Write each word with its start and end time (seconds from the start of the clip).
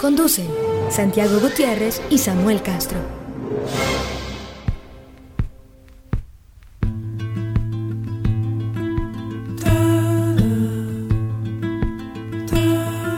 Conducen 0.00 0.46
Santiago 0.90 1.40
Gutiérrez 1.40 2.00
y 2.08 2.18
Samuel 2.18 2.62
Castro. 2.62 3.00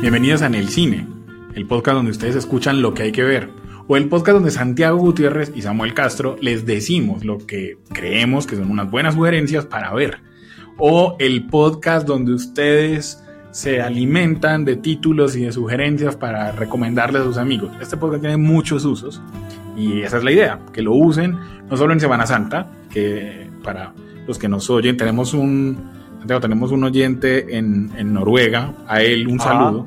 Bienvenidos 0.01 0.41
a 0.41 0.47
En 0.47 0.55
el 0.55 0.71
Cine, 0.71 1.07
el 1.55 1.67
podcast 1.67 1.97
donde 1.97 2.13
ustedes 2.13 2.37
escuchan 2.37 2.81
lo 2.81 2.95
que 2.95 3.03
hay 3.03 3.13
que 3.13 3.25
ver, 3.25 3.51
o 3.87 3.99
el 3.99 4.09
podcast 4.09 4.37
donde 4.37 4.51
Santiago 4.51 4.97
Gutiérrez 4.97 5.53
y 5.55 5.61
Samuel 5.61 5.93
Castro 5.93 6.37
les 6.41 6.65
decimos 6.65 7.27
lo 7.27 7.47
que 7.47 7.77
creemos 7.93 8.47
que 8.47 8.57
son 8.57 8.71
unas 8.71 8.91
buenas 8.91 9.17
sugerencias 9.17 9.67
para 9.67 9.93
ver, 9.93 10.23
o 10.79 11.17
el 11.19 11.47
podcast 11.47 12.07
donde 12.07 12.33
ustedes 12.33 13.23
se 13.51 13.81
alimentan 13.83 14.65
de 14.65 14.77
títulos 14.77 15.35
y 15.37 15.45
de 15.45 15.53
sugerencias 15.53 16.17
para 16.17 16.53
recomendarles 16.53 17.23
a 17.23 17.25
sus 17.25 17.37
amigos. 17.37 17.71
Este 17.81 17.97
podcast 17.97 18.21
tiene 18.23 18.37
muchos 18.37 18.85
usos 18.85 19.21
y 19.77 20.03
esa 20.03 20.19
es 20.19 20.25
la 20.25 20.33
idea, 20.33 20.59
que 20.73 20.83
lo 20.83 20.93
usen 20.95 21.37
no 21.69 21.77
solo 21.77 21.93
en 21.93 22.01
Semana 22.01 22.27
Santa, 22.27 22.67
que 22.91 23.49
para 23.65 23.93
los 24.27 24.39
que 24.39 24.49
nos 24.49 24.69
oyen 24.71 24.97
tenemos 24.97 25.35
un 25.35 25.77
tenemos 26.27 26.71
un 26.71 26.85
oyente 26.85 27.57
en, 27.57 27.91
en 27.97 28.13
Noruega, 28.13 28.73
a 28.87 29.01
él 29.03 29.27
un 29.27 29.41
Ah. 29.41 29.45
saludo. 29.45 29.87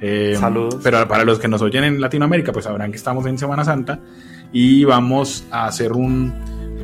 Eh, 0.00 0.36
Saludos. 0.38 0.78
Pero 0.82 1.06
para 1.08 1.24
los 1.24 1.38
que 1.38 1.48
nos 1.48 1.60
oyen 1.62 1.82
en 1.84 2.00
Latinoamérica, 2.00 2.52
pues 2.52 2.64
sabrán 2.66 2.90
que 2.90 2.96
estamos 2.96 3.26
en 3.26 3.38
Semana 3.38 3.64
Santa 3.64 3.98
y 4.52 4.84
vamos 4.84 5.44
a 5.50 5.66
hacer 5.66 5.92
un... 5.92 6.32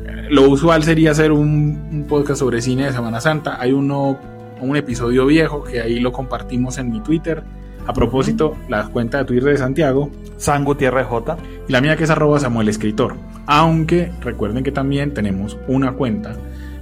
eh, 0.05 0.27
Lo 0.31 0.49
usual 0.49 0.83
sería 0.83 1.11
hacer 1.11 1.31
un, 1.31 1.87
un 1.91 2.05
podcast 2.07 2.39
sobre 2.39 2.61
cine 2.61 2.85
de 2.85 2.93
Semana 2.93 3.21
Santa. 3.21 3.57
Hay 3.59 3.71
uno, 3.73 4.17
un 4.61 4.75
episodio 4.75 5.25
viejo 5.25 5.63
que 5.63 5.81
ahí 5.81 5.99
lo 5.99 6.11
compartimos 6.11 6.77
en 6.77 6.91
mi 6.91 7.01
Twitter. 7.01 7.43
A 7.87 7.93
propósito, 7.93 8.55
la 8.67 8.87
cuenta 8.87 9.19
de 9.19 9.25
Twitter 9.25 9.51
de 9.51 9.57
Santiago 9.57 10.09
San 10.37 10.65
Gutiérrez 10.65 11.05
J. 11.07 11.37
y 11.67 11.71
la 11.71 11.81
mía 11.81 11.95
que 11.95 12.03
es 12.03 12.09
arroba 12.09 12.39
Samuel 12.39 12.69
Escritor. 12.69 13.15
Aunque 13.45 14.11
recuerden 14.21 14.63
que 14.63 14.71
también 14.71 15.13
tenemos 15.13 15.57
una 15.67 15.93
cuenta 15.93 16.35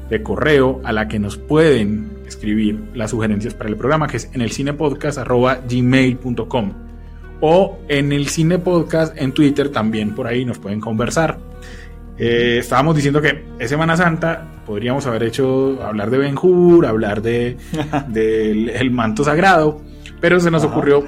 de 0.09 0.23
correo 0.23 0.81
a 0.83 0.91
la 0.91 1.07
que 1.07 1.19
nos 1.19 1.37
pueden 1.37 2.19
escribir 2.25 2.83
las 2.93 3.11
sugerencias 3.11 3.53
para 3.53 3.69
el 3.69 3.75
programa, 3.75 4.07
que 4.07 4.17
es 4.17 4.29
en 4.33 4.41
el 4.41 4.51
cinepodcast 4.51 5.17
arroba 5.17 5.59
gmail.com 5.69 6.73
o 7.41 7.79
en 7.89 8.13
el 8.13 8.29
cinepodcast 8.29 9.17
en 9.17 9.33
Twitter 9.33 9.69
también 9.69 10.15
por 10.15 10.27
ahí 10.27 10.45
nos 10.45 10.59
pueden 10.59 10.79
conversar. 10.79 11.37
Eh, 12.17 12.57
estábamos 12.59 12.95
diciendo 12.95 13.21
que 13.21 13.43
es 13.59 13.69
Semana 13.69 13.97
Santa, 13.97 14.47
podríamos 14.65 15.05
haber 15.07 15.23
hecho 15.23 15.81
hablar 15.83 16.09
de 16.09 16.17
Ben 16.19 16.37
Hur, 16.41 16.85
hablar 16.85 17.21
de 17.21 17.57
del 18.09 18.69
el 18.69 18.91
manto 18.91 19.23
sagrado, 19.23 19.81
pero 20.21 20.39
se 20.39 20.51
nos 20.51 20.63
Ajá. 20.63 20.73
ocurrió 20.73 21.05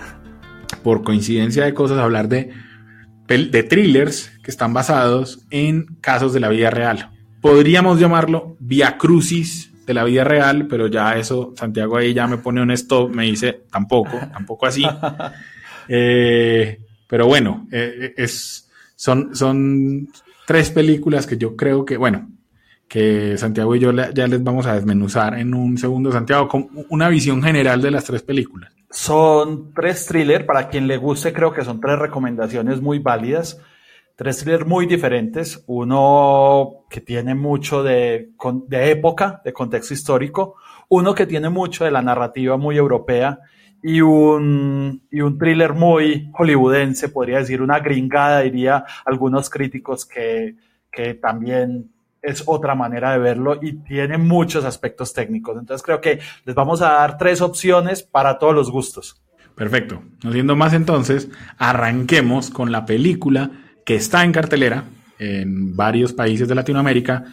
por 0.84 1.03
coincidencia 1.03 1.66
de 1.66 1.73
cosas 1.73 2.00
hablar 2.00 2.28
de 2.28 2.52
de 3.28 3.64
thrillers 3.64 4.31
que 4.44 4.52
están 4.52 4.73
basados 4.73 5.39
en 5.50 5.86
casos 6.00 6.31
de 6.34 6.40
la 6.40 6.50
vida 6.50 6.69
real. 6.69 7.09
Podríamos 7.41 8.00
llamarlo 8.00 8.56
Via 8.59 8.97
Crucis 8.97 9.72
de 9.85 9.94
la 9.94 10.03
vida 10.03 10.24
real, 10.24 10.68
pero 10.68 10.88
ya 10.88 11.16
eso, 11.16 11.53
Santiago 11.56 11.97
ahí 11.97 12.13
ya 12.13 12.28
me 12.28 12.38
pone 12.38 12.62
un 12.62 12.72
stop, 12.72 13.13
me 13.13 13.24
dice 13.24 13.63
tampoco, 13.72 14.18
tampoco 14.31 14.66
así. 14.66 14.84
Eh, 15.88 16.79
pero 17.08 17.28
bueno, 17.28 17.68
eh, 17.72 18.16
es, 18.18 18.68
son, 18.96 19.35
son 19.35 20.09
tres 20.45 20.72
películas 20.72 21.28
que 21.28 21.38
yo 21.38 21.56
creo 21.56 21.85
que, 21.85 21.97
bueno, 21.97 22.29
que 22.88 23.38
Santiago 23.38 23.75
y 23.75 23.79
yo 23.79 23.91
ya 23.91 24.28
les 24.28 24.44
vamos 24.44 24.66
a 24.66 24.75
desmenuzar 24.75 25.39
en 25.39 25.53
un 25.53 25.78
segundo, 25.78 26.11
Santiago, 26.11 26.47
con 26.47 26.69
una 26.89 27.09
visión 27.09 27.41
general 27.41 27.81
de 27.81 27.91
las 27.91 28.06
tres 28.06 28.22
películas. 28.22 28.72
Son 28.89 29.73
tres 29.73 30.05
thrillers, 30.05 30.45
para 30.45 30.69
quien 30.69 30.88
le 30.88 30.97
guste, 30.97 31.34
creo 31.34 31.51
que 31.51 31.66
son 31.66 31.81
tres 31.81 32.00
recomendaciones 32.00 32.81
muy 32.81 33.00
válidas. 33.00 33.59
Tres 34.16 34.38
thrillers 34.38 34.66
muy 34.66 34.85
diferentes. 34.85 35.63
Uno 35.67 36.85
que 36.89 37.01
tiene 37.01 37.35
mucho 37.35 37.84
de, 37.84 38.29
de 38.67 38.91
época, 38.91 39.41
de 39.44 39.51
contexto 39.51 39.94
histórico. 39.94 40.55
Uno 40.88 41.13
que 41.13 41.25
tiene 41.25 41.50
mucho 41.50 41.84
de 41.84 41.91
la 41.91 42.01
narrativa 42.01 42.55
muy 42.55 42.78
europea. 42.78 43.39
Y 43.88 44.01
un, 44.01 45.03
y 45.12 45.22
un 45.22 45.38
thriller 45.38 45.73
muy 45.73 46.31
hollywoodense, 46.34 47.09
podría 47.09 47.38
decir, 47.38 47.62
una 47.62 47.78
gringada, 47.78 48.41
diría 48.41 48.84
algunos 49.06 49.47
críticos 49.47 50.07
que, 50.07 50.56
que 50.91 51.13
también 51.13 51.91
es 52.19 52.41
otra 52.47 52.73
manera 52.73 53.12
de 53.12 53.19
verlo 53.19 53.59
y 53.62 53.73
tiene 53.73 54.18
muchos 54.18 54.66
aspectos 54.66 55.13
técnicos. 55.13 55.56
Entonces 55.59 55.85
creo 55.85 56.01
que 56.01 56.19
les 56.46 56.56
vamos 56.56 56.81
a 56.81 56.94
dar 56.94 57.19
tres 57.19 57.41
opciones 57.41 58.01
para 58.01 58.40
todos 58.40 58.56
los 58.56 58.72
gustos. 58.72 59.22
Perfecto. 59.53 60.02
No 60.23 60.31
siendo 60.31 60.56
más 60.56 60.73
entonces, 60.73 61.29
arranquemos 61.59 62.50
con 62.50 62.72
la 62.72 62.88
película 62.88 63.52
que 63.85 63.97
está 63.97 64.23
en 64.23 64.31
cartelera 64.31 64.85
en 65.19 65.75
varios 65.75 66.12
países 66.12 66.47
de 66.47 66.56
Latinoamérica, 66.56 67.23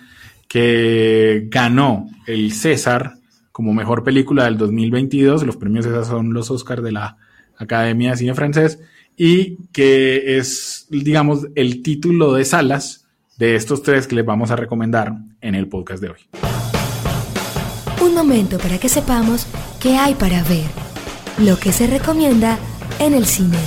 que 0.47 1.47
ganó 1.49 2.09
el 2.27 2.53
César 2.53 3.15
como 3.53 3.73
mejor 3.73 4.03
película 4.03 4.45
del 4.45 4.59
2022. 4.59 5.45
Los 5.45 5.57
premios 5.57 5.85
César 5.85 6.05
son 6.05 6.33
los 6.33 6.51
Oscars 6.51 6.83
de 6.83 6.93
la 6.93 7.19
Academia 7.57 8.13
de 8.13 8.17
Cine 8.17 8.35
Francés 8.35 8.81
y 9.17 9.57
que 9.73 10.39
es, 10.39 10.87
digamos, 10.91 11.47
el 11.55 11.83
título 11.83 12.33
de 12.35 12.45
salas 12.45 13.07
de 13.37 13.55
estos 13.57 13.83
tres 13.83 14.07
que 14.07 14.17
les 14.17 14.25
vamos 14.25 14.51
a 14.51 14.57
recomendar 14.57 15.15
en 15.41 15.55
el 15.55 15.69
podcast 15.69 16.03
de 16.03 16.11
hoy. 16.11 16.21
Un 18.01 18.15
momento 18.15 18.59
para 18.59 18.79
que 18.79 18.89
sepamos 18.89 19.47
qué 19.81 19.97
hay 19.97 20.15
para 20.15 20.43
ver, 20.45 20.67
lo 21.39 21.59
que 21.59 21.73
se 21.73 21.87
recomienda 21.87 22.59
en 22.99 23.15
el 23.15 23.27
cine. 23.27 23.59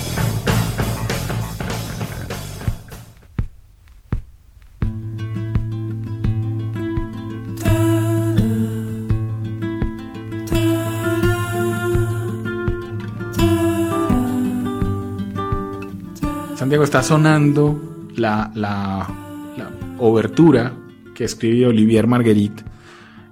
Santiago 16.65 16.83
está 16.83 17.03
sonando 17.03 18.07
la, 18.15 18.49
la, 18.55 19.07
la 19.55 19.69
obertura 19.99 20.73
que 21.13 21.23
escribió 21.25 21.69
Olivier 21.69 22.07
Marguerite 22.07 22.63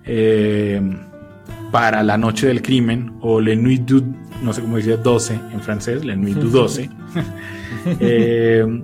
eh, 0.06 0.80
para 1.72 2.04
La 2.04 2.16
Noche 2.16 2.46
del 2.46 2.62
Crimen 2.62 3.14
o 3.22 3.42
Le 3.42 3.56
Nuit 3.56 3.82
du, 3.86 4.04
no 4.44 4.54
sé 4.54 4.62
cómo 4.62 4.78
decía 4.78 4.98
12 4.98 5.34
en 5.52 5.62
francés, 5.62 6.06
Le 6.06 6.16
Nuit 6.16 6.36
du 6.38 6.48
12, 6.50 6.92
eh, 8.00 8.84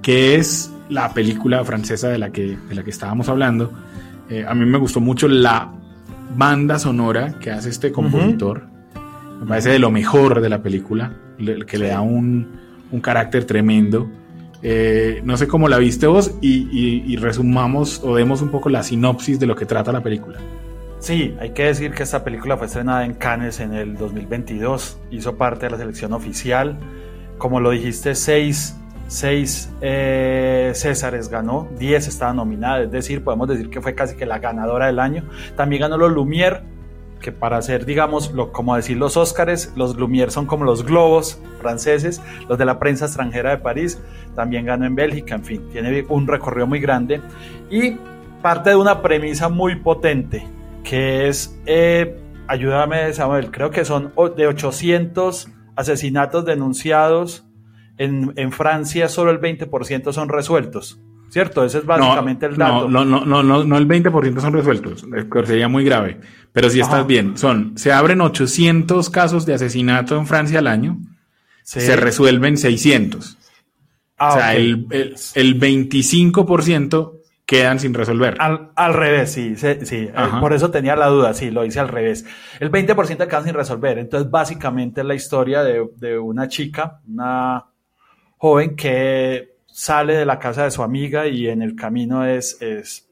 que 0.00 0.36
es 0.36 0.72
la 0.88 1.12
película 1.12 1.64
francesa 1.64 2.08
de 2.08 2.18
la 2.18 2.30
que, 2.30 2.56
de 2.68 2.74
la 2.74 2.84
que 2.84 2.90
estábamos 2.90 3.28
hablando. 3.28 3.72
Eh, 4.30 4.44
a 4.48 4.54
mí 4.54 4.64
me 4.64 4.78
gustó 4.78 5.00
mucho 5.00 5.26
la 5.26 5.72
banda 6.36 6.78
sonora 6.78 7.36
que 7.40 7.50
hace 7.50 7.70
este 7.70 7.90
compositor. 7.90 8.62
Me 9.40 9.46
parece 9.46 9.70
de 9.70 9.80
lo 9.80 9.90
mejor 9.90 10.40
de 10.40 10.48
la 10.50 10.62
película, 10.62 11.12
le- 11.38 11.66
que 11.66 11.78
le 11.78 11.88
da 11.88 12.00
un, 12.00 12.64
un 12.90 13.00
carácter 13.00 13.44
tremendo. 13.44 14.10
Eh, 14.62 15.20
no 15.24 15.36
sé 15.36 15.46
cómo 15.46 15.68
la 15.68 15.78
viste 15.78 16.06
vos 16.06 16.34
y, 16.40 17.16
resumamos 17.16 18.02
o 18.02 18.16
demos 18.16 18.42
un 18.42 18.48
poco 18.50 18.68
la 18.68 18.82
sinopsis 18.82 19.38
de 19.38 19.46
lo 19.46 19.54
que 19.54 19.66
trata 19.66 19.92
la 19.92 20.02
película. 20.02 20.38
Sí, 20.98 21.36
hay 21.38 21.50
que 21.50 21.64
decir 21.64 21.92
que 21.92 22.02
esta 22.02 22.24
película 22.24 22.56
fue 22.56 22.66
estrenada 22.66 23.04
en 23.04 23.14
Cannes 23.14 23.60
en 23.60 23.74
el 23.74 23.96
2022, 23.96 24.98
hizo 25.10 25.36
parte 25.36 25.66
de 25.66 25.72
la 25.72 25.78
selección 25.78 26.12
oficial. 26.14 26.78
Como 27.38 27.60
lo 27.60 27.70
dijiste, 27.70 28.14
seis, 28.14 28.76
seis 29.06 29.70
eh, 29.82 30.72
Césares 30.74 31.28
ganó, 31.28 31.68
diez 31.78 32.08
estaban 32.08 32.36
nominadas, 32.36 32.86
es 32.86 32.90
decir, 32.90 33.22
podemos 33.22 33.46
decir 33.46 33.68
que 33.68 33.82
fue 33.82 33.94
casi 33.94 34.16
que 34.16 34.24
la 34.24 34.38
ganadora 34.38 34.86
del 34.86 34.98
año. 34.98 35.24
También 35.54 35.82
ganó 35.82 35.98
los 35.98 36.10
Lumière, 36.10 36.62
que 37.26 37.32
para 37.32 37.56
hacer, 37.56 37.84
digamos, 37.84 38.30
lo, 38.30 38.52
como 38.52 38.76
decir 38.76 38.96
los 38.98 39.16
Óscares, 39.16 39.72
los 39.74 39.96
Lumière 39.96 40.30
son 40.30 40.46
como 40.46 40.64
los 40.64 40.84
globos 40.84 41.42
franceses, 41.60 42.22
los 42.48 42.56
de 42.56 42.64
la 42.64 42.78
prensa 42.78 43.06
extranjera 43.06 43.50
de 43.50 43.58
París, 43.58 44.00
también 44.36 44.64
ganó 44.64 44.86
en 44.86 44.94
Bélgica, 44.94 45.34
en 45.34 45.42
fin, 45.42 45.68
tiene 45.72 46.06
un 46.08 46.28
recorrido 46.28 46.68
muy 46.68 46.78
grande 46.78 47.20
y 47.68 47.96
parte 48.42 48.70
de 48.70 48.76
una 48.76 49.02
premisa 49.02 49.48
muy 49.48 49.74
potente, 49.74 50.46
que 50.84 51.26
es, 51.26 51.60
eh, 51.66 52.16
ayúdame 52.46 53.12
Samuel, 53.12 53.50
creo 53.50 53.72
que 53.72 53.84
son 53.84 54.12
de 54.36 54.46
800 54.46 55.48
asesinatos 55.74 56.44
denunciados 56.44 57.44
en, 57.98 58.34
en 58.36 58.52
Francia 58.52 59.08
solo 59.08 59.32
el 59.32 59.40
20% 59.40 60.12
son 60.12 60.28
resueltos. 60.28 61.00
¿Cierto? 61.28 61.64
Ese 61.64 61.78
es 61.78 61.86
básicamente 61.86 62.46
el 62.46 62.56
dato. 62.56 62.88
No, 62.88 63.04
no, 63.04 63.24
no, 63.24 63.42
no, 63.42 63.64
no 63.64 63.78
el 63.78 63.88
20% 63.88 64.40
son 64.40 64.52
resueltos. 64.52 65.04
Sería 65.44 65.68
muy 65.68 65.84
grave. 65.84 66.20
Pero 66.52 66.70
si 66.70 66.80
estás 66.80 67.06
bien, 67.06 67.36
son, 67.36 67.76
se 67.76 67.92
abren 67.92 68.20
800 68.20 69.10
casos 69.10 69.44
de 69.44 69.54
asesinato 69.54 70.16
en 70.16 70.26
Francia 70.26 70.60
al 70.60 70.66
año, 70.66 70.98
se 71.62 71.96
resuelven 71.96 72.56
600. 72.56 73.36
Ah, 74.18 74.28
o 74.28 74.32
sea, 74.32 74.56
el, 74.56 74.86
el, 75.34 75.60
25% 75.60 77.20
quedan 77.44 77.78
sin 77.78 77.92
resolver. 77.92 78.38
Al, 78.40 78.94
revés, 78.94 79.32
sí, 79.32 79.56
sí, 79.56 79.66
eh, 79.66 80.12
por 80.40 80.54
eso 80.54 80.70
tenía 80.70 80.96
la 80.96 81.08
duda, 81.08 81.34
sí, 81.34 81.50
lo 81.50 81.66
hice 81.66 81.80
al 81.80 81.88
revés. 81.88 82.24
El 82.58 82.70
20% 82.70 83.26
quedan 83.26 83.44
sin 83.44 83.52
resolver. 83.52 83.98
Entonces, 83.98 84.30
básicamente 84.30 85.02
es 85.02 85.06
la 85.06 85.14
historia 85.14 85.62
de, 85.62 85.86
de 85.96 86.18
una 86.18 86.48
chica, 86.48 87.00
una 87.06 87.66
joven 88.38 88.74
que 88.74 89.55
sale 89.76 90.16
de 90.16 90.24
la 90.24 90.38
casa 90.38 90.64
de 90.64 90.70
su 90.70 90.82
amiga 90.82 91.26
y 91.26 91.48
en 91.48 91.60
el 91.60 91.76
camino 91.76 92.24
es, 92.24 92.56
es 92.62 93.10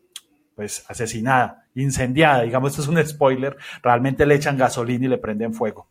pues 0.54 0.82
asesinada, 0.88 1.66
incendiada, 1.74 2.40
digamos, 2.40 2.70
esto 2.70 2.80
es 2.80 2.88
un 2.88 3.06
spoiler, 3.06 3.58
realmente 3.82 4.24
le 4.24 4.36
echan 4.36 4.56
gasolina 4.56 5.04
y 5.04 5.08
le 5.08 5.18
prenden 5.18 5.52
fuego. 5.52 5.90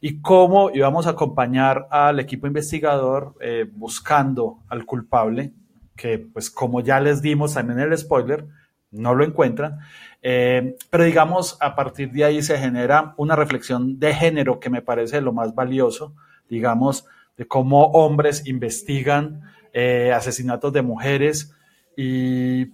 Y 0.00 0.22
cómo 0.22 0.70
íbamos 0.70 1.06
a 1.06 1.10
acompañar 1.10 1.88
al 1.90 2.20
equipo 2.20 2.46
investigador 2.46 3.34
eh, 3.38 3.66
buscando 3.70 4.60
al 4.70 4.86
culpable, 4.86 5.52
que 5.94 6.20
pues 6.20 6.50
como 6.50 6.80
ya 6.80 7.00
les 7.00 7.20
dimos 7.20 7.52
también 7.52 7.80
el 7.80 7.98
spoiler, 7.98 8.46
no 8.92 9.14
lo 9.14 9.24
encuentran, 9.24 9.80
eh, 10.22 10.74
pero 10.88 11.04
digamos, 11.04 11.58
a 11.60 11.76
partir 11.76 12.10
de 12.12 12.24
ahí 12.24 12.42
se 12.42 12.56
genera 12.56 13.12
una 13.18 13.36
reflexión 13.36 13.98
de 13.98 14.14
género 14.14 14.58
que 14.58 14.70
me 14.70 14.80
parece 14.80 15.20
lo 15.20 15.34
más 15.34 15.54
valioso, 15.54 16.14
digamos, 16.48 17.04
de 17.36 17.46
cómo 17.46 17.88
hombres 17.88 18.46
investigan 18.46 19.42
eh, 19.76 20.12
asesinatos 20.12 20.72
de 20.72 20.82
mujeres 20.82 21.52
y 21.96 22.68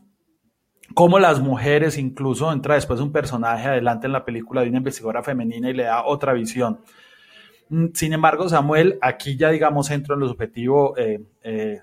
cómo 0.94 1.18
las 1.18 1.40
mujeres, 1.40 1.96
incluso 1.96 2.52
entra 2.52 2.74
después 2.74 3.00
un 3.00 3.10
personaje 3.10 3.68
adelante 3.68 4.06
en 4.06 4.12
la 4.12 4.24
película 4.24 4.60
de 4.60 4.68
una 4.68 4.78
investigadora 4.78 5.22
femenina 5.22 5.70
y 5.70 5.72
le 5.72 5.84
da 5.84 6.04
otra 6.04 6.34
visión. 6.34 6.80
Mm, 7.70 7.86
sin 7.94 8.12
embargo, 8.12 8.50
Samuel, 8.50 8.98
aquí 9.00 9.38
ya 9.38 9.50
digamos 9.50 9.90
entro 9.90 10.14
en 10.14 10.20
lo 10.20 10.28
subjetivo, 10.28 10.94
eh, 10.98 11.22
eh, 11.42 11.80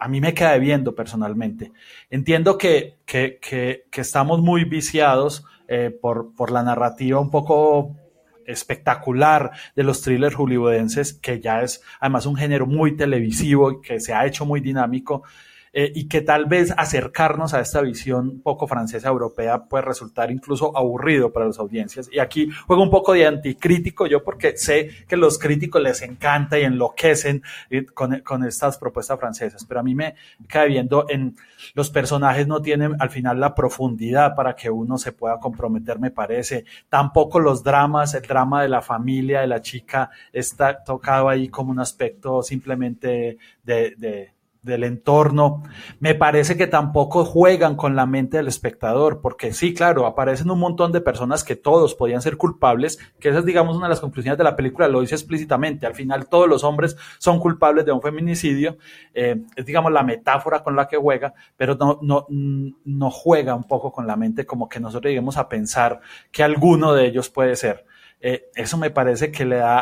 a 0.00 0.08
mí 0.08 0.22
me 0.22 0.32
queda 0.32 0.56
viendo 0.56 0.94
personalmente. 0.94 1.72
Entiendo 2.08 2.56
que, 2.56 2.96
que, 3.04 3.38
que, 3.38 4.00
estamos 4.00 4.40
muy 4.40 4.64
viciados 4.64 5.44
por, 6.00 6.34
por 6.34 6.50
la 6.50 6.62
narrativa 6.62 7.18
un 7.18 7.30
poco 7.30 7.96
espectacular 8.46 9.50
de 9.74 9.82
los 9.82 10.02
thrillers 10.02 10.34
hollywoodenses, 10.34 11.14
que 11.14 11.40
ya 11.40 11.62
es 11.62 11.82
además 12.00 12.26
un 12.26 12.36
género 12.36 12.66
muy 12.66 12.96
televisivo 12.96 13.72
y 13.72 13.80
que 13.80 14.00
se 14.00 14.14
ha 14.14 14.26
hecho 14.26 14.44
muy 14.44 14.60
dinámico. 14.60 15.22
Eh, 15.78 15.92
y 15.94 16.08
que 16.08 16.22
tal 16.22 16.46
vez 16.46 16.72
acercarnos 16.74 17.52
a 17.52 17.60
esta 17.60 17.82
visión 17.82 18.40
poco 18.40 18.66
francesa 18.66 19.08
europea 19.08 19.64
puede 19.64 19.84
resultar 19.84 20.30
incluso 20.30 20.74
aburrido 20.74 21.34
para 21.34 21.44
las 21.44 21.58
audiencias. 21.58 22.08
Y 22.10 22.18
aquí 22.18 22.48
juego 22.66 22.82
un 22.82 22.88
poco 22.88 23.12
de 23.12 23.26
anticrítico 23.26 24.06
yo 24.06 24.24
porque 24.24 24.56
sé 24.56 24.88
que 25.06 25.18
los 25.18 25.38
críticos 25.38 25.82
les 25.82 26.00
encanta 26.00 26.58
y 26.58 26.62
enloquecen 26.64 27.42
eh, 27.68 27.84
con, 27.84 28.20
con 28.20 28.42
estas 28.44 28.78
propuestas 28.78 29.20
francesas, 29.20 29.66
pero 29.66 29.80
a 29.80 29.82
mí 29.82 29.94
me 29.94 30.14
cae 30.46 30.68
viendo 30.68 31.04
en 31.10 31.36
los 31.74 31.90
personajes 31.90 32.46
no 32.46 32.62
tienen 32.62 32.96
al 32.98 33.10
final 33.10 33.38
la 33.38 33.54
profundidad 33.54 34.34
para 34.34 34.56
que 34.56 34.70
uno 34.70 34.96
se 34.96 35.12
pueda 35.12 35.38
comprometer, 35.38 35.98
me 35.98 36.10
parece. 36.10 36.64
Tampoco 36.88 37.38
los 37.38 37.62
dramas, 37.62 38.14
el 38.14 38.22
drama 38.22 38.62
de 38.62 38.70
la 38.70 38.80
familia 38.80 39.42
de 39.42 39.46
la 39.46 39.60
chica 39.60 40.08
está 40.32 40.82
tocado 40.82 41.28
ahí 41.28 41.48
como 41.48 41.70
un 41.70 41.80
aspecto 41.80 42.42
simplemente 42.42 43.36
de, 43.62 43.94
de 43.98 44.35
del 44.66 44.84
entorno. 44.84 45.62
Me 46.00 46.14
parece 46.14 46.56
que 46.56 46.66
tampoco 46.66 47.24
juegan 47.24 47.76
con 47.76 47.96
la 47.96 48.04
mente 48.04 48.36
del 48.36 48.48
espectador, 48.48 49.20
porque 49.22 49.52
sí, 49.52 49.72
claro, 49.72 50.04
aparecen 50.04 50.50
un 50.50 50.58
montón 50.58 50.92
de 50.92 51.00
personas 51.00 51.44
que 51.44 51.56
todos 51.56 51.94
podían 51.94 52.20
ser 52.20 52.36
culpables, 52.36 52.98
que 53.18 53.30
esa 53.30 53.38
es, 53.38 53.44
digamos, 53.46 53.76
una 53.76 53.86
de 53.86 53.90
las 53.90 54.00
conclusiones 54.00 54.36
de 54.36 54.44
la 54.44 54.56
película, 54.56 54.88
lo 54.88 55.00
dice 55.00 55.14
explícitamente. 55.14 55.86
Al 55.86 55.94
final, 55.94 56.28
todos 56.28 56.48
los 56.48 56.64
hombres 56.64 56.96
son 57.18 57.40
culpables 57.40 57.86
de 57.86 57.92
un 57.92 58.02
feminicidio, 58.02 58.76
eh, 59.14 59.42
es, 59.54 59.64
digamos, 59.64 59.92
la 59.92 60.02
metáfora 60.02 60.62
con 60.62 60.76
la 60.76 60.86
que 60.86 60.96
juega, 60.96 61.32
pero 61.56 61.76
no, 61.76 61.98
no, 62.02 62.26
no 62.28 63.10
juega 63.10 63.54
un 63.54 63.64
poco 63.64 63.92
con 63.92 64.06
la 64.06 64.16
mente 64.16 64.44
como 64.44 64.68
que 64.68 64.80
nosotros 64.80 65.10
lleguemos 65.10 65.36
a 65.36 65.48
pensar 65.48 66.00
que 66.30 66.42
alguno 66.42 66.92
de 66.92 67.06
ellos 67.06 67.30
puede 67.30 67.56
ser. 67.56 67.86
Eh, 68.20 68.50
eso 68.54 68.78
me 68.78 68.90
parece 68.90 69.30
que 69.30 69.44
le 69.44 69.56
da 69.56 69.80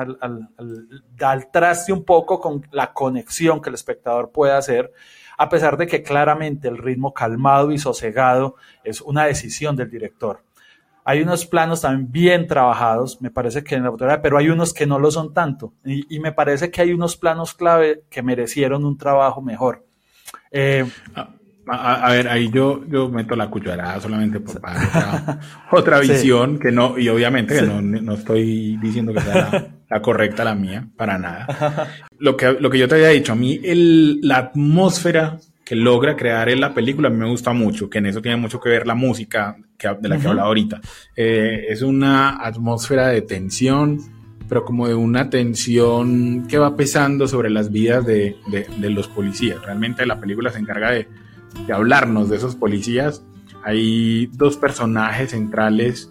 al 0.00 1.50
traste 1.50 1.92
un 1.92 2.04
poco 2.04 2.40
con 2.40 2.66
la 2.72 2.92
conexión 2.92 3.60
que 3.60 3.68
el 3.68 3.74
espectador 3.74 4.32
puede 4.32 4.52
hacer, 4.52 4.92
a 5.36 5.48
pesar 5.48 5.76
de 5.76 5.86
que 5.86 6.02
claramente 6.02 6.68
el 6.68 6.78
ritmo 6.78 7.12
calmado 7.12 7.70
y 7.70 7.78
sosegado 7.78 8.56
es 8.84 9.00
una 9.00 9.24
decisión 9.24 9.76
del 9.76 9.90
director. 9.90 10.42
Hay 11.04 11.22
unos 11.22 11.46
planos 11.46 11.80
también 11.80 12.12
bien 12.12 12.46
trabajados, 12.46 13.22
me 13.22 13.30
parece 13.30 13.64
que 13.64 13.74
en 13.74 13.84
la 13.84 13.90
fotografía, 13.90 14.20
pero 14.20 14.36
hay 14.36 14.50
unos 14.50 14.74
que 14.74 14.84
no 14.84 14.98
lo 14.98 15.10
son 15.10 15.32
tanto. 15.32 15.72
Y, 15.82 16.20
me 16.20 16.32
parece 16.32 16.70
que 16.70 16.82
hay 16.82 16.92
unos 16.92 17.16
planos 17.16 17.54
clave 17.54 18.02
que 18.10 18.22
merecieron 18.22 18.84
un 18.84 18.98
trabajo 18.98 19.40
mejor. 19.40 19.86
Eh, 20.50 20.86
ah, 21.14 21.30
a, 21.70 22.12
ver, 22.12 22.28
ahí 22.28 22.50
yo, 22.50 22.82
yo 22.88 23.08
meto 23.08 23.36
la 23.36 23.50
cucharada 23.50 24.00
solamente 24.00 24.40
por 24.40 24.56
otra, 24.58 25.40
otra 25.70 26.00
visión, 26.00 26.58
que 26.58 26.72
no, 26.72 26.98
y 26.98 27.08
obviamente 27.08 27.54
que 27.54 27.62
no, 27.62 27.80
no, 27.82 28.14
estoy 28.14 28.76
diciendo 28.78 29.12
que 29.12 29.20
sea 29.20 29.68
la, 29.90 30.02
correcta 30.02 30.44
la 30.44 30.54
mía, 30.54 30.88
para 30.96 31.18
nada. 31.18 31.88
Lo 32.18 32.36
que, 32.36 32.52
lo 32.52 32.70
que 32.70 32.78
yo 32.78 32.88
te 32.88 32.96
había 32.96 33.08
dicho, 33.08 33.32
a 33.32 33.36
mí 33.36 33.60
el, 33.62 34.20
la 34.22 34.38
atmósfera 34.38 35.38
que 35.64 35.76
logra 35.76 36.16
crear 36.16 36.48
en 36.48 36.60
la 36.60 36.72
película 36.72 37.08
a 37.08 37.10
mí 37.10 37.18
me 37.18 37.28
gusta 37.28 37.52
mucho, 37.52 37.90
que 37.90 37.98
en 37.98 38.06
eso 38.06 38.22
tiene 38.22 38.38
mucho 38.38 38.58
que 38.58 38.70
ver 38.70 38.86
la 38.86 38.94
música 38.94 39.56
que, 39.76 39.88
de 40.00 40.08
la 40.08 40.18
que 40.18 40.26
hablaba 40.26 40.48
ahorita. 40.48 40.80
Eh, 41.14 41.66
es 41.68 41.82
una 41.82 42.42
atmósfera 42.42 43.08
de 43.08 43.20
tensión, 43.20 44.00
pero 44.48 44.64
como 44.64 44.88
de 44.88 44.94
una 44.94 45.28
tensión 45.28 46.46
que 46.48 46.56
va 46.56 46.74
pesando 46.74 47.28
sobre 47.28 47.50
las 47.50 47.70
vidas 47.70 48.06
de, 48.06 48.36
de, 48.50 48.66
de 48.78 48.90
los 48.90 49.08
policías. 49.08 49.62
Realmente 49.62 50.06
la 50.06 50.18
película 50.18 50.50
se 50.50 50.58
encarga 50.58 50.92
de 50.92 51.06
de 51.66 51.72
hablarnos 51.72 52.28
de 52.28 52.36
esos 52.36 52.56
policías, 52.56 53.22
hay 53.64 54.26
dos 54.32 54.56
personajes 54.56 55.30
centrales 55.30 56.10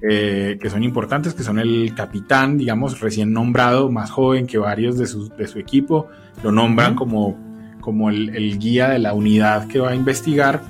eh, 0.00 0.58
que 0.60 0.70
son 0.70 0.84
importantes, 0.84 1.34
que 1.34 1.42
son 1.42 1.58
el 1.58 1.92
capitán, 1.94 2.56
digamos, 2.56 3.00
recién 3.00 3.32
nombrado, 3.32 3.90
más 3.90 4.10
joven 4.10 4.46
que 4.46 4.58
varios 4.58 4.96
de 4.96 5.06
su, 5.06 5.28
de 5.28 5.46
su 5.48 5.58
equipo, 5.58 6.08
lo 6.42 6.52
nombran 6.52 6.94
como, 6.94 7.36
como 7.80 8.10
el, 8.10 8.58
guía 8.58 8.90
de 8.90 9.00
la 9.00 9.12
unidad 9.12 9.66
que 9.66 9.80
va 9.80 9.90
a 9.90 9.94
investigar, 9.94 10.62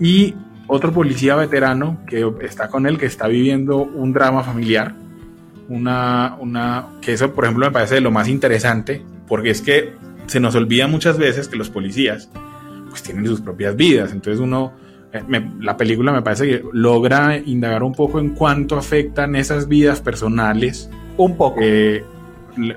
y 0.00 0.34
otro 0.66 0.92
policía 0.92 1.36
veterano 1.36 1.98
que 2.06 2.28
está 2.40 2.68
con 2.68 2.86
él, 2.86 2.98
que 2.98 3.06
está 3.06 3.28
viviendo 3.28 3.82
un 3.82 4.12
drama 4.12 4.42
familiar, 4.42 4.94
una, 5.68 6.36
una, 6.40 6.86
que 7.00 7.12
eso, 7.12 7.32
por 7.32 7.44
ejemplo, 7.44 7.66
me 7.66 7.72
parece 7.72 8.00
lo 8.00 8.10
más 8.10 8.28
interesante, 8.28 9.04
porque 9.28 9.50
es 9.50 9.62
que 9.62 9.92
se 10.26 10.40
nos 10.40 10.54
olvida 10.56 10.88
muchas 10.88 11.18
veces 11.18 11.46
que 11.46 11.56
los 11.56 11.70
policías 11.70 12.30
pues 12.92 13.02
tienen 13.02 13.26
sus 13.26 13.40
propias 13.40 13.74
vidas. 13.74 14.12
Entonces 14.12 14.38
uno, 14.38 14.74
eh, 15.12 15.22
la 15.60 15.76
película 15.78 16.12
me 16.12 16.20
parece 16.20 16.46
que 16.46 16.62
logra 16.72 17.38
indagar 17.38 17.82
un 17.82 17.94
poco 17.94 18.20
en 18.20 18.30
cuánto 18.34 18.76
afectan 18.76 19.34
esas 19.34 19.66
vidas 19.66 20.02
personales. 20.02 20.90
Un 21.16 21.36
poco. 21.38 21.58
Eh, 21.62 22.04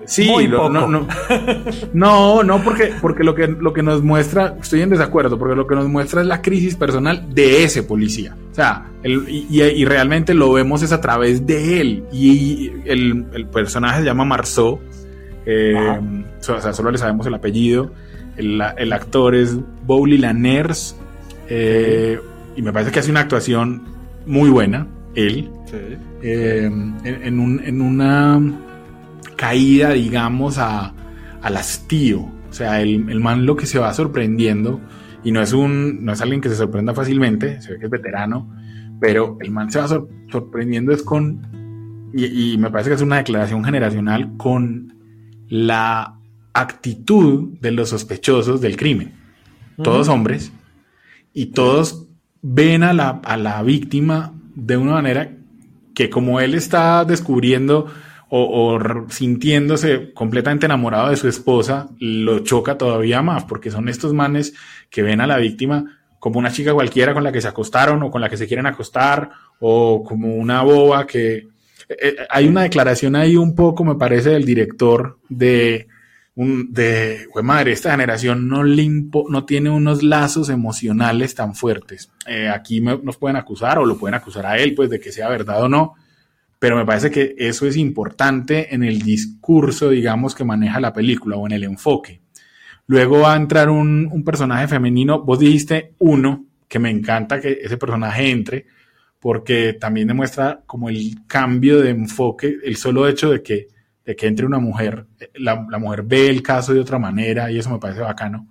sí, 0.06 0.32
No, 0.48 0.70
no, 1.94 2.44
no, 2.44 2.64
porque, 2.64 2.94
porque 3.02 3.26
lo, 3.26 3.36
que, 3.36 3.48
lo 3.48 3.74
que 3.74 3.84
nos 3.84 4.02
muestra, 4.02 4.56
estoy 4.62 4.82
en 4.82 4.90
desacuerdo, 4.90 5.38
porque 5.38 5.56
lo 5.56 5.68
que 5.68 5.76
nos 5.76 5.90
muestra 5.90 6.22
es 6.22 6.28
la 6.28 6.42
crisis 6.42 6.76
personal 6.76 7.34
de 7.34 7.66
ese 7.66 7.84
policía. 7.84 8.38
O 8.52 8.56
sea, 8.56 8.86
y, 9.04 9.84
realmente 9.84 10.34
lo 10.34 10.54
vemos 10.54 10.82
es 10.82 10.94
a 10.94 11.02
través 11.02 11.46
de 11.46 11.82
él. 11.82 12.06
Y 12.14 12.72
el, 12.86 13.48
personaje 13.52 14.00
se 14.00 14.06
llama 14.06 14.24
Marceau. 14.24 14.80
Eh, 15.46 16.00
o 16.40 16.62
sea, 16.62 16.74
solo 16.74 16.92
le 16.92 16.98
sabemos 16.98 17.28
el 17.28 17.34
apellido. 17.34 17.92
El, 18.38 18.94
actor 18.94 19.36
es 19.36 19.58
Bowley 19.86 20.18
Lanners. 20.18 20.96
Eh, 21.50 22.20
y 22.56 22.62
me 22.62 22.72
parece 22.72 22.92
que 22.92 23.00
hace 23.00 23.12
una 23.12 23.22
actuación 23.22 23.84
muy 24.26 24.50
buena, 24.50 24.88
él. 25.14 25.50
Eh, 26.22 26.70
en, 27.04 27.82
una 27.82 28.42
caída, 29.36 29.92
digamos, 29.92 30.58
a, 30.58 30.94
al 31.42 31.58
hastío. 31.58 32.22
O 32.50 32.54
sea, 32.54 32.82
el, 32.82 33.10
el, 33.10 33.20
man 33.20 33.46
lo 33.46 33.56
que 33.56 33.66
se 33.66 33.80
va 33.80 33.94
sorprendiendo, 33.94 34.80
y 35.24 35.32
no 35.32 35.42
es, 35.42 35.52
un, 35.52 36.06
no 36.06 36.14
es 36.14 36.22
alguien 36.22 36.40
que 36.40 36.50
se 36.50 36.56
sorprenda 36.56 36.94
fácilmente, 36.94 37.62
se 37.62 37.74
ve 37.74 37.80
que 37.80 37.86
es 37.86 37.92
veterano, 37.92 38.50
pero 39.00 39.38
el 39.42 39.52
man 39.52 39.70
se 39.72 39.80
va 39.80 39.88
sorprendiendo 39.88 40.94
es 40.94 41.04
con, 41.04 42.10
y, 42.14 42.54
y 42.54 42.58
me 42.58 42.72
parece 42.72 42.92
que 42.92 42.96
es 42.96 43.02
una 43.02 43.18
declaración 43.18 43.64
generacional, 43.64 44.38
con 44.38 44.94
la 45.50 46.15
actitud 46.56 47.60
de 47.60 47.72
los 47.72 47.90
sospechosos 47.90 48.62
del 48.62 48.78
crimen. 48.78 49.14
Todos 49.84 50.08
hombres 50.08 50.54
y 51.34 51.48
todos 51.48 52.08
ven 52.42 52.82
a 52.84 52.94
la, 52.94 53.22
a 53.24 53.36
la 53.36 53.62
víctima 53.62 54.34
de 54.56 54.78
una 54.78 54.94
manera 54.94 55.32
que 55.94 56.10
como 56.10 56.40
él 56.40 56.56
está 56.56 57.04
descubriendo 57.04 57.88
o, 58.30 58.80
sintiéndose 59.10 60.14
completamente 60.14 60.66
enamorado 60.66 61.10
de 61.10 61.18
su 61.18 61.28
esposa, 61.28 61.90
lo 62.00 62.40
choca 62.40 62.78
todavía 62.78 63.22
más, 63.22 63.44
porque 63.44 63.70
son 63.72 63.88
estos 63.88 64.14
manes 64.14 64.54
que 64.90 65.04
ven 65.04 65.22
a 65.22 65.28
la 65.28 65.38
víctima 65.38 66.00
como 66.20 66.40
una 66.40 66.52
chica 66.52 66.74
cualquiera 66.74 67.14
con 67.14 67.24
la 67.24 67.32
que 67.32 67.42
se 67.42 67.48
acostaron 67.48 68.02
o 68.02 68.10
con 68.10 68.20
la 68.22 68.30
que 68.30 68.38
se 68.38 68.48
quieren 68.48 68.66
acostar, 68.66 69.30
o 69.60 70.04
como 70.04 70.36
una 70.36 70.64
boba 70.64 71.06
que... 71.06 71.36
Eh, 71.88 71.98
eh, 72.02 72.16
hay 72.30 72.48
una 72.48 72.64
declaración 72.64 73.16
ahí 73.16 73.38
un 73.38 73.54
poco, 73.56 73.84
me 73.84 73.96
parece, 73.96 74.32
del 74.32 74.46
director 74.46 75.20
de... 75.30 75.88
Un, 76.36 76.74
de, 76.74 77.28
madre, 77.44 77.72
esta 77.72 77.92
generación 77.92 78.50
no, 78.50 78.64
limpo, 78.64 79.26
no 79.30 79.46
tiene 79.46 79.70
unos 79.70 80.04
lazos 80.04 80.50
emocionales 80.50 81.34
tan 81.34 81.56
fuertes. 81.56 82.12
Eh, 82.28 82.50
aquí 82.50 82.82
nos 82.82 83.18
pueden 83.18 83.38
acusar 83.38 83.80
o 83.80 83.86
lo 83.86 83.98
pueden 83.98 84.16
acusar 84.16 84.46
a 84.46 84.58
él, 84.58 84.76
pues 84.76 84.90
de 84.90 85.00
que 85.00 85.14
sea 85.14 85.30
verdad 85.30 85.64
o 85.64 85.70
no, 85.70 85.96
pero 86.60 86.76
me 86.76 86.86
parece 86.86 87.12
que 87.12 87.36
eso 87.38 87.68
es 87.68 87.78
importante 87.78 88.74
en 88.74 88.84
el 88.84 89.02
discurso, 89.02 89.90
digamos, 89.90 90.36
que 90.36 90.44
maneja 90.44 90.80
la 90.80 90.94
película 90.94 91.38
o 91.38 91.46
en 91.46 91.54
el 91.54 91.64
enfoque. 91.64 92.22
Luego 92.88 93.20
va 93.20 93.34
a 93.34 93.38
entrar 93.38 93.70
un, 93.70 94.24
personaje 94.24 94.68
femenino, 94.68 95.22
vos 95.22 95.40
dijiste 95.40 95.94
uno, 96.00 96.46
que 96.68 96.80
me 96.80 96.90
encanta 96.90 97.40
que 97.40 97.60
ese 97.62 97.78
personaje 97.78 98.30
entre, 98.30 98.66
porque 99.20 99.74
también 99.74 100.08
demuestra 100.08 100.62
como 100.66 100.90
el 100.90 101.26
cambio 101.28 101.82
de 101.82 101.90
enfoque, 101.90 102.58
el 102.64 102.76
solo 102.76 103.08
hecho 103.08 103.32
de 103.32 103.42
que, 103.42 103.68
de 104.06 104.16
que 104.16 104.28
entre 104.28 104.46
una 104.46 104.60
mujer, 104.60 105.08
la, 105.36 105.66
la 105.70 105.80
mujer 105.80 106.04
ve 106.04 106.30
el 106.30 106.44
caso 106.44 106.74
de 106.74 106.80
otra 106.80 107.00
manera 107.00 107.52
y 107.52 107.58
eso 107.58 107.70
me 107.70 107.80
parece 107.80 108.02
bacano. 108.02 108.48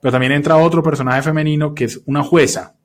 Pero 0.00 0.12
también 0.12 0.32
entra 0.32 0.56
otro 0.56 0.82
personaje 0.82 1.22
femenino 1.22 1.74
que 1.74 1.84
es 1.84 2.00
una 2.06 2.22
jueza, 2.22 2.76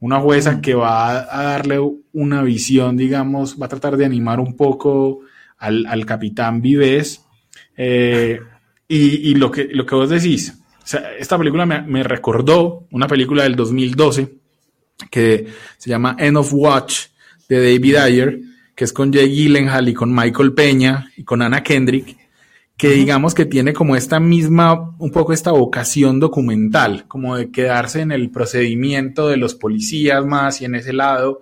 una 0.00 0.20
jueza 0.20 0.60
que 0.60 0.74
va 0.74 1.20
a 1.20 1.42
darle 1.42 1.78
una 2.12 2.42
visión, 2.42 2.96
digamos, 2.96 3.60
va 3.60 3.66
a 3.66 3.70
tratar 3.70 3.96
de 3.96 4.04
animar 4.04 4.38
un 4.38 4.56
poco 4.56 5.20
al, 5.58 6.06
capitán 6.06 6.60
Vives. 6.60 7.24
Eh, 7.76 8.38
y, 8.86 9.34
lo, 9.34 9.50
que, 9.50 9.64
lo 9.72 9.86
que 9.86 9.94
vos 9.94 10.10
decís, 10.10 10.56
esta 11.18 11.38
película 11.38 11.64
me, 11.66 12.02
recordó 12.02 12.86
una 12.90 13.08
película 13.08 13.44
del 13.44 13.56
2012 13.56 14.34
que 15.10 15.46
se 15.78 15.90
llama 15.90 16.16
End 16.18 16.36
of 16.36 16.52
Watch 16.52 17.06
de 17.48 17.56
David 17.56 17.96
Ayer, 17.96 18.40
que 18.74 18.84
es 18.84 18.92
con 18.92 19.12
Jay 19.12 19.28
Gyllenhaal 19.28 19.88
y 19.88 19.94
con 19.94 20.14
Michael 20.14 20.52
Peña 20.52 21.10
y 21.16 21.24
con 21.24 21.42
Anna 21.42 21.62
Kendrick 21.62 22.16
que 22.76 22.90
digamos 22.90 23.34
que 23.34 23.44
tiene 23.44 23.72
como 23.72 23.94
esta 23.94 24.18
misma, 24.18 24.94
un 24.98 25.10
poco 25.12 25.32
esta 25.32 25.52
vocación 25.52 26.18
documental, 26.18 27.06
como 27.06 27.36
de 27.36 27.50
quedarse 27.50 28.00
en 28.00 28.10
el 28.10 28.30
procedimiento 28.30 29.28
de 29.28 29.36
los 29.36 29.54
policías 29.54 30.24
más 30.26 30.60
y 30.60 30.64
en 30.64 30.74
ese 30.74 30.92
lado. 30.92 31.40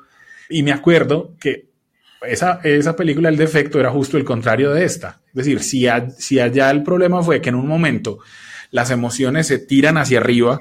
Y 0.50 0.62
me 0.62 0.72
acuerdo 0.72 1.34
que 1.40 1.70
esa, 2.22 2.60
esa 2.62 2.94
película, 2.94 3.30
El 3.30 3.38
Defecto, 3.38 3.80
era 3.80 3.90
justo 3.90 4.18
el 4.18 4.24
contrario 4.24 4.72
de 4.72 4.84
esta. 4.84 5.20
Es 5.28 5.34
decir, 5.34 5.62
si, 5.62 5.86
si 6.18 6.38
allá 6.38 6.70
el 6.70 6.82
problema 6.82 7.22
fue 7.22 7.40
que 7.40 7.48
en 7.48 7.54
un 7.54 7.66
momento 7.66 8.18
las 8.70 8.90
emociones 8.90 9.46
se 9.46 9.58
tiran 9.58 9.96
hacia 9.96 10.18
arriba, 10.18 10.60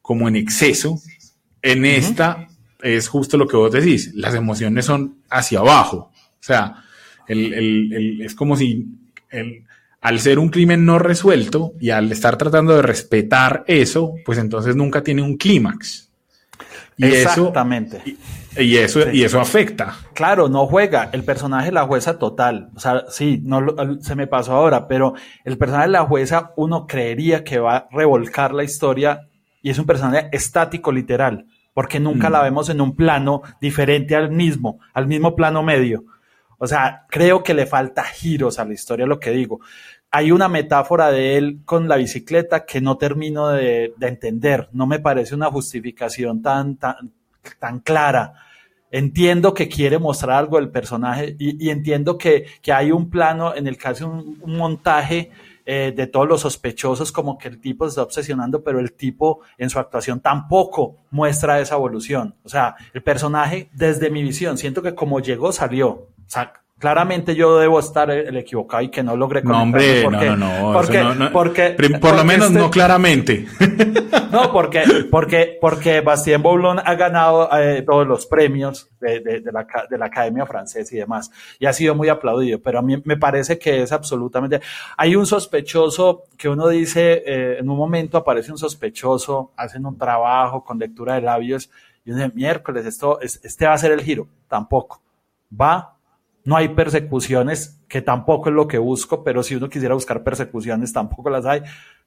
como 0.00 0.28
en 0.28 0.36
exceso, 0.36 1.00
en 1.62 1.84
esta 1.84 2.46
es 2.80 3.08
justo 3.08 3.36
lo 3.36 3.46
que 3.46 3.56
vos 3.56 3.72
decís, 3.72 4.12
las 4.14 4.34
emociones 4.34 4.84
son 4.86 5.16
hacia 5.30 5.60
abajo. 5.60 6.11
O 6.42 6.44
sea, 6.44 6.82
el, 7.28 7.54
el, 7.54 8.22
es 8.22 8.34
como 8.34 8.56
si 8.56 8.88
el, 9.30 9.64
al 10.00 10.18
ser 10.18 10.40
un 10.40 10.48
crimen 10.48 10.84
no 10.84 10.98
resuelto 10.98 11.74
y 11.80 11.90
al 11.90 12.10
estar 12.10 12.36
tratando 12.36 12.74
de 12.74 12.82
respetar 12.82 13.62
eso, 13.68 14.14
pues 14.24 14.38
entonces 14.38 14.74
nunca 14.74 15.02
tiene 15.02 15.22
un 15.22 15.36
clímax. 15.36 16.10
Exactamente. 16.98 18.02
y, 18.56 18.76
eso, 18.76 19.10
y 19.10 19.22
eso 19.22 19.40
afecta. 19.40 19.94
Claro, 20.14 20.48
no 20.48 20.66
juega. 20.66 21.08
El 21.12 21.24
personaje 21.24 21.66
de 21.66 21.72
la 21.72 21.86
jueza 21.86 22.18
total. 22.18 22.70
O 22.74 22.80
sea, 22.80 23.04
sí, 23.08 23.40
no 23.44 23.64
se 24.00 24.16
me 24.16 24.26
pasó 24.26 24.54
ahora, 24.54 24.88
pero 24.88 25.14
el 25.44 25.56
personaje 25.56 25.86
de 25.86 25.92
la 25.92 26.04
jueza 26.04 26.52
uno 26.56 26.86
creería 26.86 27.44
que 27.44 27.60
va 27.60 27.76
a 27.76 27.88
revolcar 27.92 28.52
la 28.52 28.64
historia 28.64 29.28
y 29.62 29.70
es 29.70 29.78
un 29.78 29.86
personaje 29.86 30.28
estático 30.32 30.90
literal, 30.90 31.46
porque 31.72 32.00
nunca 32.00 32.28
la 32.28 32.40
mm. 32.40 32.44
vemos 32.44 32.68
en 32.68 32.80
un 32.80 32.96
plano 32.96 33.42
diferente 33.60 34.16
al 34.16 34.32
mismo, 34.32 34.80
al 34.92 35.06
mismo 35.06 35.36
plano 35.36 35.62
medio. 35.62 36.04
O 36.62 36.68
sea, 36.68 37.06
creo 37.10 37.42
que 37.42 37.54
le 37.54 37.66
falta 37.66 38.04
giros 38.04 38.60
a 38.60 38.64
la 38.64 38.72
historia, 38.72 39.04
lo 39.04 39.18
que 39.18 39.32
digo. 39.32 39.58
Hay 40.12 40.30
una 40.30 40.48
metáfora 40.48 41.10
de 41.10 41.36
él 41.36 41.62
con 41.64 41.88
la 41.88 41.96
bicicleta 41.96 42.64
que 42.64 42.80
no 42.80 42.96
termino 42.98 43.48
de, 43.48 43.92
entender. 44.00 44.68
No 44.70 44.86
me 44.86 45.00
parece 45.00 45.34
una 45.34 45.50
justificación 45.50 46.40
tan, 46.40 46.76
tan, 46.76 47.10
tan 47.58 47.80
clara. 47.80 48.34
Entiendo 48.92 49.54
que 49.54 49.68
quiere 49.68 49.98
mostrar 49.98 50.38
algo 50.38 50.56
del 50.58 50.70
personaje 50.70 51.34
y, 51.36 51.68
entiendo 51.68 52.16
que, 52.16 52.46
hay 52.72 52.92
un 52.92 53.10
plano 53.10 53.56
en 53.56 53.66
el 53.66 53.76
que 53.76 53.88
hace 53.88 54.04
un, 54.04 54.38
montaje 54.46 55.32
eh, 55.66 55.92
de 55.96 56.06
todos 56.06 56.28
los 56.28 56.42
sospechosos, 56.42 57.10
como 57.10 57.38
que 57.38 57.48
el 57.48 57.60
tipo 57.60 57.86
se 57.86 57.88
está 57.88 58.02
obsesionando, 58.04 58.62
pero 58.62 58.78
el 58.78 58.92
tipo 58.92 59.40
en 59.58 59.68
su 59.68 59.80
actuación 59.80 60.20
tampoco 60.20 60.98
muestra 61.10 61.58
esa 61.58 61.74
evolución. 61.74 62.36
O 62.44 62.48
sea, 62.48 62.76
el 62.94 63.02
personaje, 63.02 63.68
desde 63.72 64.10
mi 64.10 64.22
visión, 64.22 64.58
siento 64.58 64.80
que 64.80 64.94
como 64.94 65.18
llegó, 65.18 65.50
salió 65.50 66.11
sea, 66.32 66.52
claramente 66.82 67.36
yo 67.36 67.58
debo 67.58 67.78
estar 67.78 68.10
el 68.10 68.36
equivocado 68.36 68.82
y 68.82 68.88
que 68.88 69.04
no 69.04 69.16
logré 69.16 69.40
No, 69.42 69.62
hombre, 69.62 70.02
no, 70.02 70.36
no, 70.36 71.14
no. 71.14 71.32
Porque, 71.32 71.76
por 72.00 72.16
lo 72.16 72.24
menos 72.24 72.50
no 72.50 72.64
este- 72.64 72.70
claramente. 72.70 73.46
No, 74.32 74.50
porque, 74.50 74.82
porque, 75.10 75.58
porque 75.60 76.00
Bastien 76.00 76.42
Boulon 76.42 76.78
ha 76.78 76.94
ganado 76.94 77.50
eh, 77.52 77.82
todos 77.82 78.06
los 78.06 78.24
premios 78.24 78.88
de, 78.98 79.20
de, 79.20 79.52
la, 79.52 79.66
de, 79.90 79.98
la, 79.98 80.06
Academia 80.06 80.46
Francesa 80.46 80.94
y 80.94 80.98
demás, 80.98 81.30
y 81.58 81.66
ha 81.66 81.72
sido 81.74 81.94
muy 81.94 82.08
aplaudido, 82.08 82.58
pero 82.58 82.78
a 82.78 82.82
mí 82.82 82.96
me 83.04 83.18
parece 83.18 83.58
que 83.58 83.82
es 83.82 83.92
absolutamente... 83.92 84.62
Hay 84.96 85.16
un 85.16 85.26
sospechoso 85.26 86.24
que 86.38 86.48
uno 86.48 86.68
dice, 86.68 87.22
eh, 87.26 87.58
en 87.58 87.68
un 87.68 87.76
momento 87.76 88.16
aparece 88.16 88.50
un 88.50 88.56
sospechoso, 88.56 89.52
hacen 89.54 89.84
un 89.84 89.98
trabajo 89.98 90.64
con 90.64 90.78
lectura 90.78 91.16
de 91.16 91.20
labios, 91.20 91.68
y 92.02 92.10
uno 92.10 92.22
dice, 92.22 92.34
miércoles, 92.34 92.86
esto, 92.86 93.20
este 93.20 93.66
va 93.66 93.74
a 93.74 93.78
ser 93.78 93.92
el 93.92 94.00
giro, 94.00 94.28
tampoco. 94.48 95.02
Va 95.60 95.92
no 96.44 96.56
hay 96.56 96.70
persecuciones, 96.70 97.80
que 97.88 98.02
tampoco 98.02 98.48
es 98.48 98.54
lo 98.54 98.66
que 98.66 98.78
busco, 98.78 99.22
pero 99.22 99.42
si 99.42 99.54
uno 99.54 99.68
quisiera 99.68 99.94
buscar 99.94 100.22
persecuciones, 100.22 100.92
tampoco 100.92 101.30
las 101.30 101.46
hay. 101.46 101.62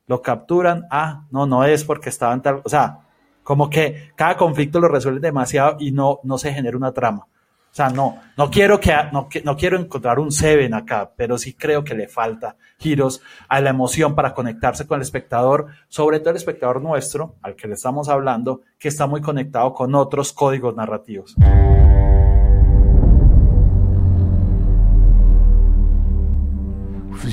Lo 0.08 0.22
capturan, 0.22 0.86
ah, 0.92 1.26
no, 1.32 1.46
no 1.46 1.64
es 1.64 1.84
porque 1.84 2.10
estaban 2.10 2.42
tal, 2.42 2.62
o 2.64 2.70
sea, 2.70 3.00
como 3.44 3.70
que 3.70 4.12
cada 4.16 4.36
conflicto 4.36 4.80
lo 4.80 4.88
resuelve 4.88 5.20
demasiado 5.20 5.78
y 5.80 5.92
no, 5.92 6.20
no 6.24 6.38
se 6.38 6.54
genera 6.54 6.78
una 6.78 6.92
trama. 6.92 7.28
O 7.76 7.76
sea, 7.76 7.90
no, 7.90 8.20
no 8.38 8.50
quiero 8.50 8.80
que, 8.80 8.94
no, 9.12 9.28
no 9.44 9.58
quiero 9.58 9.78
encontrar 9.78 10.18
un 10.18 10.32
Seven 10.32 10.74
acá, 10.74 11.12
pero 11.14 11.38
sí 11.38 11.56
creo 11.56 11.84
que 11.84 11.94
le 11.94 12.08
falta 12.08 12.56
giros 12.80 13.22
a 13.50 13.60
la 13.60 13.70
emoción 13.70 14.16
para 14.16 14.34
conectarse 14.34 14.88
con 14.88 14.96
el 14.96 15.02
espectador, 15.02 15.68
sobre 15.90 16.20
todo 16.22 16.30
el 16.30 16.38
espectador 16.38 16.82
nuestro, 16.82 17.36
al 17.42 17.56
que 17.56 17.68
le 17.68 17.74
estamos 17.74 18.08
hablando, 18.08 18.62
que 18.80 18.88
está 18.88 19.08
muy 19.08 19.20
conectado 19.20 19.74
con 19.74 19.94
otros 19.94 20.32
códigos 20.32 20.74
narrativos. 20.74 21.36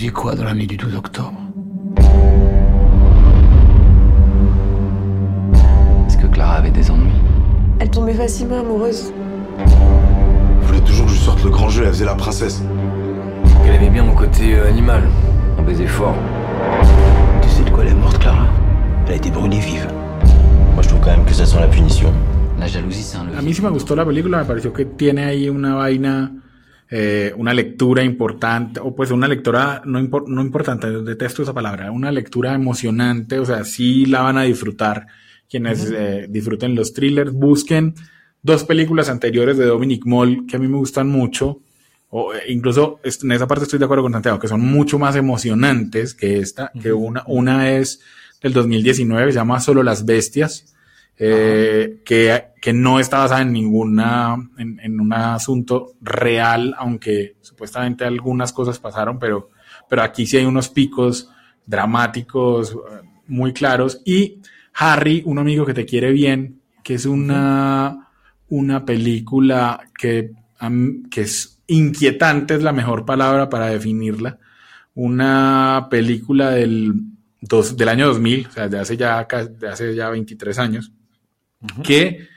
Faisiez 0.02 0.12
quoi 0.12 0.34
dans 0.34 0.42
la 0.42 0.52
nuit 0.52 0.66
du 0.66 0.76
12 0.76 0.96
octobre 0.96 1.32
Est-ce 6.08 6.18
que 6.18 6.26
Clara 6.26 6.54
avait 6.54 6.72
des 6.72 6.90
ennuis 6.90 7.12
Elle 7.78 7.88
tombait 7.88 8.14
facilement 8.14 8.58
amoureuse. 8.58 9.12
Vous 9.64 10.66
voulez 10.66 10.80
toujours 10.80 11.06
que 11.06 11.12
je 11.12 11.18
sorte 11.18 11.44
le 11.44 11.50
grand 11.50 11.68
jeu, 11.68 11.84
elle 11.84 11.92
faisait 11.92 12.04
la 12.04 12.16
princesse. 12.16 12.64
Elle 13.64 13.76
aimait 13.76 13.90
bien 13.90 14.02
mon 14.02 14.16
côté 14.16 14.56
euh, 14.56 14.68
animal. 14.68 15.04
On 15.56 15.62
baisait 15.62 15.86
fort. 15.86 16.16
Tu 17.40 17.48
sais 17.48 17.62
de 17.62 17.70
quoi 17.70 17.84
elle 17.84 17.92
est 17.92 17.94
morte, 17.94 18.18
Clara? 18.18 18.48
Elle 19.06 19.12
a 19.12 19.16
été 19.16 19.30
brûlée 19.30 19.60
vive. 19.60 19.86
Moi, 20.74 20.82
je 20.82 20.88
trouve 20.88 21.00
quand 21.00 21.12
même 21.16 21.24
que 21.24 21.32
ça 21.32 21.46
sent 21.46 21.60
la 21.60 21.68
punition. 21.68 22.12
La 22.58 22.66
jalousie, 22.66 23.04
c'est 23.04 23.18
un 23.18 23.38
A 23.38 23.40
mí 23.40 23.54
sí 23.54 23.62
me 23.62 23.70
gustó 23.70 23.94
la 23.94 24.04
película, 24.04 24.38
me 24.38 24.46
pareció 24.46 24.72
que 24.72 24.84
tiene 24.84 25.26
ahí 25.26 25.48
una 25.48 25.76
vaina 25.76 26.32
Eh, 26.94 27.32
una 27.38 27.54
lectura 27.54 28.04
importante, 28.04 28.78
o 28.78 28.94
pues 28.94 29.10
una 29.10 29.26
lectura 29.26 29.80
no, 29.86 29.98
no 30.26 30.42
importante, 30.42 30.90
detesto 30.90 31.42
esa 31.42 31.54
palabra, 31.54 31.90
una 31.90 32.12
lectura 32.12 32.52
emocionante, 32.52 33.38
o 33.38 33.46
sea, 33.46 33.64
sí 33.64 34.04
la 34.04 34.20
van 34.20 34.36
a 34.36 34.42
disfrutar 34.42 35.06
quienes 35.48 35.90
eh, 35.90 36.26
disfruten 36.28 36.74
los 36.74 36.92
thrillers, 36.92 37.32
busquen 37.32 37.94
dos 38.42 38.64
películas 38.64 39.08
anteriores 39.08 39.56
de 39.56 39.64
Dominic 39.64 40.04
Moll 40.04 40.44
que 40.46 40.56
a 40.56 40.58
mí 40.58 40.68
me 40.68 40.76
gustan 40.76 41.08
mucho, 41.08 41.62
o 42.10 42.34
eh, 42.34 42.40
incluso 42.48 43.00
en 43.02 43.32
esa 43.32 43.46
parte 43.46 43.64
estoy 43.64 43.78
de 43.78 43.86
acuerdo 43.86 44.02
con 44.02 44.12
Santiago, 44.12 44.38
que 44.38 44.48
son 44.48 44.60
mucho 44.60 44.98
más 44.98 45.16
emocionantes 45.16 46.12
que 46.12 46.40
esta, 46.40 46.72
que 46.78 46.92
una, 46.92 47.24
una 47.26 47.70
es 47.70 48.02
del 48.42 48.52
2019, 48.52 49.32
se 49.32 49.36
llama 49.36 49.60
Solo 49.60 49.82
las 49.82 50.04
Bestias, 50.04 50.71
eh, 51.18 52.00
que, 52.04 52.44
que, 52.60 52.72
no 52.72 52.98
está 52.98 53.18
basada 53.18 53.42
en 53.42 53.52
ninguna, 53.52 54.36
en, 54.58 55.00
un 55.00 55.12
asunto 55.12 55.92
real, 56.00 56.74
aunque 56.78 57.36
supuestamente 57.40 58.04
algunas 58.04 58.52
cosas 58.52 58.78
pasaron, 58.78 59.18
pero, 59.18 59.50
pero 59.88 60.02
aquí 60.02 60.26
sí 60.26 60.38
hay 60.38 60.44
unos 60.44 60.68
picos 60.68 61.30
dramáticos 61.66 62.72
eh, 62.72 63.06
muy 63.28 63.52
claros. 63.52 64.00
Y 64.04 64.40
Harry, 64.74 65.22
un 65.24 65.38
amigo 65.38 65.66
que 65.66 65.74
te 65.74 65.86
quiere 65.86 66.12
bien, 66.12 66.60
que 66.82 66.94
es 66.94 67.06
una, 67.06 68.08
una 68.48 68.84
película 68.84 69.80
que, 69.96 70.32
que 71.10 71.20
es 71.20 71.62
inquietante 71.66 72.54
es 72.54 72.62
la 72.62 72.72
mejor 72.72 73.04
palabra 73.04 73.48
para 73.48 73.66
definirla. 73.66 74.38
Una 74.94 75.88
película 75.90 76.50
del, 76.50 76.94
dos, 77.40 77.76
del 77.76 77.88
año 77.88 78.06
2000, 78.06 78.46
o 78.46 78.50
sea, 78.50 78.68
de 78.68 78.78
hace 78.78 78.96
ya, 78.96 79.26
de 79.58 79.68
hace 79.68 79.94
ya 79.94 80.10
23 80.10 80.58
años, 80.58 80.92
que 81.82 82.28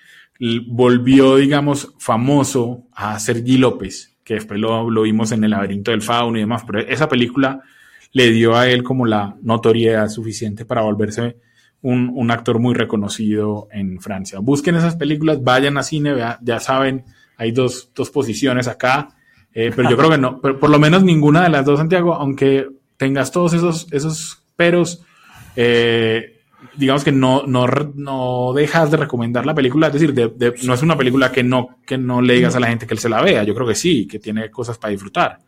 volvió, 0.68 1.38
digamos, 1.38 1.94
famoso 1.98 2.84
a 2.94 3.20
Sergi 3.20 3.58
López, 3.58 4.16
que 4.24 4.36
después 4.36 4.60
lo, 4.60 4.90
lo, 4.90 5.04
vimos 5.04 5.32
en 5.32 5.44
El 5.44 5.52
laberinto 5.52 5.92
del 5.92 6.02
fauno 6.02 6.38
y 6.38 6.42
demás, 6.42 6.64
pero 6.66 6.80
esa 6.80 7.08
película 7.08 7.62
le 8.12 8.32
dio 8.32 8.56
a 8.56 8.68
él 8.68 8.84
como 8.84 9.06
la 9.06 9.36
notoriedad 9.42 10.10
suficiente 10.10 10.66
para 10.66 10.82
volverse 10.82 11.38
un, 11.82 12.12
un 12.14 12.32
actor 12.32 12.60
muy 12.60 12.74
reconocido 12.74 13.68
en 13.72 14.00
Francia. 14.02 14.40
Busquen 14.40 14.76
esas 14.76 14.96
películas, 14.96 15.44
vayan 15.44 15.78
a 15.78 15.84
cine, 15.84 16.16
ya 16.42 16.60
saben, 16.60 17.06
hay 17.38 17.52
dos, 17.52 17.92
dos 17.94 18.10
posiciones 18.10 18.68
acá, 18.68 19.10
eh, 19.54 19.72
pero 19.76 19.90
yo 19.90 19.98
creo 19.98 20.10
que 20.10 20.18
no, 20.18 20.40
pero 20.42 20.60
por 20.60 20.70
lo 20.70 20.80
menos 20.80 21.04
ninguna 21.04 21.44
de 21.44 21.50
las 21.50 21.66
dos, 21.66 21.80
Santiago, 21.80 22.14
aunque 22.14 22.68
tengas 22.98 23.32
todos 23.32 23.54
esos, 23.54 23.92
esos 23.92 24.44
peros, 24.56 25.04
eh, 25.56 26.35
digamos 26.78 27.04
que 27.04 27.12
no, 27.12 27.44
no, 27.48 27.66
no 27.96 28.54
dejas 28.54 28.92
de 28.92 28.98
recomendar 28.98 29.46
la 29.46 29.56
película, 29.56 29.88
es 29.88 29.94
decir, 29.94 30.14
no 30.64 30.74
es 30.74 30.82
una 30.82 30.98
película 30.98 31.32
que 31.32 31.44
no, 31.44 31.78
que 31.86 31.98
no 31.98 32.22
le 32.22 32.36
digas 32.36 32.56
a 32.56 32.60
la 32.60 32.68
gente 32.68 32.88
que 32.88 32.94
él 32.94 33.00
se 33.00 33.10
la 33.10 33.22
vea, 33.22 33.44
yo 33.44 33.54
creo 33.54 33.68
que 33.68 33.76
sí, 33.76 34.08
que 34.08 34.20
tiene 34.20 34.50
cosas 34.50 34.78
para 34.78 34.92
disfrutar. 34.92 35.40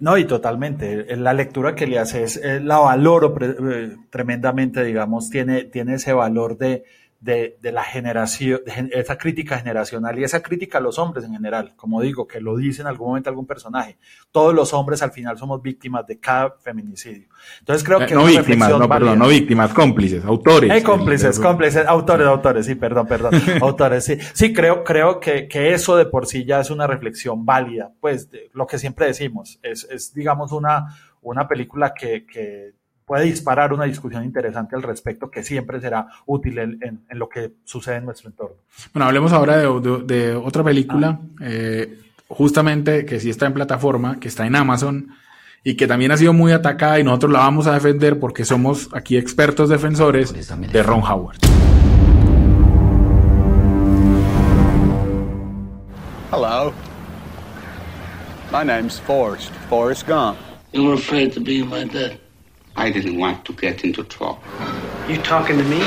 No, 0.00 0.18
y 0.18 0.24
totalmente. 0.24 1.16
La 1.16 1.32
lectura 1.32 1.74
que 1.74 1.86
le 1.86 1.98
haces, 1.98 2.40
la 2.62 2.78
valoro 2.78 3.34
eh, 3.40 3.96
tremendamente, 4.10 4.84
digamos, 4.84 5.30
tiene, 5.30 5.64
tiene 5.64 5.94
ese 5.94 6.12
valor 6.12 6.58
de, 6.58 6.84
de, 7.24 7.56
de, 7.62 7.72
la 7.72 7.82
generación, 7.82 8.60
de 8.66 8.90
esa 8.92 9.16
crítica 9.16 9.56
generacional 9.56 10.18
y 10.18 10.24
esa 10.24 10.42
crítica 10.42 10.76
a 10.76 10.80
los 10.82 10.98
hombres 10.98 11.24
en 11.24 11.32
general, 11.32 11.72
como 11.74 12.02
digo, 12.02 12.26
que 12.26 12.38
lo 12.38 12.54
dice 12.58 12.82
en 12.82 12.88
algún 12.88 13.08
momento 13.08 13.30
algún 13.30 13.46
personaje. 13.46 13.96
Todos 14.30 14.54
los 14.54 14.74
hombres 14.74 15.00
al 15.02 15.10
final 15.10 15.38
somos 15.38 15.62
víctimas 15.62 16.06
de 16.06 16.20
cada 16.20 16.50
feminicidio. 16.60 17.28
Entonces 17.60 17.82
creo 17.82 18.02
eh, 18.02 18.06
que... 18.06 18.14
no 18.14 18.26
víctimas, 18.26 18.70
no, 18.78 18.86
perdón, 18.86 19.18
no 19.18 19.28
víctimas, 19.28 19.72
cómplices, 19.72 20.22
autores. 20.22 20.70
Eh, 20.70 20.82
cómplices, 20.82 21.40
cómplices, 21.40 21.86
autores, 21.86 22.26
autores, 22.26 22.66
sí, 22.66 22.74
perdón, 22.74 23.06
perdón, 23.06 23.32
autores, 23.62 24.04
sí. 24.04 24.18
Sí, 24.34 24.52
creo, 24.52 24.84
creo 24.84 25.18
que, 25.18 25.48
que 25.48 25.72
eso 25.72 25.96
de 25.96 26.04
por 26.04 26.26
sí 26.26 26.44
ya 26.44 26.60
es 26.60 26.70
una 26.70 26.86
reflexión 26.86 27.46
válida, 27.46 27.90
pues 28.00 28.28
lo 28.52 28.66
que 28.66 28.78
siempre 28.78 29.06
decimos, 29.06 29.58
es, 29.62 29.88
es 29.90 30.12
digamos 30.12 30.52
una, 30.52 30.94
una 31.22 31.48
película 31.48 31.94
que, 31.94 32.26
que 32.26 32.74
puede 33.04 33.24
disparar 33.24 33.72
una 33.72 33.84
discusión 33.84 34.24
interesante 34.24 34.76
al 34.76 34.82
respecto 34.82 35.30
que 35.30 35.42
siempre 35.42 35.80
será 35.80 36.06
útil 36.26 36.58
en, 36.58 36.78
en, 36.82 37.18
lo 37.18 37.28
que 37.28 37.52
sucede 37.64 37.96
en 37.96 38.06
nuestro 38.06 38.30
entorno. 38.30 38.56
Bueno, 38.92 39.06
hablemos 39.06 39.32
ahora 39.32 39.58
de, 39.58 40.02
de, 40.04 40.34
otra 40.34 40.64
película, 40.64 41.20
ah. 41.20 41.42
eh, 41.42 41.98
justamente 42.28 43.04
que 43.04 43.20
sí 43.20 43.30
está 43.30 43.46
en 43.46 43.54
plataforma, 43.54 44.18
que 44.18 44.28
está 44.28 44.46
en 44.46 44.56
Amazon 44.56 45.08
y 45.62 45.76
que 45.76 45.86
también 45.86 46.12
ha 46.12 46.16
sido 46.16 46.32
muy 46.32 46.52
atacada 46.52 46.98
y 46.98 47.04
nosotros 47.04 47.32
la 47.32 47.40
vamos 47.40 47.66
a 47.66 47.74
defender 47.74 48.18
porque 48.18 48.44
somos 48.44 48.88
aquí 48.92 49.16
expertos 49.16 49.68
defensores 49.68 50.32
de 50.72 50.82
Ron 50.82 51.02
Howard. 51.02 51.36
Hello. 56.30 56.72
My 58.50 58.64
name's 58.64 59.00
Forrest, 59.00 59.50
Forrest 59.68 60.06
Gump. 60.06 60.36
You 60.72 60.84
were 60.84 60.94
afraid 60.94 61.32
to 61.34 61.40
be 61.40 61.62
my 61.62 61.84
dad. 61.84 62.23
I 62.76 62.90
didn't 62.90 63.18
want 63.18 63.44
to 63.44 63.52
get 63.52 63.84
into 63.84 64.02
trouble. 64.04 64.40
You 65.08 65.16
talking 65.18 65.58
to 65.58 65.64
me? 65.64 65.78
You 65.78 65.84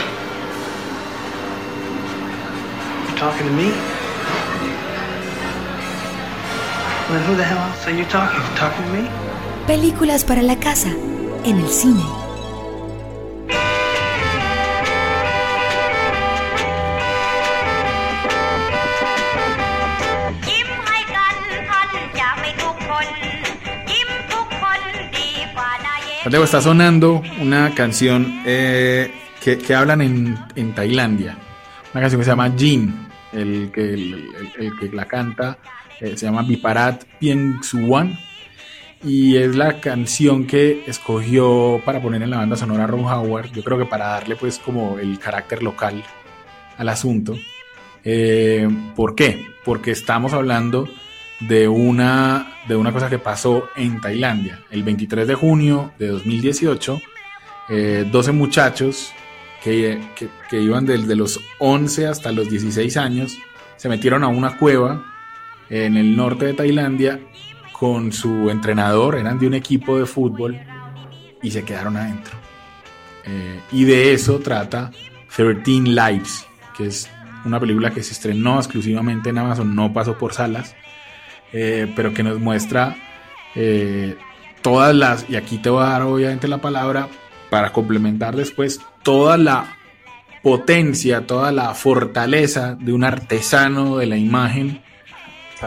talking 3.17 3.45
to 3.45 3.53
me? 3.53 3.71
Well, 7.09 7.21
who 7.23 7.35
the 7.35 7.43
hell 7.43 7.57
else 7.57 7.87
are 7.87 7.91
you 7.91 8.05
talking? 8.05 8.39
Talking 8.55 8.85
to 8.85 8.91
me? 8.91 9.09
Películas 9.67 10.23
para 10.23 10.41
la 10.41 10.55
casa, 10.55 10.95
en 11.43 11.59
el 11.59 11.67
cine. 11.67 12.26
Santiago, 26.27 26.43
está 26.43 26.59
sonando 26.59 27.21
una 27.39 27.73
canción 27.73 28.41
eh, 28.45 29.09
que, 29.41 29.73
hablan 29.73 30.01
en, 30.01 30.37
en, 30.57 30.75
Tailandia. 30.75 31.37
Una 31.93 32.01
canción 32.01 32.19
que 32.19 32.25
se 32.25 32.31
llama 32.31 32.51
Jin. 32.53 33.07
El 33.31 33.71
que, 33.73 33.93
el, 33.93 34.73
que 34.77 34.89
la 34.91 35.05
canta 35.05 35.57
eh, 36.01 36.17
se 36.17 36.25
llama 36.25 36.41
Biparat 36.41 37.05
Pien 37.17 37.63
Suwan. 37.63 38.19
Y 39.01 39.37
es 39.37 39.55
la 39.55 39.79
canción 39.79 40.45
que 40.45 40.83
escogió 40.85 41.81
para 41.85 42.01
poner 42.01 42.21
en 42.21 42.31
la 42.31 42.39
banda 42.39 42.57
sonora 42.57 42.87
Ron 42.87 43.05
Howard. 43.05 43.53
Yo 43.53 43.63
creo 43.63 43.77
que 43.77 43.85
para 43.85 44.07
darle 44.07 44.35
pues 44.35 44.59
como 44.59 44.99
el 44.99 45.19
carácter 45.19 45.63
local 45.63 46.03
al 46.77 46.89
asunto. 46.89 47.37
Eh, 48.03 48.67
¿Por 48.97 49.15
qué? 49.15 49.47
Porque 49.63 49.91
estamos 49.91 50.33
hablando 50.33 50.89
de 51.39 51.69
una, 51.69 52.56
de 52.67 52.75
una 52.75 52.91
cosa 52.91 53.09
que 53.09 53.19
pasó 53.19 53.69
en 53.75 54.01
Tailandia. 54.01 54.63
El 54.69 54.83
23 54.83 55.27
de 55.27 55.35
junio 55.35 55.93
de 55.97 56.07
2018, 56.07 57.01
12 57.69 58.29
eh, 58.29 58.33
muchachos 58.33 59.11
que, 59.63 59.99
que, 60.49 60.61
iban 60.61 60.85
desde 60.85 61.15
los 61.15 61.39
11 61.59 62.07
hasta 62.07 62.31
los 62.31 62.49
16 62.49 62.95
años 62.97 63.37
se 63.75 63.89
metieron 63.89 64.23
a 64.23 64.27
una 64.27 64.57
cueva 64.57 65.03
en 65.69 65.97
el 65.97 66.15
norte 66.15 66.45
de 66.45 66.53
Tailandia 66.53 67.19
con 67.73 68.11
su 68.11 68.49
entrenador, 68.49 69.15
eran 69.15 69.37
de 69.37 69.47
un 69.47 69.53
equipo 69.53 69.99
de 69.99 70.05
fútbol 70.05 70.59
y 71.41 71.51
se 71.51 71.63
quedaron 71.63 71.97
adentro. 71.97 72.37
Eh, 73.25 73.59
y 73.71 73.83
de 73.83 74.13
eso 74.13 74.39
trata 74.39 74.91
13 75.35 75.81
Lives, 75.81 76.47
que 76.75 76.87
es 76.87 77.09
una 77.45 77.59
película 77.59 77.91
que 77.91 78.01
se 78.01 78.13
estrenó 78.13 78.57
exclusivamente 78.57 79.29
en 79.29 79.37
Amazon, 79.37 79.75
no 79.75 79.93
pasó 79.93 80.17
por 80.17 80.33
salas 80.33 80.75
eh, 81.53 81.91
pero 81.95 82.13
que 82.13 82.23
nos 82.23 82.39
muestra 82.39 82.95
eh, 83.55 84.15
todas 84.61 84.95
las, 84.95 85.29
y 85.29 85.35
aquí 85.35 85.57
te 85.57 85.69
voy 85.69 85.83
a 85.83 85.89
dar 85.89 86.01
obviamente 86.03 86.47
la 86.47 86.59
palabra 86.59 87.07
para 87.49 87.71
complementar 87.71 88.35
después, 88.35 88.81
toda 89.03 89.37
la 89.37 89.77
potencia, 90.43 91.25
toda 91.25 91.51
la 91.51 91.73
fortaleza 91.73 92.75
de 92.79 92.93
un 92.93 93.03
artesano 93.03 93.97
de 93.97 94.05
la 94.05 94.17
imagen 94.17 94.81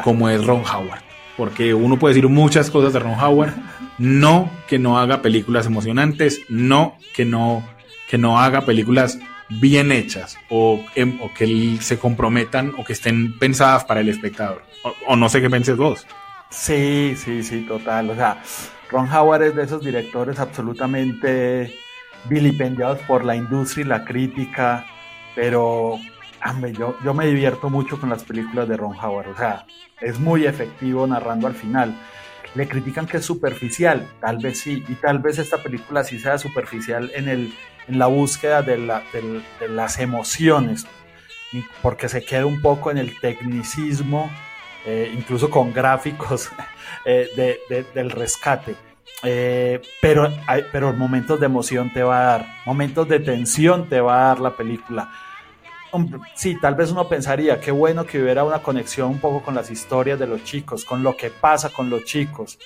como 0.04 0.28
es 0.28 0.44
Ron 0.44 0.62
Howard. 0.62 1.02
Porque 1.36 1.74
uno 1.74 1.98
puede 1.98 2.14
decir 2.14 2.28
muchas 2.28 2.70
cosas 2.70 2.92
de 2.92 2.98
Ron 2.98 3.18
Howard, 3.18 3.54
no 3.98 4.50
que 4.68 4.78
no 4.78 4.98
haga 4.98 5.22
películas 5.22 5.66
emocionantes, 5.66 6.40
no 6.48 6.96
que 7.14 7.24
no, 7.24 7.66
que 8.08 8.18
no 8.18 8.38
haga 8.38 8.62
películas 8.62 9.18
bien 9.50 9.90
hechas 9.92 10.38
o, 10.48 10.84
em, 10.94 11.18
que 11.36 11.78
se 11.80 11.98
comprometan 11.98 12.72
o 12.78 12.84
que 12.84 12.92
estén 12.92 13.38
pensadas 13.38 13.84
para 13.84 14.00
el 14.00 14.08
espectador. 14.08 14.62
O, 15.06 15.16
no 15.16 15.28
sé 15.28 15.40
qué 15.40 15.50
penses 15.50 15.76
vos. 15.76 16.06
Sí, 16.50 17.14
sí, 17.16 17.42
sí, 17.42 17.62
total. 17.62 18.10
O 18.10 18.14
sea, 18.14 18.42
Ron 18.90 19.12
Howard 19.12 19.42
es 19.42 19.56
de 19.56 19.64
esos 19.64 19.84
directores 19.84 20.38
absolutamente 20.38 21.74
vilipendiados 22.28 23.00
por 23.00 23.24
la 23.24 23.36
industria 23.36 23.84
y 23.84 23.88
la 23.88 24.04
crítica, 24.04 24.86
pero 25.34 25.98
hombre, 26.48 26.72
yo, 26.72 26.96
yo 27.04 27.14
me 27.14 27.26
divierto 27.26 27.70
mucho 27.70 28.00
con 28.00 28.10
las 28.10 28.24
películas 28.24 28.68
de 28.68 28.76
Ron 28.76 28.96
Howard. 28.96 29.28
O 29.28 29.36
sea, 29.36 29.66
es 30.00 30.18
muy 30.18 30.46
efectivo 30.46 31.06
narrando 31.06 31.46
al 31.46 31.54
final. 31.54 31.94
Le 32.54 32.66
critican 32.66 33.06
que 33.06 33.18
es 33.18 33.24
superficial, 33.24 34.08
tal 34.20 34.38
vez 34.38 34.58
sí, 34.58 34.82
y 34.88 34.94
tal 34.94 35.20
vez 35.20 35.38
esta 35.38 35.58
película 35.62 36.02
sí 36.02 36.18
sea 36.18 36.36
superficial 36.36 37.10
en 37.14 37.28
el 37.28 37.54
en 37.90 37.98
la 37.98 38.07
búsqueda 38.07 38.62
de, 38.62 38.79
las 39.68 39.98
emociones, 39.98 40.87
porque 41.83 42.09
se 42.09 42.24
queda 42.24 42.46
un 42.46 42.62
poco 42.62 42.90
en 42.90 42.98
el 42.98 43.18
tecnicismo, 43.18 44.31
eh, 44.87 45.12
incluso 45.12 45.50
con 45.50 45.72
gráficos 45.72 46.48
eh, 47.05 47.59
del 47.92 48.11
rescate. 48.11 48.76
Eh, 49.24 49.83
pero, 50.00 50.33
hay, 50.46 50.64
pero 50.70 50.92
momentos 50.92 51.40
de 51.40 51.46
emoción 51.46 51.92
te 51.92 52.03
va 52.03 52.20
a 52.20 52.24
dar, 52.24 52.46
momentos 52.64 53.09
de 53.09 53.18
tensión 53.18 53.88
te 53.88 54.00
va 54.00 54.14
a 54.14 54.26
dar 54.29 54.40
la 54.40 54.57
película. 54.57 55.11
Sí, 56.37 56.57
tal 56.61 56.76
vez 56.76 56.92
uno 56.92 57.09
pensaría, 57.09 57.61
qué 57.61 57.72
bueno 57.72 58.07
que 58.07 58.22
hubiera 58.22 58.44
una 58.44 58.62
conexión 58.62 59.11
un 59.11 59.18
poco 59.18 59.42
con 59.42 59.57
las 59.57 59.72
historias 59.72 60.20
de 60.20 60.29
los 60.29 60.44
chicos, 60.44 60.85
con 60.85 61.03
lo 61.03 61.16
que 61.16 61.31
pasa 61.31 61.70
con 61.70 61.90
los 61.90 62.05
chicos. 62.05 62.61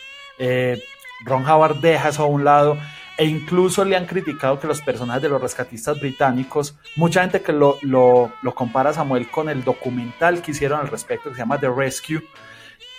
Ron 1.24 1.48
Howard 1.48 1.76
deja 1.76 2.10
eso 2.10 2.24
a 2.24 2.26
un 2.26 2.44
lado 2.44 2.76
e 3.16 3.24
incluso 3.24 3.84
le 3.84 3.96
han 3.96 4.06
criticado 4.06 4.58
que 4.58 4.66
los 4.66 4.80
personajes 4.80 5.22
de 5.22 5.28
los 5.28 5.40
rescatistas 5.40 6.00
británicos, 6.00 6.76
mucha 6.96 7.22
gente 7.22 7.42
que 7.42 7.52
lo, 7.52 7.78
lo, 7.82 8.30
compara 8.54 8.92
Samuel 8.92 9.30
con 9.30 9.48
el 9.48 9.62
documental 9.62 10.42
que 10.42 10.50
hicieron 10.50 10.80
al 10.80 10.88
respecto, 10.88 11.28
que 11.28 11.36
se 11.36 11.40
llama 11.40 11.60
The 11.60 11.70
Rescue, 11.70 12.22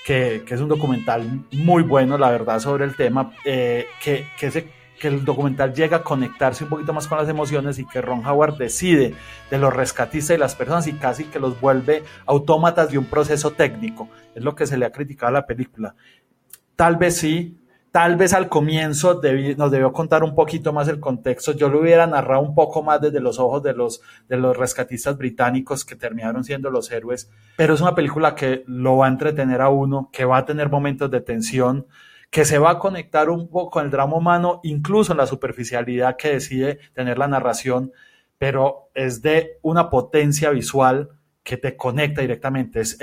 que, 0.06 0.44
que 0.46 0.54
es 0.54 0.62
un 0.62 0.70
documental 0.70 1.46
muy 1.52 1.84
bueno, 1.84 2.18
la 2.18 2.30
verdad, 2.30 2.60
sobre 2.60 2.86
el 2.86 2.96
tema, 2.96 3.34
eh, 3.44 3.88
que, 4.02 4.28
que 4.40 4.50
que 5.00 5.08
el 5.08 5.26
documental 5.26 5.74
llega 5.74 5.98
a 5.98 6.04
conectarse 6.04 6.64
un 6.64 6.70
poquito 6.70 6.94
más 6.94 7.08
con 7.08 7.18
las 7.18 7.28
emociones 7.28 7.80
y 7.80 7.86
que 7.86 8.02
Ron 8.02 8.26
Howard 8.26 8.58
decide 8.58 9.14
de 9.50 9.58
los 9.58 9.74
rescatistas 9.74 10.38
y 10.38 10.40
las 10.40 10.56
personas 10.56 10.88
y 10.88 10.94
casi 10.94 11.26
que 11.26 11.40
los 11.40 11.60
vuelve 11.60 12.04
autómatas 12.26 12.92
de 12.92 12.98
un 12.98 13.06
proceso 13.06 13.52
técnico. 13.52 14.08
Es 14.34 14.44
lo 14.44 14.56
que 14.56 14.66
se 14.66 14.78
le 14.78 14.86
ha 14.86 14.92
criticado 14.92 15.30
a 15.30 15.40
la 15.40 15.46
película. 15.46 15.96
Tal 16.76 16.96
vez 16.96 17.18
sí, 17.18 17.58
tal 17.96 18.18
vez 18.18 18.34
al 18.34 18.50
comienzo 18.50 19.22
nos 19.56 19.72
debió 19.72 19.94
contar 19.94 20.22
un 20.26 20.36
poquito 20.36 20.74
más 20.74 20.90
el 20.90 21.00
contexto. 21.00 21.54
Yo 21.54 21.70
lo 21.70 21.80
hubiera 21.80 22.06
narrado 22.06 22.42
un 22.42 22.54
poco 22.54 22.84
más 22.84 23.00
desde 23.00 23.22
los 23.22 23.40
ojos 23.40 23.64
de 23.64 23.72
los, 23.72 24.02
de 24.28 24.36
los 24.36 24.58
rescatistas 24.58 25.18
británicos 25.18 25.86
que 25.86 25.96
terminaron 25.96 26.44
siendo 26.44 26.70
los 26.70 26.92
héroes, 26.92 27.32
pero 27.56 27.74
es 27.74 27.80
una 27.80 27.96
película 27.96 28.36
que 28.36 28.66
lo 28.68 28.98
va 28.98 29.06
a 29.06 29.10
entretener 29.10 29.62
a 29.62 29.70
uno, 29.70 30.10
que 30.12 30.26
va 30.26 30.40
a 30.40 30.46
tener 30.46 30.70
momentos 30.70 31.10
de 31.10 31.22
tensión, 31.22 31.88
que 32.30 32.44
se 32.44 32.58
va 32.58 32.72
a 32.72 32.80
conectar 32.80 33.30
un 33.30 33.48
poco 33.48 33.70
con 33.70 33.86
el 33.86 33.92
drama 33.92 34.18
humano, 34.18 34.60
incluso 34.64 35.14
en 35.14 35.20
la 35.20 35.26
superficialidad 35.26 36.18
que 36.18 36.34
decide 36.34 36.80
tener 36.92 37.18
la 37.18 37.30
narración, 37.30 37.94
pero 38.38 38.90
es 38.94 39.22
de 39.22 39.58
una 39.62 39.90
potencia 39.90 40.50
visual 40.50 41.12
que 41.44 41.56
te 41.56 41.78
conecta 41.78 42.20
directamente. 42.20 42.82
Es, 42.82 42.98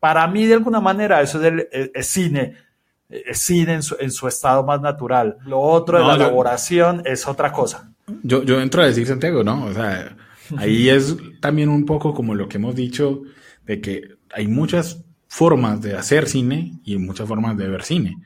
para 0.00 0.26
mí, 0.26 0.46
de 0.46 0.54
alguna 0.54 0.80
manera, 0.80 1.20
eso 1.20 1.38
es, 1.38 1.52
el, 1.52 1.68
cine, 1.70 1.90
es 1.92 2.06
cine 2.06 2.65
en 3.08 3.82
su, 3.82 4.28
estado 4.28 4.64
más 4.64 4.80
natural. 4.80 5.38
Lo 5.44 5.60
otro 5.60 5.98
de 5.98 6.04
la 6.04 6.14
elaboración 6.14 7.02
es 7.04 7.26
otra 7.26 7.52
cosa. 7.52 7.92
Yo, 8.22 8.42
yo 8.42 8.60
entro 8.60 8.82
a 8.82 8.86
decir, 8.86 9.06
Santiago, 9.06 9.44
¿no? 9.44 9.66
O 9.66 9.72
sea, 9.72 10.16
ahí 10.56 10.88
es 10.90 11.16
también 11.40 11.68
un 11.68 11.84
poco 11.84 12.14
como 12.14 12.34
lo 12.34 12.48
que 12.48 12.58
hemos 12.58 12.74
dicho, 12.74 13.22
de 13.64 13.80
que 13.80 14.16
hay 14.32 14.48
muchas 14.48 15.04
formas 15.28 15.80
de 15.80 15.96
hacer 15.96 16.28
cine 16.28 16.80
y 16.84 16.96
muchas 16.98 17.28
formas 17.28 17.56
de 17.56 17.68
ver 17.68 17.82
cine. 17.82 18.16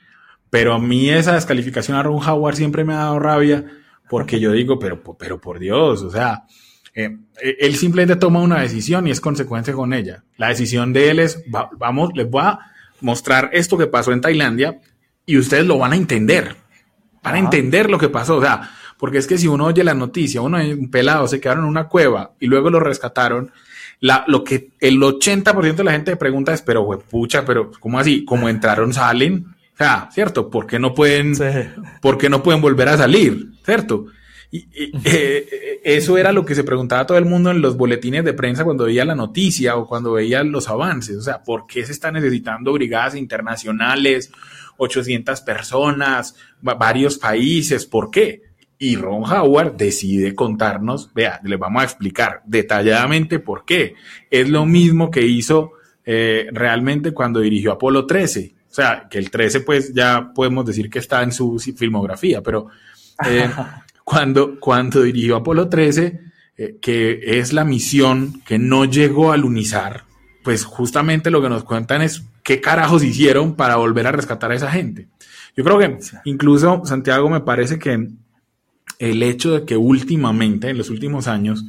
Pero 0.49 0.75
a 0.75 0.79
mí 0.79 1.09
esa 1.11 1.35
descalificación 1.35 1.97
a 1.97 2.03
Ron 2.03 2.23
Howard 2.27 2.57
siempre 2.57 2.85
me 2.85 2.95
ha 2.95 2.99
dado 2.99 3.19
rabia 3.19 3.65
porque 4.09 4.41
yo 4.41 4.51
digo, 4.51 4.79
pero, 4.79 5.03
pero 5.17 5.41
por 5.41 5.61
Dios, 5.61 6.03
o 6.03 6.11
sea, 6.11 6.45
eh, 6.95 7.17
él 7.41 7.77
simplemente 7.77 8.17
toma 8.17 8.41
una 8.41 8.61
decisión 8.61 9.07
y 9.07 9.13
es 9.13 9.21
consecuencia 9.21 9.73
con 9.73 9.93
ella. 9.93 10.25
La 10.37 10.49
decisión 10.49 10.93
de 10.93 11.11
él 11.11 11.21
es, 11.21 11.45
vamos, 11.79 12.11
les 12.15 12.29
voy 12.29 12.43
a 12.43 12.59
mostrar 13.01 13.51
esto 13.53 13.79
que 13.79 13.87
pasó 13.87 14.13
en 14.13 14.21
Tailandia 14.21 14.81
y 15.27 15.39
ustedes 15.39 15.67
lo 15.67 15.79
van 15.79 15.93
a 15.93 15.97
entender, 15.97 16.57
van 17.23 17.35
a 17.35 17.39
entender 17.39 17.91
lo 17.91 17.99
que 17.99 18.09
pasó, 18.09 18.37
o 18.37 18.43
sea, 18.43 18.71
porque 18.99 19.19
es 19.19 19.27
que 19.27 19.39
si 19.39 19.47
uno 19.47 19.67
oye 19.67 19.85
la 19.85 19.95
noticia, 19.95 20.41
uno 20.41 20.59
un 20.59 20.91
pelado 20.91 21.27
se 21.29 21.41
quedaron 21.41 21.65
en 21.65 21.71
una 21.71 21.89
cueva 21.89 22.33
y 22.41 22.47
luego 22.47 22.71
lo 22.71 22.81
rescataron, 22.81 23.53
la, 24.01 24.25
lo 24.27 24.45
que 24.45 24.71
el 24.81 24.99
80% 24.99 25.75
de 25.75 25.85
la 25.85 25.93
gente 25.93 26.17
pregunta 26.17 26.53
es, 26.53 26.63
pero 26.63 26.87
pucha, 26.99 27.45
pero 27.45 27.71
¿cómo 27.81 27.99
así? 27.99 28.25
¿Cómo 28.25 28.49
entraron, 28.49 28.93
salen? 28.95 29.47
sea, 29.81 30.09
¿cierto? 30.13 30.51
¿Por 30.51 30.67
qué 30.67 30.79
no 30.79 30.95
pueden, 30.95 31.35
no 32.29 32.43
pueden 32.43 32.61
volver 32.61 32.89
a 32.89 32.99
salir? 32.99 33.53
¿Cierto? 33.65 34.07
Y, 34.51 34.67
eh, 35.05 35.81
eso 35.85 36.19
era 36.19 36.33
lo 36.33 36.45
que 36.45 36.55
se 36.55 36.65
preguntaba 36.65 37.07
todo 37.07 37.19
el 37.19 37.25
mundo 37.25 37.51
en 37.51 37.61
los 37.61 37.77
boletines 37.77 38.25
de 38.25 38.33
prensa 38.33 38.65
cuando 38.65 38.85
veía 38.85 39.05
la 39.05 39.15
noticia 39.15 39.77
o 39.77 39.87
cuando 39.87 40.13
veía 40.13 40.43
los 40.43 40.69
avances. 40.69 41.17
O 41.17 41.23
sea, 41.23 41.43
¿por 41.43 41.67
qué 41.67 41.85
se 41.85 41.93
están 41.93 42.15
necesitando 42.15 42.73
brigadas 42.73 43.15
internacionales, 43.15 44.33
800 44.77 45.41
personas, 45.43 46.35
varios 46.61 47.19
países? 47.19 47.87
¿Por 47.87 48.11
qué? 48.11 48.43
Y 48.79 48.97
Ron 48.97 49.25
Howard 49.25 49.77
decide 49.77 50.35
contarnos, 50.35 51.13
vea, 51.15 51.41
le 51.45 51.57
vamos 51.57 51.83
a 51.83 51.85
explicar 51.85 52.43
detalladamente 52.45 53.39
por 53.39 53.65
qué. 53.65 53.95
Es 54.31 54.49
lo 54.49 54.67
mismo 54.67 55.11
que 55.11 55.27
hizo 55.27 55.73
eh, 56.05 56.49
realmente 56.53 57.13
cuando 57.13 57.41
dirigió 57.41 57.73
Apolo 57.73 58.07
13 58.07 58.55
o 58.71 58.73
sea, 58.73 59.09
que 59.11 59.19
el 59.19 59.31
13 59.31 59.61
pues 59.61 59.93
ya 59.93 60.31
podemos 60.33 60.65
decir 60.65 60.89
que 60.89 61.01
está 61.01 61.25
en 61.25 61.33
su 61.33 61.59
filmografía, 61.59 62.41
pero 62.41 62.69
eh, 63.27 63.51
cuando, 64.11 64.59
cuando 64.59 65.03
dirigió 65.03 65.37
Apolo 65.37 65.69
13, 65.69 66.21
eh, 66.57 66.79
que 66.83 67.21
es 67.39 67.53
la 67.53 67.65
misión 67.65 68.43
que 68.45 68.59
no 68.59 68.85
llegó 68.85 69.31
a 69.31 69.37
lunizar, 69.37 70.03
pues 70.43 70.65
justamente 70.65 71.31
lo 71.31 71.41
que 71.41 71.49
nos 71.49 71.63
cuentan 71.63 72.03
es 72.03 72.25
qué 72.43 72.61
carajos 72.61 73.05
hicieron 73.05 73.55
para 73.55 73.77
volver 73.77 74.09
a 74.09 74.13
rescatar 74.13 74.51
a 74.51 74.57
esa 74.57 74.73
gente. 74.73 75.07
Yo 75.57 75.63
creo 75.63 75.79
que 75.79 75.99
incluso, 76.25 76.83
Santiago, 76.87 77.31
me 77.31 77.39
parece 77.39 77.79
que 77.79 78.09
el 78.99 79.23
hecho 79.23 79.53
de 79.53 79.65
que 79.65 79.77
últimamente, 79.77 80.71
en 80.71 80.79
los 80.79 80.91
últimos 80.91 81.29
años, 81.29 81.65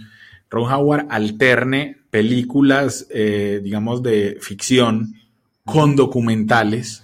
Ron 0.50 0.72
Howard 0.72 1.06
alterne 1.12 1.98
películas, 2.10 3.06
eh, 3.12 3.62
digamos, 3.64 4.02
de 4.02 4.40
ficción 4.42 5.14
con 5.64 5.96
documentales 5.96 7.04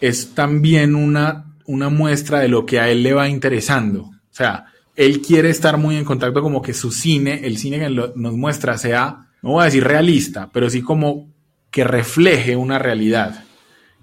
es 0.00 0.34
también 0.34 0.94
una, 0.94 1.52
una 1.66 1.90
muestra 1.90 2.38
de 2.38 2.48
lo 2.48 2.64
que 2.64 2.80
a 2.80 2.88
él 2.88 3.02
le 3.02 3.12
va 3.12 3.28
interesando. 3.28 4.04
O 4.04 4.32
sea, 4.32 4.69
él 4.96 5.20
quiere 5.22 5.50
estar 5.50 5.76
muy 5.76 5.96
en 5.96 6.04
contacto 6.04 6.42
como 6.42 6.62
que 6.62 6.74
su 6.74 6.90
cine, 6.90 7.46
el 7.46 7.58
cine 7.58 7.78
que 7.78 7.90
nos 7.90 8.36
muestra 8.36 8.76
sea, 8.78 9.28
no 9.42 9.52
voy 9.52 9.62
a 9.62 9.66
decir 9.66 9.84
realista, 9.84 10.50
pero 10.52 10.68
sí 10.68 10.82
como 10.82 11.32
que 11.70 11.84
refleje 11.84 12.56
una 12.56 12.78
realidad, 12.78 13.44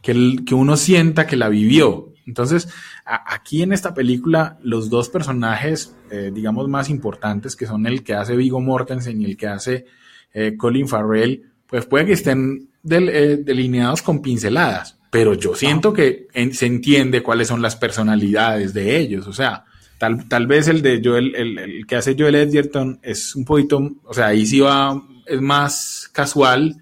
que, 0.02 0.38
que 0.45 0.56
uno 0.56 0.78
sienta 0.78 1.28
que 1.28 1.36
la 1.36 1.50
vivió. 1.50 2.13
Entonces, 2.26 2.67
aquí 3.06 3.62
en 3.62 3.71
esta 3.71 3.93
película, 3.93 4.58
los 4.62 4.89
dos 4.89 5.10
personajes, 5.10 5.95
eh, 6.12 6.32
digamos, 6.34 6.67
más 6.67 6.89
importantes, 6.89 7.56
que 7.56 7.65
son 7.65 7.88
el 7.88 8.04
que 8.04 8.15
hace 8.15 8.36
Vigo 8.36 8.60
Mortensen 8.60 9.21
y 9.21 9.26
el 9.26 9.38
que 9.38 9.47
hace 9.47 9.86
eh, 10.34 10.56
Colin 10.58 10.88
Farrell, 10.88 11.43
pues 11.67 11.86
puede 11.86 12.06
que 12.06 12.13
estén 12.13 12.69
eh, 12.89 13.39
delineados 13.43 14.02
con 14.02 14.21
pinceladas, 14.21 15.00
pero 15.10 15.34
yo 15.34 15.56
siento 15.56 15.93
que 15.93 16.28
se 16.52 16.65
entiende 16.65 17.23
cuáles 17.23 17.47
son 17.47 17.62
las 17.62 17.76
personalidades 17.76 18.73
de 18.73 18.97
ellos, 18.97 19.28
o 19.28 19.34
sea, 19.34 19.65
tal, 19.97 20.27
tal 20.27 20.47
vez 20.47 20.67
el 20.67 20.81
de 20.81 21.01
Joel, 21.03 21.36
el, 21.36 21.86
que 21.88 21.95
hace 21.95 22.15
Joel 22.17 22.36
Edgerton 22.36 22.99
es 23.01 23.36
un 23.36 23.45
poquito, 23.45 23.91
o 24.03 24.13
sea, 24.13 24.27
ahí 24.27 24.45
sí 24.45 24.60
va, 24.60 25.01
es 25.25 25.41
más 25.41 26.10
casual, 26.12 26.77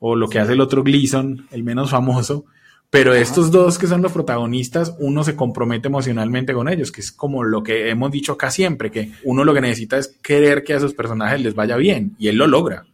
o 0.00 0.14
lo 0.16 0.28
que 0.28 0.38
hace 0.38 0.52
el 0.52 0.60
otro 0.60 0.82
Gleason, 0.82 1.46
el 1.50 1.64
menos 1.64 1.90
famoso, 1.90 2.44
pero 2.90 3.14
estos 3.14 3.50
dos 3.50 3.78
que 3.78 3.86
son 3.86 4.00
los 4.00 4.12
protagonistas, 4.12 4.94
uno 4.98 5.22
se 5.22 5.36
compromete 5.36 5.88
emocionalmente 5.88 6.54
con 6.54 6.68
ellos, 6.68 6.90
que 6.90 7.02
es 7.02 7.12
como 7.12 7.44
lo 7.44 7.62
que 7.62 7.90
hemos 7.90 8.10
dicho 8.10 8.32
acá 8.32 8.50
siempre, 8.50 8.90
que 8.90 9.12
uno 9.24 9.44
lo 9.44 9.52
que 9.52 9.60
necesita 9.60 9.98
es 9.98 10.16
querer 10.22 10.64
que 10.64 10.74
a 10.74 10.78
esos 10.78 10.94
personajes 10.94 11.40
les 11.42 11.54
vaya 11.54 11.76
bien, 11.76 12.14
y 12.18 12.28
él 12.28 12.36
lo 12.36 12.46
logra. 12.46 12.86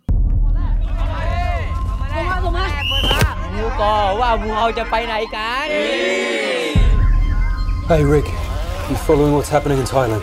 Hey 7.86 8.02
Rick, 8.02 8.24
you 8.94 9.00
following 9.00 9.34
what's 9.34 9.50
happening 9.50 9.78
in 9.78 9.84
Thailand? 9.84 10.22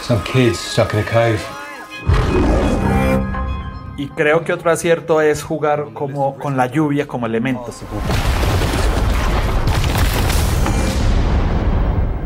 Some 0.00 0.22
kids 0.24 0.58
stuck 0.58 0.92
in 0.94 1.00
a 1.00 1.04
cave. 1.04 1.40
Y 3.96 4.08
creo 4.08 4.44
que 4.44 4.52
otro 4.52 4.70
acierto 4.70 5.20
es 5.20 5.42
jugar 5.42 5.92
como 5.94 6.36
con 6.36 6.56
la 6.56 6.66
lluvia 6.66 7.06
como 7.06 7.26
elemento. 7.26 7.70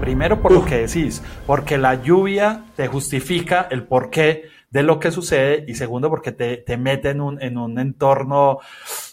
Primero 0.00 0.40
por 0.40 0.52
lo 0.52 0.64
que 0.64 0.86
decís, 0.86 1.22
porque 1.46 1.76
la 1.76 2.02
lluvia 2.02 2.64
te 2.74 2.88
justifica 2.88 3.68
el 3.70 3.84
porqué 3.84 4.44
de 4.70 4.82
lo 4.82 4.98
que 4.98 5.10
sucede 5.10 5.64
y 5.68 5.74
segundo 5.74 6.08
porque 6.08 6.32
te, 6.32 6.56
te 6.58 6.76
mete 6.78 7.10
en 7.10 7.20
un, 7.20 7.42
en 7.42 7.58
un 7.58 7.78
entorno 7.78 8.58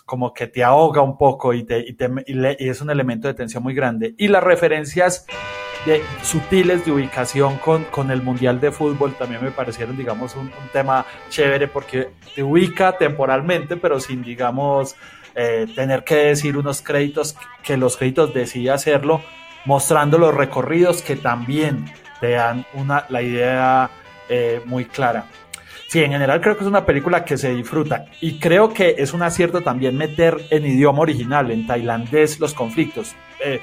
como 0.05 0.33
que 0.33 0.47
te 0.47 0.63
ahoga 0.63 1.01
un 1.01 1.17
poco 1.17 1.53
y, 1.53 1.63
te, 1.63 1.79
y, 1.79 1.93
te, 1.93 2.09
y, 2.25 2.69
es 2.69 2.81
un 2.81 2.89
elemento 2.89 3.27
de 3.27 3.33
tensión 3.33 3.63
muy 3.63 3.73
grande. 3.73 4.15
Y 4.17 4.29
las 4.29 4.43
referencias 4.43 5.25
de, 5.85 6.03
sutiles 6.21 6.85
de 6.85 6.91
ubicación 6.91 7.57
con, 7.57 7.83
con 7.85 8.11
el 8.11 8.21
Mundial 8.21 8.59
de 8.59 8.71
Fútbol 8.71 9.15
también 9.15 9.43
me 9.43 9.51
parecieron, 9.51 9.95
digamos, 9.95 10.35
un, 10.35 10.51
tema 10.73 11.05
chévere 11.29 11.67
porque 11.67 12.09
te 12.33 12.43
ubica 12.43 12.97
temporalmente, 12.97 13.77
pero 13.77 13.99
sin, 13.99 14.23
digamos, 14.23 14.95
eh, 15.35 15.67
tener 15.75 16.03
que 16.03 16.15
decir 16.15 16.57
unos 16.57 16.81
créditos, 16.81 17.35
que 17.63 17.77
los 17.77 17.97
créditos 17.97 18.33
decía 18.33 18.73
hacerlo, 18.73 19.21
mostrando 19.65 20.17
los 20.17 20.33
recorridos 20.33 21.01
que 21.01 21.15
también 21.15 21.85
te 22.19 22.31
dan 22.31 22.65
una, 22.73 23.05
la 23.09 23.21
idea 23.21 23.89
eh, 24.29 24.61
muy 24.65 24.85
clara. 24.85 25.25
Sí, 25.87 26.03
en 26.03 26.11
general 26.11 26.41
creo 26.41 26.57
que 26.57 26.63
es 26.63 26.67
una 26.67 26.85
película 26.85 27.23
que 27.23 27.37
se 27.37 27.53
disfruta 27.53 28.05
y 28.19 28.39
creo 28.39 28.73
que 28.73 28.95
es 28.97 29.13
un 29.13 29.21
acierto 29.21 29.61
también 29.61 29.95
meter 29.95 30.35
en 30.49 30.65
idioma 30.65 31.01
original, 31.01 31.51
en 31.51 31.67
tailandés, 31.67 32.39
los 32.39 32.53
conflictos. 32.53 33.15
Eh, 33.39 33.61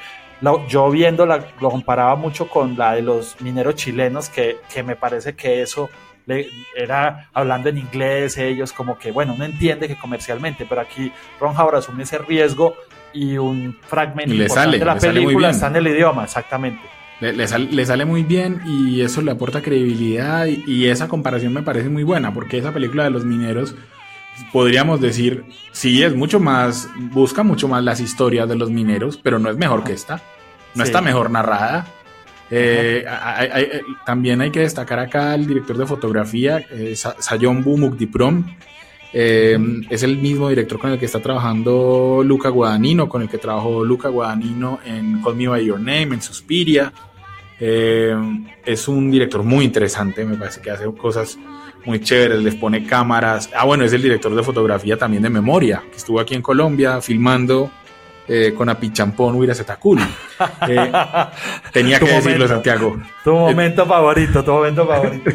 yo 0.68 0.90
viéndola 0.90 1.46
lo 1.60 1.70
comparaba 1.70 2.16
mucho 2.16 2.48
con 2.48 2.76
la 2.76 2.94
de 2.94 3.02
los 3.02 3.40
mineros 3.40 3.76
chilenos, 3.76 4.28
que, 4.28 4.58
que 4.72 4.82
me 4.82 4.96
parece 4.96 5.34
que 5.34 5.62
eso 5.62 5.88
le, 6.26 6.48
era 6.76 7.28
hablando 7.32 7.68
en 7.68 7.78
inglés, 7.78 8.36
ellos 8.38 8.72
como 8.72 8.98
que, 8.98 9.10
bueno, 9.10 9.34
uno 9.34 9.44
entiende 9.44 9.88
que 9.88 9.96
comercialmente, 9.96 10.66
pero 10.68 10.80
aquí 10.80 11.12
Ron 11.40 11.56
Howard 11.56 11.76
asume 11.76 12.04
ese 12.04 12.18
riesgo 12.18 12.74
y 13.12 13.36
un 13.36 13.76
fragmento 13.82 14.34
importante 14.34 14.78
de 14.78 14.84
la 14.84 14.96
película 14.96 15.50
está 15.50 15.68
en 15.68 15.76
el 15.76 15.86
idioma, 15.88 16.24
exactamente. 16.24 16.82
Le, 17.20 17.86
sale 17.86 18.04
muy 18.04 18.24
bien 18.24 18.62
y 18.66 19.00
eso 19.00 19.22
le 19.22 19.30
aporta 19.30 19.62
credibilidad 19.62 20.46
y, 20.46 20.88
esa 20.88 21.06
comparación 21.06 21.52
me 21.52 21.62
parece 21.62 21.88
muy 21.88 22.02
buena 22.02 22.34
porque 22.34 22.58
esa 22.58 22.72
película 22.72 23.04
de 23.04 23.10
los 23.10 23.24
mineros 23.24 23.76
podríamos 24.52 25.00
decir, 25.00 25.44
sí, 25.70 26.02
es 26.02 26.16
mucho 26.16 26.40
más, 26.40 26.88
busca 27.12 27.44
mucho 27.44 27.68
más 27.68 27.84
las 27.84 28.00
historias 28.00 28.48
de 28.48 28.56
los 28.56 28.70
mineros, 28.70 29.20
pero 29.22 29.38
no 29.38 29.50
es 29.50 29.56
mejor 29.56 29.84
que 29.84 29.92
esta, 29.92 30.20
no 30.74 30.84
está 30.84 31.00
mejor 31.00 31.30
narrada. 31.30 31.86
Eh, 32.50 33.04
hay- 33.08 33.48
hay- 33.50 33.62
hay- 33.64 33.80
también 34.04 34.40
hay 34.42 34.50
que 34.50 34.60
destacar 34.60 34.98
acá 34.98 35.32
al 35.32 35.46
director 35.46 35.76
de 35.78 35.86
fotografía, 35.86 36.58
eh, 36.70 36.94
Sa- 36.96 37.16
Sayombu 37.18 37.78
Mukdiprom. 37.78 38.44
Eh, 39.14 39.58
es 39.90 40.02
el 40.02 40.18
mismo 40.18 40.48
director 40.48 40.78
con 40.78 40.90
el 40.90 40.98
que 40.98 41.04
está 41.06 41.20
trabajando 41.20 42.22
Luca 42.24 42.48
Guadagnino, 42.48 43.08
con 43.08 43.22
el 43.22 43.28
que 43.28 43.38
trabajó 43.38 43.84
Luca 43.84 44.08
Guadagnino 44.08 44.80
en 44.84 45.22
Call 45.22 45.36
Me 45.36 45.48
By 45.48 45.64
Your 45.64 45.78
Name, 45.78 46.14
en 46.14 46.22
Suspiria. 46.22 46.92
Eh, 47.60 48.14
es 48.64 48.88
un 48.88 49.10
director 49.10 49.42
muy 49.42 49.64
interesante, 49.64 50.24
me 50.24 50.36
parece 50.36 50.60
que 50.60 50.70
hace 50.70 50.84
cosas 50.94 51.38
muy 51.84 52.00
chéveres, 52.00 52.42
les 52.42 52.54
pone 52.54 52.84
cámaras. 52.86 53.50
Ah, 53.54 53.64
bueno, 53.64 53.84
es 53.84 53.92
el 53.92 54.02
director 54.02 54.34
de 54.34 54.42
fotografía 54.42 54.96
también 54.96 55.22
de 55.22 55.30
Memoria, 55.30 55.82
que 55.90 55.96
estuvo 55.96 56.18
aquí 56.18 56.34
en 56.34 56.42
Colombia 56.42 57.00
filmando 57.00 57.70
eh, 58.28 58.54
con 58.56 58.68
Apichampón 58.68 59.34
Huira 59.34 59.54
Zetacul. 59.54 60.00
Eh, 60.68 60.92
tenía 61.72 61.98
que 61.98 62.06
decirlo, 62.06 62.32
momento. 62.32 62.48
Santiago. 62.48 63.02
Tu 63.24 63.32
momento 63.32 63.86
favorito, 63.86 64.44
tu 64.44 64.52
momento 64.52 64.86
favorito. 64.86 65.30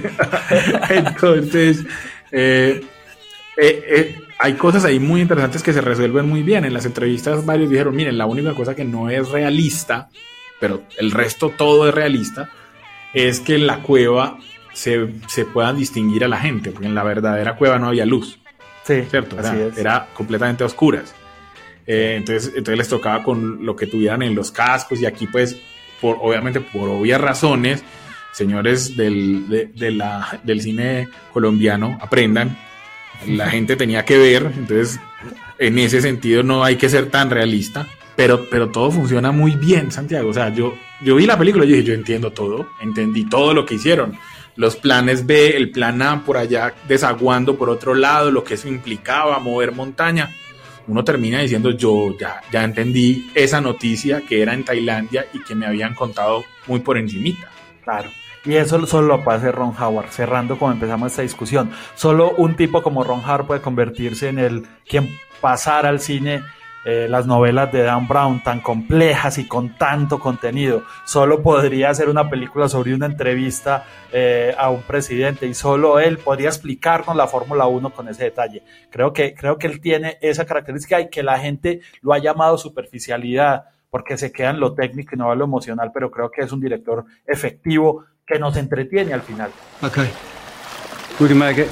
Entonces, 0.90 1.86
eh, 2.32 2.82
eh, 3.58 3.84
eh, 3.90 4.16
hay 4.40 4.54
cosas 4.54 4.86
ahí 4.86 5.00
muy 5.00 5.22
interesantes 5.22 5.64
que 5.64 5.74
se 5.74 5.82
resuelven 5.82 6.28
muy 6.30 6.44
bien. 6.44 6.64
En 6.64 6.74
las 6.74 6.86
entrevistas 6.86 7.46
varios 7.46 7.70
dijeron, 7.70 7.96
miren, 7.96 8.18
la 8.18 8.26
única 8.26 8.54
cosa 8.54 8.76
que 8.76 8.86
no 8.86 9.10
es 9.10 9.30
realista, 9.30 10.10
pero 10.60 10.84
el 10.98 11.12
resto 11.12 11.50
todo 11.50 11.88
es 11.88 11.94
realista, 11.94 12.50
es 13.14 13.40
que 13.40 13.56
en 13.56 13.68
la 13.68 13.82
cueva 13.82 14.38
se, 14.74 15.10
se 15.28 15.46
puedan 15.46 15.78
distinguir 15.78 16.24
a 16.24 16.28
la 16.28 16.40
gente, 16.40 16.72
porque 16.72 16.88
en 16.88 16.96
la 16.96 17.04
verdadera 17.04 17.56
cueva 17.56 17.80
no 17.80 17.88
había 17.88 18.06
luz. 18.06 18.40
Sí, 18.84 19.04
¿cierto? 19.10 19.38
así 19.40 19.56
Era, 19.56 19.68
es. 19.68 19.78
era 19.78 20.08
completamente 20.14 20.64
a 20.64 20.68
oscuras. 20.68 21.14
Eh, 21.88 22.16
entonces, 22.18 22.50
entonces 22.56 22.78
les 22.78 22.90
tocaba 22.90 23.24
con 23.24 23.66
lo 23.66 23.76
que 23.76 23.88
tuvieran 23.88 24.22
en 24.22 24.36
los 24.36 24.52
cascos 24.52 25.00
y 25.02 25.06
aquí 25.06 25.26
pues, 25.28 25.56
por, 26.02 26.18
obviamente 26.22 26.60
por 26.60 26.90
obvias 26.90 27.20
razones, 27.22 27.82
señores 28.34 28.96
del, 28.98 29.48
de- 29.50 29.66
de 29.68 29.92
la- 29.92 30.40
del 30.44 30.62
cine 30.62 31.08
colombiano, 31.34 31.98
aprendan. 32.02 32.58
La 33.26 33.50
gente 33.50 33.76
tenía 33.76 34.06
que 34.06 34.18
ver, 34.18 34.52
entonces 34.58 35.00
en 35.60 35.80
ese 35.80 36.02
sentido 36.02 36.44
no 36.44 36.64
hay 36.64 36.76
que 36.76 36.90
ser 36.90 37.10
tan 37.10 37.30
realista, 37.32 37.88
pero, 38.16 38.48
pero 38.50 38.70
todo 38.70 38.92
funciona 38.92 39.32
muy 39.32 39.52
bien, 39.56 39.92
Santiago. 39.92 40.30
O 40.30 40.34
sea, 40.34 40.50
yo, 40.54 40.76
yo 41.02 41.16
vi 41.16 41.26
la 41.26 41.38
película 41.38 41.66
y 41.66 41.70
dije, 41.70 41.84
yo 41.84 41.94
entiendo 41.94 42.32
todo, 42.32 42.68
entendí 42.82 43.26
todo 43.26 43.54
lo 43.54 43.66
que 43.66 43.76
hicieron. 43.76 44.18
Los 44.56 44.76
planes 44.76 45.26
B, 45.28 45.56
el 45.56 45.70
plan 45.72 46.02
A 46.02 46.24
por 46.26 46.36
allá 46.38 46.74
desaguando 46.88 47.56
por 47.58 47.70
otro 47.70 47.94
lado, 47.96 48.30
lo 48.32 48.44
que 48.44 48.56
eso 48.56 48.68
implicaba, 48.68 49.38
mover 49.40 49.72
montaña. 49.72 50.30
Uno 50.88 51.04
termina 51.04 51.42
diciendo, 51.42 51.72
yo 51.72 52.18
ya, 52.18 52.42
ya 52.52 52.64
entendí 52.64 53.30
esa 53.36 53.60
noticia 53.60 54.22
que 54.22 54.42
era 54.42 54.54
en 54.54 54.64
Tailandia 54.64 55.26
y 55.34 55.44
que 55.44 55.54
me 55.54 55.66
habían 55.66 55.94
contado 55.94 56.44
muy 56.66 56.80
por 56.80 56.98
encimita. 56.98 57.50
Claro. 57.84 58.10
Y 58.46 58.56
eso 58.56 58.86
solo 58.86 59.08
lo 59.08 59.24
puede 59.24 59.52
Ron 59.52 59.74
Howard, 59.78 60.10
cerrando 60.10 60.58
como 60.58 60.72
empezamos 60.72 61.12
esta 61.12 61.22
discusión. 61.22 61.70
Solo 61.96 62.32
un 62.38 62.56
tipo 62.56 62.82
como 62.82 63.04
Ron 63.04 63.20
Howard 63.20 63.48
puede 63.48 63.62
convertirse 63.62 64.30
en 64.30 64.40
el 64.40 64.66
quien 64.88 65.10
pasara 65.42 65.90
al 65.90 66.00
cine 66.00 66.44
eh, 66.90 67.06
las 67.10 67.28
novelas 67.28 67.70
de 67.74 67.84
Dan 67.84 68.08
Brown 68.08 68.42
tan 68.42 68.62
complejas 68.62 69.38
y 69.40 69.46
con 69.46 69.78
tanto 69.78 70.20
contenido. 70.20 70.84
Solo 71.04 71.44
podría 71.44 71.90
hacer 71.90 72.08
una 72.08 72.30
película 72.30 72.70
sobre 72.70 72.96
una 72.96 73.08
entrevista 73.08 73.84
eh, 74.14 74.56
a 74.58 74.70
un 74.70 74.84
presidente 74.84 75.48
y 75.48 75.54
solo 75.54 76.00
él 76.00 76.18
podría 76.18 76.48
explicarnos 76.48 77.14
la 77.14 77.28
Fórmula 77.28 77.68
1 77.68 77.90
con 77.90 78.08
ese 78.08 78.24
detalle. 78.24 78.64
Creo 78.90 79.12
que, 79.12 79.36
creo 79.36 79.58
que 79.58 79.68
él 79.68 79.82
tiene 79.82 80.18
esa 80.22 80.46
característica 80.46 81.02
y 81.02 81.10
que 81.10 81.24
la 81.24 81.38
gente 81.40 81.82
lo 82.00 82.14
ha 82.14 82.20
llamado 82.20 82.58
superficialidad 82.58 83.66
porque 83.90 84.18
se 84.18 84.32
queda 84.32 84.52
en 84.52 84.62
lo 84.62 84.74
técnico 84.74 85.14
y 85.14 85.18
no 85.18 85.34
en 85.34 85.40
lo 85.40 85.44
emocional, 85.44 85.92
pero 85.94 86.10
creo 86.10 86.32
que 86.32 86.44
es 86.44 86.54
un 86.54 86.62
director 86.62 87.04
efectivo 87.26 88.06
que 88.26 88.40
nos 88.40 88.56
entretiene 88.56 89.12
al 89.12 89.24
final. 89.24 89.52
Okay. 89.82 90.10
We 91.20 91.28
can 91.28 91.38
make. 91.38 91.68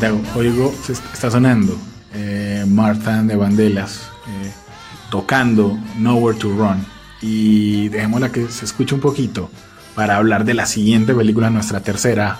Santiago, 0.00 0.22
oigo, 0.34 0.74
se 0.86 0.92
est- 0.94 1.04
está 1.12 1.30
sonando 1.30 1.76
eh, 2.14 2.64
Martha 2.66 3.22
de 3.22 3.36
Bandelas 3.36 4.08
eh, 4.28 4.50
tocando 5.10 5.78
Nowhere 5.98 6.38
to 6.38 6.48
Run. 6.48 6.86
Y 7.20 7.90
dejémosla 7.90 8.32
que 8.32 8.48
se 8.48 8.64
escuche 8.64 8.94
un 8.94 9.02
poquito 9.02 9.50
para 9.94 10.16
hablar 10.16 10.46
de 10.46 10.54
la 10.54 10.64
siguiente 10.64 11.12
película, 11.14 11.50
nuestra 11.50 11.80
tercera 11.80 12.38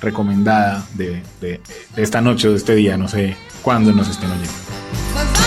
recomendada 0.00 0.84
de, 0.94 1.22
de- 1.40 1.60
de 1.94 2.02
esta 2.02 2.20
noche 2.20 2.48
o 2.48 2.50
de 2.50 2.56
este 2.56 2.74
día, 2.74 2.96
no 2.96 3.06
sé 3.06 3.36
cuándo 3.62 3.92
nos 3.92 4.08
estén 4.08 4.28
oyendo. 4.32 5.45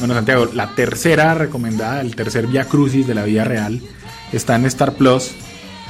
Bueno, 0.00 0.14
Santiago, 0.14 0.48
la 0.54 0.74
tercera 0.74 1.34
recomendada, 1.34 2.00
el 2.00 2.16
tercer 2.16 2.46
Via 2.46 2.64
Crucis 2.64 3.06
de 3.06 3.14
la 3.14 3.22
vida 3.24 3.44
real, 3.44 3.82
está 4.32 4.56
en 4.56 4.64
Star 4.64 4.94
Plus. 4.94 5.32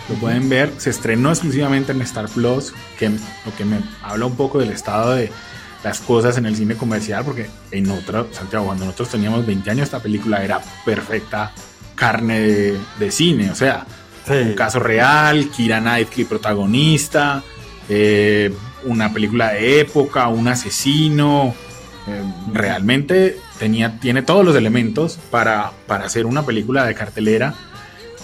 Lo 0.09 0.16
pueden 0.16 0.49
ver, 0.49 0.73
se 0.79 0.90
estrenó 0.90 1.31
exclusivamente 1.31 1.92
en 1.92 2.03
Star 2.03 2.29
Plus, 2.29 2.75
que 2.99 3.09
lo 3.09 3.57
que 3.57 3.64
me 3.64 3.79
habla 4.03 4.27
un 4.27 4.35
poco 4.35 4.59
del 4.59 4.70
estado 4.70 5.14
de 5.14 5.31
las 5.85 6.01
cosas 6.01 6.37
en 6.38 6.46
el 6.46 6.57
cine 6.57 6.75
comercial, 6.75 7.25
porque 7.25 7.49
en 7.70 7.88
otra, 7.88 8.27
Santiago, 8.33 8.66
cuando 8.66 8.85
nosotros 8.85 9.11
teníamos 9.11 9.46
20 9.46 9.70
años, 9.70 9.85
esta 9.85 10.01
película 10.01 10.42
era 10.44 10.61
perfecta 10.85 11.53
carne 11.94 12.40
de, 12.40 12.79
de 12.99 13.11
cine, 13.12 13.53
o 13.53 13.55
sea, 13.55 13.87
un 14.29 14.55
caso 14.55 14.81
real, 14.81 15.51
Kira 15.51 15.81
Knightley 15.81 16.25
protagonista, 16.25 17.44
eh, 17.88 18.53
una 18.85 19.12
película 19.12 19.53
de 19.53 19.81
época, 19.81 20.27
un 20.29 20.49
asesino, 20.49 21.55
eh, 22.07 22.23
realmente 22.53 23.38
tenía, 23.61 24.01
tiene 24.01 24.23
todos 24.23 24.44
los 24.44 24.57
elementos 24.57 25.18
para, 25.31 25.70
para 25.87 26.07
hacer 26.07 26.25
una 26.25 26.44
película 26.44 26.87
de 26.87 26.94
cartelera, 26.94 27.55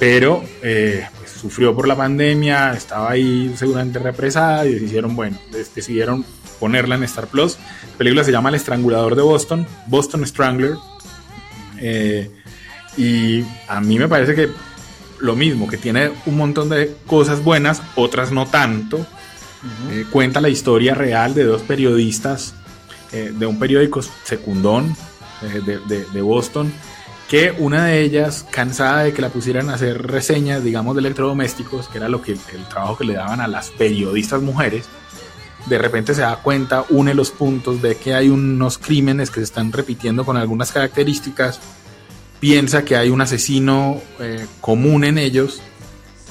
pero 0.01 0.43
eh, 0.63 1.07
pues, 1.19 1.31
sufrió 1.31 1.77
por 1.77 1.87
la 1.87 1.95
pandemia, 1.95 2.73
estaba 2.73 3.11
ahí 3.11 3.55
seguramente 3.57 3.99
represada 3.99 4.65
y 4.65 4.73
decidieron, 4.73 5.15
bueno, 5.15 5.39
decidieron 5.53 6.25
ponerla 6.59 6.95
en 6.95 7.05
Star 7.05 7.27
Plus. 7.27 7.59
La 7.93 7.99
película 7.99 8.25
se 8.25 8.33
llama 8.33 8.49
El 8.49 8.55
Estrangulador 8.55 9.15
de 9.15 9.23
Boston, 9.23 9.67
Boston 9.87 10.27
Strangler. 10.27 10.75
Eh, 11.79 12.31
y 12.97 13.45
a 13.69 13.83
mí 13.83 13.99
me 13.99 14.09
parece 14.09 14.35
que 14.35 14.49
lo 15.21 15.37
mismo, 15.37 15.69
que 15.69 15.77
tiene 15.77 16.13
un 16.25 16.39
montón 16.39 16.71
de 16.71 16.95
cosas 17.07 17.45
buenas, 17.45 17.83
otras 17.95 18.33
no 18.33 18.47
tanto. 18.47 19.07
Eh, 19.91 20.07
cuenta 20.11 20.41
la 20.41 20.49
historia 20.49 20.95
real 20.95 21.35
de 21.35 21.45
dos 21.45 21.61
periodistas 21.63 22.55
eh, 23.13 23.33
de 23.37 23.47
un 23.47 23.59
periódico 23.59 24.01
secundón 24.25 24.97
de, 25.43 25.79
de- 25.79 26.05
de 26.05 26.23
Boston, 26.23 26.73
que 27.29 27.53
una 27.59 27.87
de 27.87 28.03
ellas, 28.03 28.47
cansada 28.51 29.03
de 29.03 29.13
que 29.13 29.21
la 29.23 29.31
pusieran 29.31 29.69
a 29.71 29.75
hacer 29.75 30.07
reseñas, 30.07 30.63
digamos, 30.63 30.95
de 30.95 31.01
electrodomésticos, 31.01 31.89
que 31.89 31.99
era 31.99 32.09
lo 32.09 32.23
que 32.23 32.33
el 32.33 32.69
trabajo 32.69 32.97
que 32.99 33.05
le 33.05 33.15
daban 33.15 33.41
a 33.41 33.49
las 33.49 33.71
periodistas 33.71 34.43
mujeres, 34.43 34.87
de 35.67 35.79
repente 35.79 36.15
se 36.15 36.21
da 36.21 36.37
cuenta, 36.37 36.85
une 36.91 37.15
los 37.15 37.33
puntos, 37.33 37.81
ve 37.81 37.97
que 37.97 38.15
hay 38.15 38.29
unos 38.29 38.79
crímenes 38.79 39.31
que 39.31 39.41
se 39.41 39.45
están 39.45 39.73
repitiendo 39.73 40.25
con 40.25 40.37
algunas 40.37 40.71
características, 40.71 41.59
piensa 42.39 42.85
que 42.85 42.97
hay 42.97 43.11
un 43.11 43.21
asesino 43.21 44.01
eh, 44.21 44.47
común 44.61 45.03
en 45.03 45.19
ellos, 45.19 45.61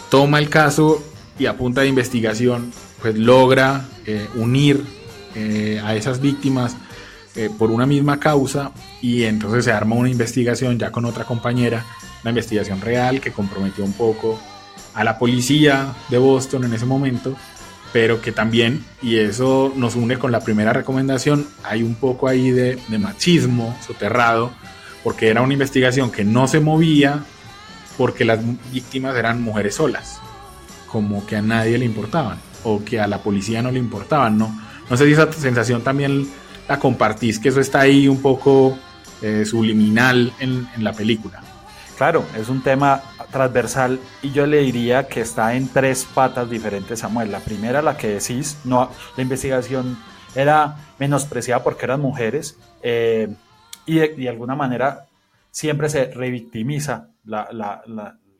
toma 0.09 0.39
el 0.39 0.49
caso 0.49 1.03
y 1.37 1.47
a 1.47 1.57
punta 1.57 1.81
de 1.81 1.87
investigación, 1.87 2.71
pues 3.01 3.17
logra 3.17 3.85
eh, 4.05 4.29
unir 4.35 4.81
eh, 5.35 5.81
a 5.83 5.95
esas 5.95 6.21
víctimas 6.21 6.77
eh, 7.35 7.49
por 7.57 7.71
una 7.71 7.85
misma 7.85 8.19
causa 8.21 8.71
y 9.05 9.25
entonces 9.25 9.65
se 9.65 9.71
arma 9.71 9.95
una 9.95 10.09
investigación 10.09 10.79
ya 10.79 10.91
con 10.91 11.05
otra 11.05 11.25
compañera, 11.25 11.85
una 12.23 12.31
investigación 12.31 12.81
real 12.81 13.21
que 13.21 13.31
comprometió 13.31 13.85
un 13.85 13.93
poco 13.93 14.39
a 14.95 15.03
la 15.03 15.19
policía 15.19 15.93
de 16.09 16.17
Boston 16.17 16.63
en 16.63 16.73
ese 16.73 16.87
momento, 16.87 17.35
pero 17.93 18.19
que 18.19 18.31
también, 18.31 18.83
y 19.03 19.17
eso 19.17 19.71
nos 19.75 19.95
une 19.95 20.17
con 20.17 20.31
la 20.31 20.39
primera 20.39 20.73
recomendación, 20.73 21.47
hay 21.63 21.83
un 21.83 21.93
poco 21.93 22.27
ahí 22.27 22.49
de, 22.49 22.79
de 22.87 22.97
machismo 22.97 23.77
soterrado, 23.85 24.51
porque 25.03 25.29
era 25.29 25.43
una 25.43 25.53
investigación 25.53 26.11
que 26.11 26.23
no 26.23 26.47
se 26.47 26.59
movía 26.59 27.23
porque 27.99 28.25
las 28.25 28.39
víctimas 28.73 29.15
eran 29.15 29.39
mujeres 29.39 29.75
solas, 29.75 30.19
como 30.87 31.27
que 31.27 31.35
a 31.35 31.43
nadie 31.43 31.77
le 31.77 31.85
importaban, 31.85 32.39
o 32.63 32.83
que 32.83 32.99
a 32.99 33.05
la 33.05 33.19
policía 33.21 33.61
no 33.61 33.69
le 33.69 33.77
importaban, 33.77 34.39
¿no? 34.39 34.59
No 34.89 34.97
sé 34.97 35.05
si 35.05 35.11
esa 35.11 35.31
sensación 35.31 35.83
también 35.83 36.27
la 36.67 36.79
compartís, 36.79 37.37
que 37.37 37.49
eso 37.49 37.59
está 37.59 37.81
ahí 37.81 38.07
un 38.07 38.19
poco 38.19 38.79
eh, 39.21 39.45
subliminal 39.45 40.33
en, 40.39 40.67
en 40.75 40.83
la 40.83 40.93
película. 40.93 41.41
Claro, 41.97 42.25
es 42.37 42.49
un 42.49 42.61
tema 42.61 43.01
transversal 43.31 43.99
y 44.21 44.31
yo 44.31 44.45
le 44.45 44.59
diría 44.59 45.07
que 45.07 45.21
está 45.21 45.55
en 45.55 45.69
tres 45.69 46.05
patas 46.13 46.49
diferentes, 46.49 46.99
Samuel. 46.99 47.31
La 47.31 47.39
primera, 47.39 47.81
la 47.81 47.95
que 47.95 48.07
decís, 48.09 48.57
no, 48.65 48.89
la 49.15 49.23
investigación 49.23 49.97
era 50.35 50.75
menospreciada 50.99 51.63
porque 51.63 51.85
eran 51.85 52.01
mujeres 52.01 52.57
eh, 52.83 53.33
y 53.85 53.99
de, 53.99 54.29
alguna 54.29 54.55
manera 54.55 55.05
siempre 55.51 55.89
se 55.89 56.11
revictimiza 56.11 57.09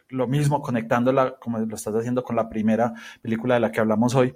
lo 0.09 0.27
mismo 0.27 0.61
conectándola 0.61 1.35
como 1.39 1.59
lo 1.59 1.75
estás 1.75 1.95
haciendo 1.95 2.23
con 2.23 2.35
la 2.35 2.49
primera 2.49 2.93
película 3.21 3.55
de 3.55 3.61
la 3.61 3.71
que 3.71 3.79
hablamos 3.79 4.15
hoy. 4.15 4.35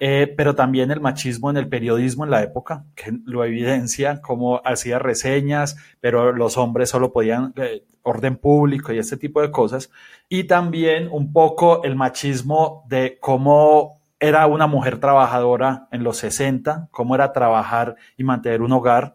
Eh, 0.00 0.32
pero 0.36 0.54
también 0.54 0.92
el 0.92 1.00
machismo 1.00 1.50
en 1.50 1.56
el 1.56 1.68
periodismo 1.68 2.24
en 2.24 2.30
la 2.30 2.42
época, 2.42 2.84
que 2.94 3.18
lo 3.24 3.44
evidencia, 3.44 4.20
como 4.20 4.60
hacía 4.64 5.00
reseñas, 5.00 5.76
pero 6.00 6.32
los 6.32 6.56
hombres 6.56 6.90
solo 6.90 7.12
podían 7.12 7.52
eh, 7.56 7.84
orden 8.02 8.36
público 8.36 8.92
y 8.92 8.98
este 8.98 9.16
tipo 9.16 9.42
de 9.42 9.50
cosas. 9.50 9.90
Y 10.28 10.44
también 10.44 11.08
un 11.10 11.32
poco 11.32 11.82
el 11.82 11.96
machismo 11.96 12.84
de 12.88 13.18
cómo 13.20 14.00
era 14.20 14.46
una 14.46 14.68
mujer 14.68 14.98
trabajadora 15.00 15.88
en 15.90 16.04
los 16.04 16.18
60, 16.18 16.88
cómo 16.92 17.14
era 17.16 17.32
trabajar 17.32 17.96
y 18.16 18.24
mantener 18.24 18.62
un 18.62 18.72
hogar. 18.72 19.14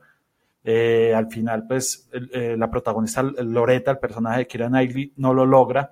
Eh, 0.65 1.13
al 1.15 1.27
final, 1.27 1.65
pues 1.67 2.09
la 2.11 2.69
protagonista 2.71 3.21
Loreta, 3.21 3.91
el 3.91 3.99
personaje 3.99 4.39
de 4.39 4.47
Kira 4.47 4.67
Knightley, 4.69 5.13
no 5.17 5.33
lo 5.33 5.45
logra 5.45 5.91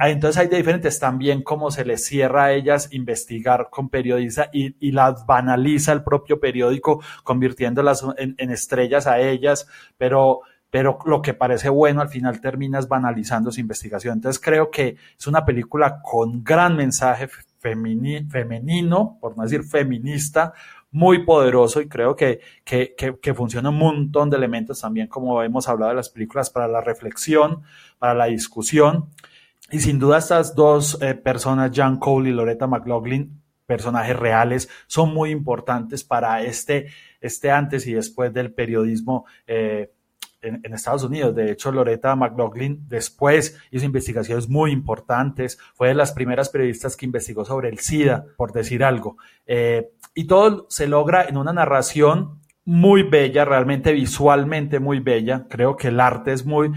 Ah, 0.00 0.10
entonces 0.10 0.40
hay 0.40 0.48
de 0.48 0.56
diferentes 0.56 0.98
también 0.98 1.42
cómo 1.42 1.70
se 1.70 1.84
les 1.84 2.04
cierra 2.04 2.46
a 2.46 2.52
ellas 2.52 2.88
investigar 2.92 3.68
con 3.70 3.88
periodistas 3.88 4.48
y, 4.52 4.74
y, 4.80 4.90
las 4.90 5.26
banaliza 5.26 5.92
el 5.92 6.02
propio 6.02 6.40
periódico 6.40 7.00
convirtiéndolas 7.22 8.04
en, 8.16 8.50
estrellas 8.50 9.06
a 9.06 9.20
ellas, 9.20 9.68
pero, 9.96 10.40
pero 10.70 10.98
lo 11.06 11.22
que 11.22 11.34
parece 11.34 11.68
bueno 11.68 12.00
al 12.00 12.08
final 12.08 12.40
terminas 12.40 12.88
banalizando 12.88 13.52
su 13.52 13.60
investigación. 13.60 14.14
Entonces 14.14 14.42
creo 14.42 14.70
que 14.70 14.96
es 15.18 15.26
una 15.28 15.44
película 15.44 16.00
con 16.02 16.42
gran 16.42 16.76
mensaje 16.76 17.28
femenino, 17.60 19.18
por 19.20 19.36
no 19.36 19.44
decir 19.44 19.62
feminista, 19.62 20.52
muy 20.90 21.24
poderoso 21.24 21.80
y 21.80 21.88
creo 21.88 22.14
que, 22.14 22.40
que, 22.64 22.94
que, 22.96 23.34
funciona 23.34 23.70
un 23.70 23.78
montón 23.78 24.30
de 24.30 24.36
elementos 24.36 24.80
también, 24.80 25.08
como 25.08 25.42
hemos 25.42 25.68
hablado 25.68 25.90
de 25.90 25.96
las 25.96 26.08
películas, 26.08 26.50
para 26.50 26.68
la 26.68 26.80
reflexión, 26.80 27.62
para 27.98 28.14
la 28.14 28.26
discusión. 28.26 29.10
Y 29.70 29.80
sin 29.80 29.98
duda 29.98 30.18
estas 30.18 30.54
dos 30.54 30.98
eh, 31.00 31.14
personas, 31.14 31.70
Jan 31.74 31.98
Cole 31.98 32.30
y 32.30 32.32
Loretta 32.32 32.66
McLaughlin, 32.66 33.42
personajes 33.66 34.16
reales, 34.16 34.68
son 34.86 35.14
muy 35.14 35.30
importantes 35.30 36.04
para 36.04 36.42
este, 36.42 36.88
este 37.20 37.50
antes 37.50 37.86
y 37.86 37.94
después 37.94 38.32
del 38.32 38.52
periodismo 38.52 39.24
eh, 39.46 39.90
en, 40.42 40.74
Estados 40.74 41.04
Unidos. 41.04 41.34
De 41.34 41.50
hecho, 41.50 41.72
Loretta 41.72 42.14
McLaughlin 42.14 42.86
después 42.88 43.58
hizo 43.70 43.86
investigaciones 43.86 44.48
muy 44.48 44.70
importantes, 44.70 45.58
fue 45.74 45.88
de 45.88 45.94
las 45.94 46.12
primeras 46.12 46.50
periodistas 46.50 46.96
que 46.96 47.06
investigó 47.06 47.44
sobre 47.44 47.70
el 47.70 47.78
SIDA, 47.78 48.26
por 48.36 48.52
decir 48.52 48.84
algo. 48.84 49.16
Eh, 49.46 49.90
y 50.14 50.26
todo 50.26 50.66
se 50.68 50.86
logra 50.86 51.24
en 51.24 51.36
una 51.36 51.52
narración 51.52 52.40
muy 52.64 53.02
bella, 53.02 53.44
realmente 53.44 53.92
visualmente 53.92 54.78
muy 54.80 55.00
bella. 55.00 55.46
Creo 55.48 55.76
que 55.76 55.88
el 55.88 56.00
arte 56.00 56.32
es 56.32 56.44
muy 56.44 56.70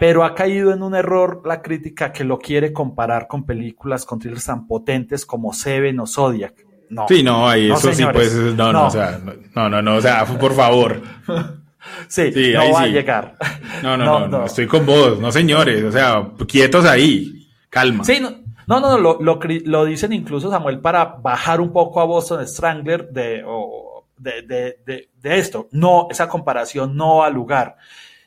pero 0.00 0.24
ha 0.24 0.34
caído 0.34 0.72
en 0.72 0.82
un 0.82 0.94
error 0.94 1.42
la 1.44 1.60
crítica 1.60 2.10
que 2.10 2.24
lo 2.24 2.38
quiere 2.38 2.72
comparar 2.72 3.28
con 3.28 3.44
películas 3.44 4.06
con 4.06 4.18
thrillers 4.18 4.46
tan 4.46 4.66
potentes 4.66 5.26
como 5.26 5.52
Seven 5.52 6.00
o 6.00 6.06
Zodiac. 6.06 6.54
No. 6.88 7.04
Sí, 7.06 7.22
no, 7.22 7.46
ahí 7.46 7.70
eso 7.70 7.92
sí, 7.92 8.02
pues, 8.10 8.34
no, 8.34 8.72
no, 8.72 8.86
o 8.86 8.90
sea, 8.90 9.20
no, 9.54 9.68
no, 9.68 9.82
no, 9.82 9.96
o 9.96 10.00
sea, 10.00 10.24
por 10.24 10.54
favor. 10.54 11.02
sí, 12.08 12.32
sí, 12.32 12.52
no 12.54 12.72
va 12.72 12.80
a 12.80 12.86
llegar. 12.86 13.36
No, 13.82 13.98
no, 13.98 14.26
no, 14.26 14.46
estoy 14.46 14.66
con 14.66 14.86
vos, 14.86 15.20
no 15.20 15.30
señores, 15.30 15.84
o 15.84 15.92
sea, 15.92 16.30
quietos 16.48 16.86
ahí, 16.86 17.50
calma. 17.68 18.02
Sí, 18.02 18.20
no, 18.20 18.30
no, 18.66 18.80
no, 18.80 18.96
lo, 18.96 19.18
lo, 19.20 19.38
lo 19.66 19.84
dicen 19.84 20.14
incluso 20.14 20.50
Samuel 20.50 20.80
para 20.80 21.04
bajar 21.04 21.60
un 21.60 21.74
poco 21.74 22.00
a 22.00 22.04
Boston 22.04 22.48
Strangler 22.48 23.10
de, 23.10 23.42
o, 23.46 24.06
de, 24.16 24.42
de, 24.42 24.78
de, 24.86 25.10
de 25.14 25.38
esto. 25.38 25.68
No, 25.72 26.08
esa 26.10 26.26
comparación 26.26 26.96
no 26.96 27.22
al 27.22 27.34
lugar. 27.34 27.76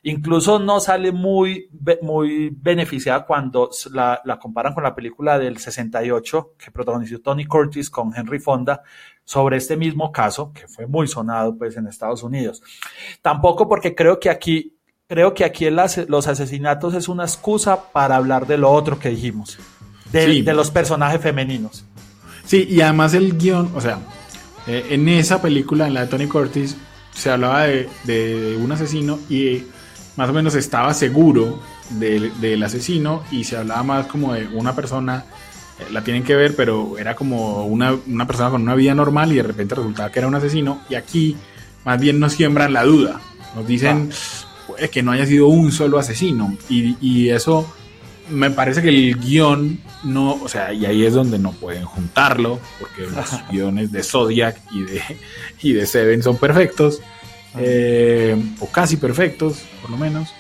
Incluso 0.06 0.60
no 0.60 0.82
sale 0.82 1.14
muy, 1.14 1.70
muy 2.02 2.50
beneficiada 2.50 3.26
cuando 3.26 3.70
la, 3.92 4.22
la, 4.26 4.38
comparan 4.38 4.74
con 4.74 4.84
la 4.84 4.94
película 4.94 5.40
del 5.40 5.58
68 5.58 6.56
que 6.58 6.72
protagonizó 6.72 7.20
Tony 7.20 7.46
Curtis 7.46 7.90
con 7.90 8.14
Henry 8.14 8.40
Fonda 8.40 8.84
sobre 9.24 9.56
este 9.56 9.78
mismo 9.78 10.12
caso, 10.12 10.52
que 10.54 10.68
fue 10.68 10.88
muy 10.88 11.08
sonado 11.08 11.58
pues 11.58 11.78
en 11.78 11.88
Estados 11.88 12.22
Unidos. 12.22 12.62
Tampoco 13.22 13.70
porque 13.70 13.96
creo 13.96 14.20
que 14.20 14.30
aquí, 14.30 14.76
creo 15.08 15.34
que 15.34 15.46
aquí 15.46 15.70
los 15.70 16.28
asesinatos 16.28 16.94
es 16.96 17.08
una 17.08 17.24
excusa 17.24 17.92
para 17.94 18.18
hablar 18.18 18.46
de 18.46 18.58
lo 18.58 18.72
otro 18.72 19.00
que 19.00 19.08
dijimos, 19.10 19.58
de, 20.12 20.44
de 20.44 20.54
los 20.54 20.70
personajes 20.70 21.22
femeninos. 21.22 21.86
Sí, 22.44 22.68
y 22.70 22.82
además 22.82 23.14
el 23.14 23.38
guion, 23.38 23.72
o 23.74 23.80
sea, 23.80 24.00
eh, 24.68 24.88
en 24.90 25.08
esa 25.08 25.42
película, 25.42 25.88
en 25.88 25.94
la 25.94 26.02
de 26.02 26.08
Tony 26.08 26.28
Curtis, 26.28 26.76
se 27.12 27.30
hablaba 27.30 27.64
de, 27.64 27.90
de 28.04 28.58
un 28.62 28.70
asesino 28.70 29.18
y 29.30 29.64
más 30.16 30.30
o 30.30 30.34
menos 30.34 30.56
estaba 30.56 30.94
seguro 30.94 31.60
del, 31.90 32.40
del, 32.40 32.64
asesino 32.64 33.24
y 33.32 33.44
se 33.44 33.58
hablaba 33.58 33.84
más 33.84 34.06
como 34.08 34.34
de 34.34 34.48
una 34.48 34.76
persona, 34.76 35.26
eh, 35.80 35.86
la 35.92 36.04
tienen 36.04 36.24
que 36.24 36.36
ver, 36.36 36.56
pero 36.56 36.98
era 36.98 37.16
como 37.16 37.66
una, 37.66 37.96
una, 38.08 38.28
persona 38.28 38.50
con 38.50 38.62
una 38.62 38.76
vida 38.76 38.94
normal 38.94 39.32
y 39.32 39.36
de 39.36 39.44
repente 39.44 39.76
resultaba 39.76 40.12
que 40.12 40.20
era 40.20 40.28
un 40.28 40.36
asesino. 40.36 40.82
Y 40.90 40.96
aquí 40.96 41.36
más 41.86 42.00
bien 42.00 42.20
nos 42.20 42.34
siembran 42.34 42.74
la 42.74 42.84
duda, 42.84 43.20
nos 43.56 43.66
dicen 43.66 44.12
pues, 44.68 44.90
que 44.90 45.04
no 45.04 45.12
haya 45.12 45.26
sido 45.26 45.48
un 45.48 45.72
solo 45.72 45.98
asesino 46.00 46.56
y, 46.70 46.96
y 47.02 47.30
eso 47.30 47.68
me 48.30 48.50
parece 48.52 48.82
que 48.82 48.90
el 48.90 49.20
guion 49.20 49.80
no, 50.04 50.34
o 50.34 50.48
sea, 50.48 50.74
y 50.74 50.86
ahí 50.86 51.06
es 51.06 51.14
donde 51.14 51.40
no 51.40 51.52
pueden 51.52 51.86
juntarlo, 51.86 52.60
porque 52.80 53.04
los 53.04 53.30
guiones 53.52 53.92
de 53.92 54.04
Zodiac 54.04 54.60
y 54.72 54.84
de, 54.84 55.02
y 55.62 55.74
de 55.74 55.86
Seven 55.86 56.24
son 56.24 56.38
perfectos. 56.38 57.02
Eh, 57.58 58.36
o 58.60 58.68
casi 58.68 58.98
perfectos, 58.98 59.60
por 59.82 59.92
lo 59.92 59.98
menos. 59.98 60.34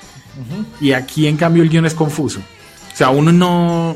Y 0.82 0.93
aquí, 0.93 1.28
en 1.28 1.38
cambio, 1.38 1.63
el 1.63 1.69
guion 1.69 1.86
es 1.86 1.93
confuso. 1.93 2.39
O 2.39 2.95
sea, 2.95 3.10
uno 3.10 3.32
no. 3.32 3.95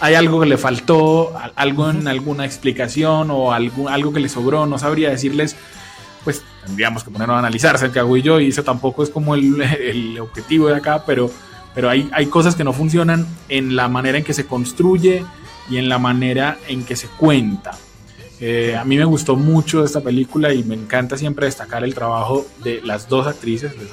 Hay 0.00 0.14
algo 0.14 0.40
que 0.40 0.46
le 0.46 0.58
faltó, 0.58 1.32
algo 1.54 1.88
en 1.88 2.08
alguna 2.08 2.44
explicación 2.44 3.30
o 3.30 3.52
algo, 3.52 3.88
algo 3.88 4.12
que 4.12 4.20
le 4.20 4.28
sobró, 4.28 4.66
no 4.66 4.78
sabría 4.78 5.10
decirles. 5.10 5.56
Pues 6.24 6.42
tendríamos 6.64 7.04
que 7.04 7.10
ponernos 7.10 7.36
a 7.36 7.38
analizar 7.38 7.78
Santiago 7.78 8.16
y 8.16 8.22
yo, 8.22 8.40
y 8.40 8.48
eso 8.48 8.64
tampoco 8.64 9.02
es 9.02 9.10
como 9.10 9.34
el, 9.34 9.60
el 9.80 10.18
objetivo 10.18 10.68
de 10.68 10.76
acá, 10.76 11.04
pero, 11.06 11.30
pero 11.74 11.90
hay, 11.90 12.08
hay 12.12 12.26
cosas 12.26 12.56
que 12.56 12.64
no 12.64 12.72
funcionan 12.72 13.26
en 13.48 13.76
la 13.76 13.88
manera 13.88 14.18
en 14.18 14.24
que 14.24 14.34
se 14.34 14.46
construye 14.46 15.24
y 15.70 15.76
en 15.76 15.88
la 15.88 15.98
manera 15.98 16.58
en 16.68 16.84
que 16.84 16.96
se 16.96 17.06
cuenta. 17.06 17.72
Eh, 18.40 18.76
a 18.76 18.84
mí 18.84 18.96
me 18.96 19.04
gustó 19.04 19.36
mucho 19.36 19.84
esta 19.84 20.00
película 20.00 20.52
y 20.52 20.64
me 20.64 20.74
encanta 20.74 21.16
siempre 21.16 21.46
destacar 21.46 21.84
el 21.84 21.94
trabajo 21.94 22.46
de 22.62 22.80
las 22.82 23.08
dos 23.08 23.26
actrices, 23.26 23.72
de, 23.78 23.86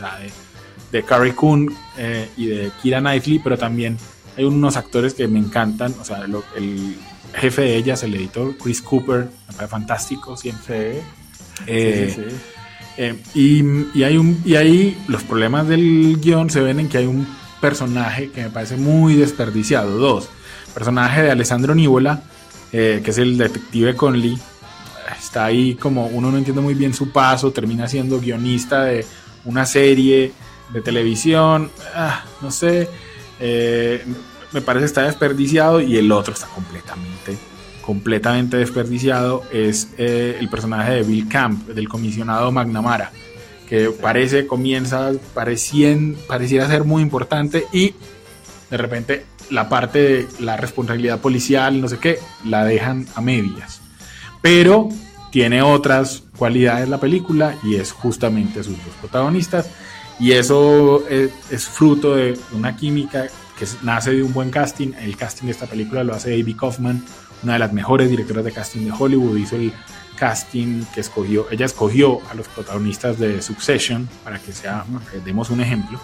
de 0.91 1.03
Carrie 1.03 1.35
Coon 1.35 1.73
eh, 1.97 2.29
y 2.37 2.47
de 2.47 2.71
Kira 2.81 2.99
Knightley, 2.99 3.39
pero 3.39 3.57
también 3.57 3.97
hay 4.37 4.43
unos 4.43 4.77
actores 4.77 5.13
que 5.13 5.27
me 5.27 5.39
encantan, 5.39 5.93
o 5.99 6.03
sea, 6.03 6.25
el 6.55 6.95
jefe 7.33 7.61
de 7.61 7.75
ellas, 7.75 8.03
el 8.03 8.15
editor, 8.15 8.57
Chris 8.57 8.81
Cooper, 8.81 9.29
me 9.47 9.55
parece 9.55 9.67
fantástico 9.67 10.35
siempre. 10.35 11.01
Eh, 11.67 12.33
y, 13.33 13.63
y, 13.93 14.03
hay 14.03 14.17
un, 14.17 14.41
y 14.43 14.55
ahí 14.55 14.97
los 15.07 15.23
problemas 15.23 15.67
del 15.67 16.19
guion 16.19 16.49
se 16.49 16.61
ven 16.61 16.79
en 16.79 16.89
que 16.89 16.97
hay 16.97 17.05
un 17.05 17.27
personaje 17.59 18.31
que 18.31 18.43
me 18.43 18.49
parece 18.49 18.75
muy 18.75 19.15
desperdiciado, 19.15 19.97
dos, 19.97 20.29
personaje 20.73 21.23
de 21.23 21.31
Alessandro 21.31 21.75
Nivola, 21.75 22.23
eh, 22.71 23.01
que 23.03 23.11
es 23.11 23.17
el 23.17 23.37
detective 23.37 23.95
Conley. 23.95 24.37
Está 25.19 25.45
ahí 25.45 25.75
como 25.75 26.07
uno 26.07 26.31
no 26.31 26.37
entiende 26.37 26.61
muy 26.61 26.73
bien 26.73 26.93
su 26.93 27.11
paso, 27.11 27.51
termina 27.51 27.87
siendo 27.87 28.19
guionista 28.19 28.83
de 28.85 29.05
una 29.45 29.65
serie 29.65 30.33
de 30.73 30.81
televisión, 30.81 31.69
ah, 31.93 32.23
no 32.41 32.51
sé, 32.51 32.87
eh, 33.39 34.03
me 34.51 34.61
parece 34.61 34.83
que 34.83 34.87
está 34.87 35.03
desperdiciado 35.03 35.81
y 35.81 35.97
el 35.97 36.11
otro 36.11 36.33
está 36.33 36.47
completamente, 36.47 37.37
completamente 37.81 38.57
desperdiciado, 38.57 39.43
es 39.51 39.89
eh, 39.97 40.37
el 40.39 40.49
personaje 40.49 40.93
de 40.93 41.03
Bill 41.03 41.27
Camp, 41.27 41.67
del 41.67 41.89
comisionado 41.89 42.51
McNamara, 42.51 43.11
que 43.67 43.89
parece, 43.89 44.47
comienza, 44.47 45.11
parecien, 45.33 46.17
pareciera 46.27 46.67
ser 46.67 46.83
muy 46.83 47.01
importante 47.01 47.65
y 47.73 47.93
de 48.71 48.77
repente 48.77 49.25
la 49.51 49.69
parte 49.69 49.99
de 49.99 50.27
la 50.39 50.57
responsabilidad 50.57 51.19
policial, 51.19 51.81
no 51.81 51.89
sé 51.89 51.99
qué, 51.99 52.17
la 52.45 52.63
dejan 52.63 53.05
a 53.15 53.21
medias. 53.21 53.81
Pero 54.41 54.89
tiene 55.29 55.61
otras 55.61 56.23
cualidades 56.37 56.89
la 56.89 56.99
película 56.99 57.55
y 57.63 57.75
es 57.75 57.91
justamente 57.91 58.63
sus 58.63 58.77
dos 58.77 58.95
protagonistas. 58.99 59.69
Y 60.19 60.31
eso 60.33 61.07
es, 61.09 61.67
fruto 61.67 62.15
de 62.15 62.37
una 62.53 62.75
química 62.75 63.27
que 63.57 63.65
nace 63.81 64.11
de 64.11 64.23
un 64.23 64.33
buen 64.33 64.51
casting. 64.51 64.93
El 64.99 65.17
casting 65.17 65.45
de 65.45 65.51
esta 65.51 65.65
película 65.65 66.03
lo 66.03 66.13
hace 66.13 66.39
Amy 66.39 66.53
Kaufman, 66.53 67.03
una 67.43 67.53
de 67.53 67.59
las 67.59 67.73
mejores 67.73 68.09
directoras 68.09 68.45
de 68.45 68.51
casting 68.51 68.85
de 68.85 68.91
Hollywood. 68.91 69.37
Hizo 69.37 69.55
el 69.55 69.73
casting 70.15 70.83
que 70.93 71.01
escogió, 71.01 71.47
ella 71.49 71.65
escogió 71.65 72.19
a 72.29 72.35
los 72.35 72.47
protagonistas 72.47 73.17
de 73.17 73.41
Succession, 73.41 74.07
para 74.23 74.37
que 74.37 74.53
sea, 74.53 74.85
demos 75.25 75.49
un 75.49 75.61
ejemplo. 75.61 75.99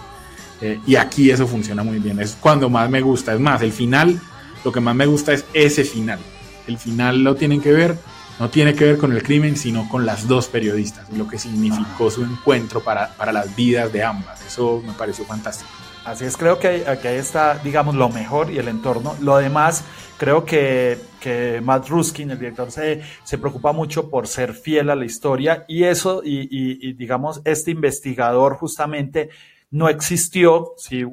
Eh, 0.60 0.80
y 0.86 0.96
aquí 0.96 1.30
eso 1.30 1.46
funciona 1.46 1.82
muy 1.82 1.98
bien. 1.98 2.20
Es 2.20 2.36
cuando 2.40 2.68
más 2.68 2.90
me 2.90 3.00
gusta. 3.00 3.34
Es 3.34 3.40
más, 3.40 3.62
el 3.62 3.72
final, 3.72 4.20
lo 4.64 4.72
que 4.72 4.80
más 4.80 4.94
me 4.94 5.06
gusta 5.06 5.32
es 5.32 5.44
ese 5.52 5.84
final. 5.84 6.18
El 6.66 6.78
final 6.78 7.22
lo 7.22 7.34
tienen 7.34 7.60
que 7.60 7.72
ver, 7.72 7.96
no 8.38 8.50
tiene 8.50 8.74
que 8.74 8.84
ver 8.84 8.98
con 8.98 9.12
el 9.12 9.22
crimen, 9.22 9.56
sino 9.56 9.88
con 9.88 10.04
las 10.04 10.28
dos 10.28 10.48
periodistas, 10.48 11.08
lo 11.10 11.26
que 11.26 11.38
significó 11.38 12.10
su 12.10 12.22
encuentro 12.22 12.80
para, 12.80 13.08
para 13.14 13.32
las 13.32 13.54
vidas 13.56 13.92
de 13.92 14.02
ambas. 14.02 14.44
Eso 14.46 14.82
me 14.86 14.92
pareció 14.92 15.24
fantástico. 15.24 15.70
Así 16.04 16.24
es, 16.24 16.36
creo 16.36 16.58
que 16.58 16.84
aquí 16.86 17.08
está, 17.08 17.58
digamos, 17.58 17.94
lo 17.94 18.08
mejor 18.08 18.50
y 18.50 18.58
el 18.58 18.68
entorno. 18.68 19.14
Lo 19.20 19.36
demás, 19.36 19.84
creo 20.16 20.44
que, 20.44 20.98
que 21.20 21.60
Matt 21.62 21.88
Ruskin, 21.88 22.30
el 22.30 22.38
director, 22.38 22.70
se, 22.70 23.02
se, 23.24 23.36
preocupa 23.36 23.72
mucho 23.72 24.08
por 24.08 24.26
ser 24.26 24.54
fiel 24.54 24.88
a 24.88 24.96
la 24.96 25.04
historia 25.04 25.66
y 25.68 25.84
eso, 25.84 26.22
y, 26.24 26.42
y, 26.44 26.88
y 26.88 26.92
digamos, 26.94 27.42
este 27.44 27.72
investigador 27.72 28.54
justamente 28.56 29.28
no 29.70 29.88
existió, 29.88 30.72
si 30.76 31.04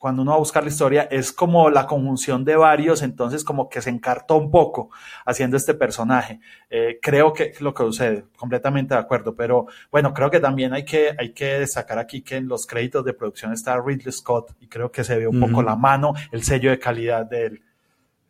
cuando 0.00 0.22
uno 0.22 0.30
va 0.30 0.36
a 0.38 0.40
buscar 0.40 0.62
la 0.62 0.70
historia, 0.70 1.02
es 1.10 1.30
como 1.30 1.68
la 1.68 1.86
conjunción 1.86 2.42
de 2.42 2.56
varios, 2.56 3.02
entonces 3.02 3.44
como 3.44 3.68
que 3.68 3.82
se 3.82 3.90
encartó 3.90 4.38
un 4.38 4.50
poco 4.50 4.88
haciendo 5.26 5.58
este 5.58 5.74
personaje. 5.74 6.40
Eh, 6.70 6.98
creo 7.02 7.34
que 7.34 7.52
lo 7.60 7.74
que 7.74 7.82
sucede, 7.82 8.24
completamente 8.34 8.94
de 8.94 9.00
acuerdo, 9.00 9.36
pero 9.36 9.66
bueno, 9.92 10.14
creo 10.14 10.30
que 10.30 10.40
también 10.40 10.72
hay 10.72 10.86
que, 10.86 11.14
hay 11.18 11.34
que 11.34 11.58
destacar 11.58 11.98
aquí 11.98 12.22
que 12.22 12.36
en 12.36 12.48
los 12.48 12.66
créditos 12.66 13.04
de 13.04 13.12
producción 13.12 13.52
está 13.52 13.78
Ridley 13.78 14.10
Scott 14.10 14.56
y 14.58 14.68
creo 14.68 14.90
que 14.90 15.04
se 15.04 15.18
ve 15.18 15.28
un 15.28 15.36
uh 15.36 15.46
-huh. 15.46 15.50
poco 15.50 15.62
la 15.62 15.76
mano, 15.76 16.14
el 16.32 16.42
sello 16.44 16.70
de 16.70 16.78
calidad 16.78 17.26
de 17.26 17.44
él. 17.44 17.62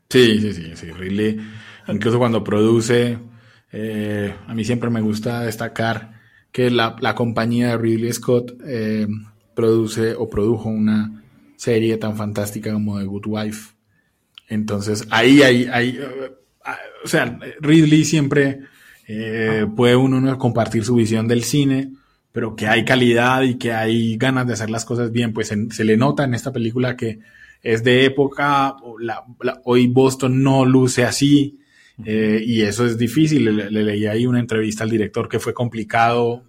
Sí, 0.08 0.40
sí, 0.40 0.52
sí, 0.52 0.72
sí, 0.74 0.90
Ridley, 0.90 1.38
incluso 1.86 2.18
cuando 2.18 2.42
produce, 2.42 3.16
eh, 3.70 4.34
a 4.44 4.54
mí 4.54 4.64
siempre 4.64 4.90
me 4.90 5.00
gusta 5.00 5.42
destacar 5.42 6.18
que 6.50 6.68
la, 6.68 6.96
la 6.98 7.14
compañía 7.14 7.68
de 7.68 7.78
Ridley 7.78 8.12
Scott 8.12 8.54
eh, 8.66 9.06
produce 9.60 10.14
o 10.14 10.28
produjo 10.28 10.68
una 10.68 11.22
serie 11.56 11.96
tan 11.98 12.16
fantástica 12.16 12.72
como 12.72 12.98
The 12.98 13.04
Good 13.04 13.26
Wife. 13.26 13.74
Entonces, 14.48 15.06
ahí 15.10 15.42
hay, 15.42 15.66
hay 15.66 15.98
uh, 15.98 16.70
o 17.04 17.08
sea, 17.08 17.38
Ridley 17.60 18.04
siempre 18.04 18.60
eh, 19.06 19.66
puede 19.76 19.96
uno 19.96 20.38
compartir 20.38 20.84
su 20.84 20.94
visión 20.94 21.28
del 21.28 21.44
cine, 21.44 21.92
pero 22.32 22.56
que 22.56 22.66
hay 22.66 22.84
calidad 22.84 23.42
y 23.42 23.56
que 23.56 23.72
hay 23.72 24.16
ganas 24.16 24.46
de 24.46 24.54
hacer 24.54 24.70
las 24.70 24.84
cosas 24.84 25.12
bien, 25.12 25.32
pues 25.32 25.48
se 25.48 25.84
le 25.84 25.96
nota 25.96 26.24
en 26.24 26.34
esta 26.34 26.52
película 26.52 26.96
que 26.96 27.20
es 27.62 27.84
de 27.84 28.04
época, 28.06 28.76
hoy 29.64 29.86
Boston 29.88 30.42
no 30.42 30.64
luce 30.64 31.04
así, 31.04 31.60
eh, 32.04 32.42
y 32.44 32.62
eso 32.62 32.86
es 32.86 32.96
difícil. 32.96 33.44
Le, 33.56 33.70
leí 33.70 34.06
ahí 34.06 34.26
una 34.26 34.40
entrevista 34.40 34.84
al 34.84 34.90
director 34.90 35.28
que 35.28 35.38
fue 35.38 35.54
complicado 35.54 36.44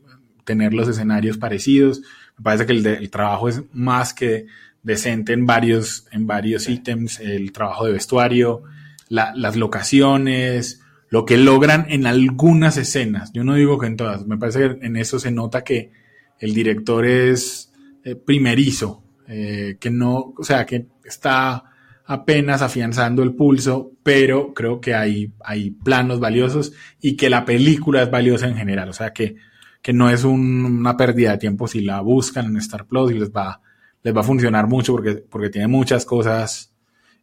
tener 0.46 0.74
los 0.74 0.88
escenarios 0.88 1.38
parecidos. 1.38 2.02
Me 2.38 2.44
parece 2.44 2.66
que 2.66 2.74
el, 2.74 2.84
de, 2.84 2.94
el 2.96 3.10
trabajo 3.10 3.50
es 3.50 3.62
más 3.74 4.14
que 4.14 4.46
decente 4.84 5.34
en 5.34 5.46
varios, 5.46 6.08
en 6.12 6.28
varios 6.28 6.68
ítems, 6.68 7.20
el 7.20 7.52
trabajo 7.52 7.86
de 7.86 7.94
vestuario, 7.94 8.64
la, 9.10 9.34
las 9.36 9.56
locaciones, 9.56 10.82
lo 11.10 11.26
que 11.26 11.38
logran 11.38 11.86
en 11.90 12.08
algunas 12.08 12.78
escenas. 12.78 13.32
Yo 13.34 13.44
no 13.44 13.56
digo 13.56 13.78
que 13.78 13.88
en 13.88 13.98
todas, 13.98 14.26
me 14.26 14.38
parece 14.38 14.60
que 14.60 14.86
en 14.86 14.96
eso 14.96 15.20
se 15.20 15.32
nota 15.32 15.64
que 15.64 15.92
el 16.40 16.54
director 16.54 17.06
es 17.06 17.72
eh, 18.04 18.16
primerizo, 18.16 19.04
eh, 19.28 19.78
que 19.80 19.92
no, 19.92 20.34
o 20.38 20.44
sea, 20.44 20.66
que 20.66 20.88
está 21.04 21.66
apenas 22.06 22.62
afianzando 22.62 23.24
el 23.24 23.36
pulso, 23.36 23.92
pero 24.04 24.54
creo 24.54 24.82
que 24.82 24.96
hay, 24.96 25.32
hay 25.44 25.72
planos 25.72 26.20
valiosos 26.20 26.74
y 27.00 27.16
que 27.16 27.30
la 27.30 27.46
película 27.46 28.02
es 28.02 28.10
valiosa 28.10 28.48
en 28.48 28.56
general, 28.56 28.90
o 28.90 28.94
sea, 28.94 29.14
que, 29.14 29.36
que 29.82 29.94
no 29.94 30.10
es 30.10 30.24
un, 30.24 30.66
una 30.66 30.96
pérdida 30.96 31.32
de 31.32 31.38
tiempo 31.38 31.68
si 31.68 31.82
la 31.82 32.02
buscan 32.02 32.46
en 32.46 32.58
Star 32.58 32.86
Plus 32.86 33.12
y 33.12 33.20
les 33.20 33.32
va 33.32 33.62
les 34.04 34.16
va 34.16 34.22
a 34.22 34.24
funcionar 34.24 34.68
mucho 34.68 34.94
porque, 34.94 35.24
porque 35.30 35.50
tiene 35.50 35.68
muchas 35.68 36.06
cosas 36.06 36.72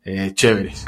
eh, 0.04 0.32
chéveres. 0.34 0.84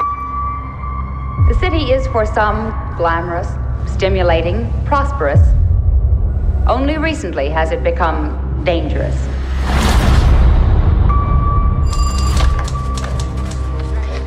The 1.49 1.55
city 1.55 1.91
is 1.91 2.07
for 2.07 2.25
some 2.25 2.71
glamorous, 2.97 3.47
stimulating, 3.87 4.67
prosperous. 4.85 5.41
Only 6.67 6.97
recently 6.97 7.49
has 7.49 7.71
it 7.71 7.83
become 7.83 8.63
dangerous. 8.63 9.15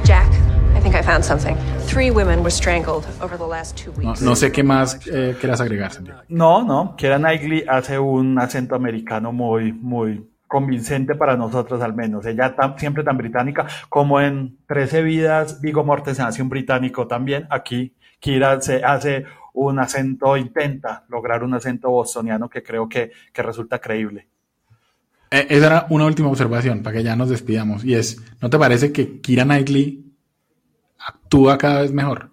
Jack, 0.04 0.30
I 0.74 0.80
think 0.80 0.94
I 0.94 1.02
found 1.02 1.24
something. 1.24 1.56
Three 1.86 2.10
women 2.10 2.40
were 2.40 2.50
strangled 2.50 3.04
over 3.20 3.36
the 3.36 3.46
last 3.46 3.76
two 3.76 3.92
No, 4.02 4.10
weeks. 4.10 4.22
no 4.22 4.34
sé 4.34 4.50
qué 4.50 4.62
más 4.64 4.98
eh, 5.06 5.36
quieras 5.38 5.60
agregar, 5.60 5.92
Santiago. 5.92 6.22
No, 6.28 6.64
no, 6.64 6.96
Keira 6.96 7.18
Knightley 7.18 7.64
hace 7.68 7.98
un 7.98 8.38
acento 8.38 8.74
americano 8.74 9.32
muy, 9.32 9.72
muy 9.72 10.28
convincente 10.48 11.14
para 11.14 11.36
nosotros 11.36 11.80
al 11.82 11.94
menos. 11.94 12.26
Ella 12.26 12.54
tan, 12.56 12.78
siempre 12.78 13.04
tan 13.04 13.16
británica 13.16 13.66
como 13.88 14.20
en 14.20 14.58
13 14.66 15.02
vidas, 15.02 15.60
Vigo 15.60 15.84
Mortensen 15.84 16.26
hace 16.26 16.42
un 16.42 16.48
británico 16.48 17.06
también. 17.06 17.46
Aquí 17.50 17.94
Kira 18.18 18.60
se 18.60 18.82
hace 18.84 19.24
un 19.52 19.78
acento, 19.78 20.36
intenta 20.36 21.04
lograr 21.08 21.44
un 21.44 21.54
acento 21.54 21.90
bostoniano 21.90 22.48
que 22.48 22.62
creo 22.62 22.88
que, 22.88 23.12
que 23.32 23.42
resulta 23.42 23.78
creíble. 23.78 24.26
Eh, 25.30 25.46
esa 25.50 25.66
era 25.66 25.86
una 25.90 26.06
última 26.06 26.28
observación 26.28 26.82
para 26.82 26.96
que 26.96 27.02
ya 27.04 27.14
nos 27.14 27.28
despidamos. 27.28 27.84
Y 27.84 27.94
es, 27.94 28.20
¿no 28.40 28.50
te 28.50 28.58
parece 28.58 28.90
que 28.92 29.20
Kira 29.20 29.44
Knightley 29.44 30.03
actúa 31.06 31.58
cada 31.58 31.82
vez 31.82 31.92
mejor? 31.92 32.30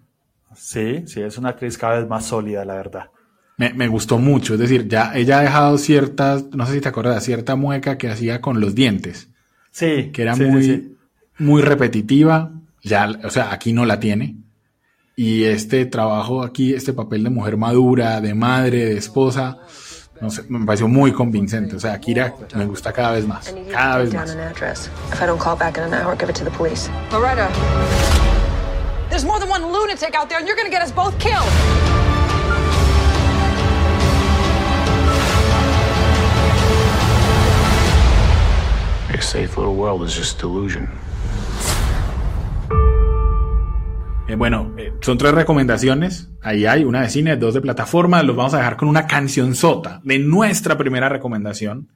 Sí, 0.54 1.04
sí, 1.06 1.20
es 1.20 1.38
una 1.38 1.50
actriz 1.50 1.78
cada 1.78 1.98
vez 1.98 2.08
más 2.08 2.24
sólida, 2.26 2.64
la 2.64 2.74
verdad. 2.74 3.10
Me, 3.56 3.72
me, 3.72 3.88
gustó 3.88 4.18
mucho. 4.18 4.54
Es 4.54 4.60
decir, 4.60 4.88
ya 4.88 5.12
ella 5.14 5.38
ha 5.38 5.42
dejado 5.42 5.78
ciertas, 5.78 6.46
no 6.52 6.66
sé 6.66 6.74
si 6.74 6.80
te 6.80 6.88
acuerdas, 6.88 7.22
cierta 7.24 7.56
mueca 7.56 7.98
que 7.98 8.08
hacía 8.08 8.40
con 8.40 8.60
los 8.60 8.74
dientes. 8.74 9.28
Sí. 9.70 10.10
Que 10.12 10.22
era 10.22 10.34
sí, 10.34 10.44
muy, 10.44 10.62
sí. 10.62 10.96
muy 11.38 11.62
repetitiva. 11.62 12.52
Ya, 12.82 13.10
o 13.24 13.30
sea, 13.30 13.52
aquí 13.52 13.72
no 13.72 13.86
la 13.86 14.00
tiene. 14.00 14.36
Y 15.14 15.44
este 15.44 15.86
trabajo 15.86 16.42
aquí, 16.42 16.74
este 16.74 16.92
papel 16.92 17.24
de 17.24 17.30
mujer 17.30 17.56
madura, 17.56 18.20
de 18.20 18.34
madre, 18.34 18.86
de 18.86 18.96
esposa, 18.96 19.58
no 20.20 20.30
sé, 20.30 20.44
me 20.48 20.64
pareció 20.64 20.88
muy 20.88 21.12
convincente. 21.12 21.76
O 21.76 21.80
sea, 21.80 21.98
Kira 22.00 22.34
me 22.54 22.66
gusta 22.66 22.92
cada 22.92 23.12
vez 23.12 23.26
más. 23.26 23.54
Cada 23.70 23.98
vez 23.98 24.14
más. 24.14 24.36
There's 29.12 29.26
more 29.26 29.38
than 29.38 29.50
one 29.50 29.70
lunatic 29.70 30.14
out 30.14 30.30
there, 30.30 30.38
and 30.38 30.48
you're 30.48 30.56
gonna 30.56 30.70
get 30.70 30.80
us 30.80 30.90
both 30.90 31.12
killed. 31.18 31.44
Your 39.10 39.20
safe 39.20 39.58
little 39.58 39.74
world 39.74 40.02
is 40.02 40.16
just 40.16 40.40
delusion. 40.40 40.88
Eh, 44.28 44.34
bueno, 44.34 44.72
eh, 44.78 44.94
son 45.02 45.18
tres 45.18 45.34
recomendaciones. 45.34 46.30
Ahí 46.40 46.64
hay 46.64 46.84
una 46.84 47.02
de 47.02 47.10
cine, 47.10 47.36
dos 47.36 47.52
de 47.52 47.60
plataforma. 47.60 48.22
Los 48.22 48.34
vamos 48.34 48.54
a 48.54 48.56
dejar 48.56 48.78
con 48.78 48.88
una 48.88 49.06
canción 49.06 49.54
sota 49.54 50.00
de 50.04 50.20
nuestra 50.20 50.78
primera 50.78 51.10
recomendación. 51.10 51.86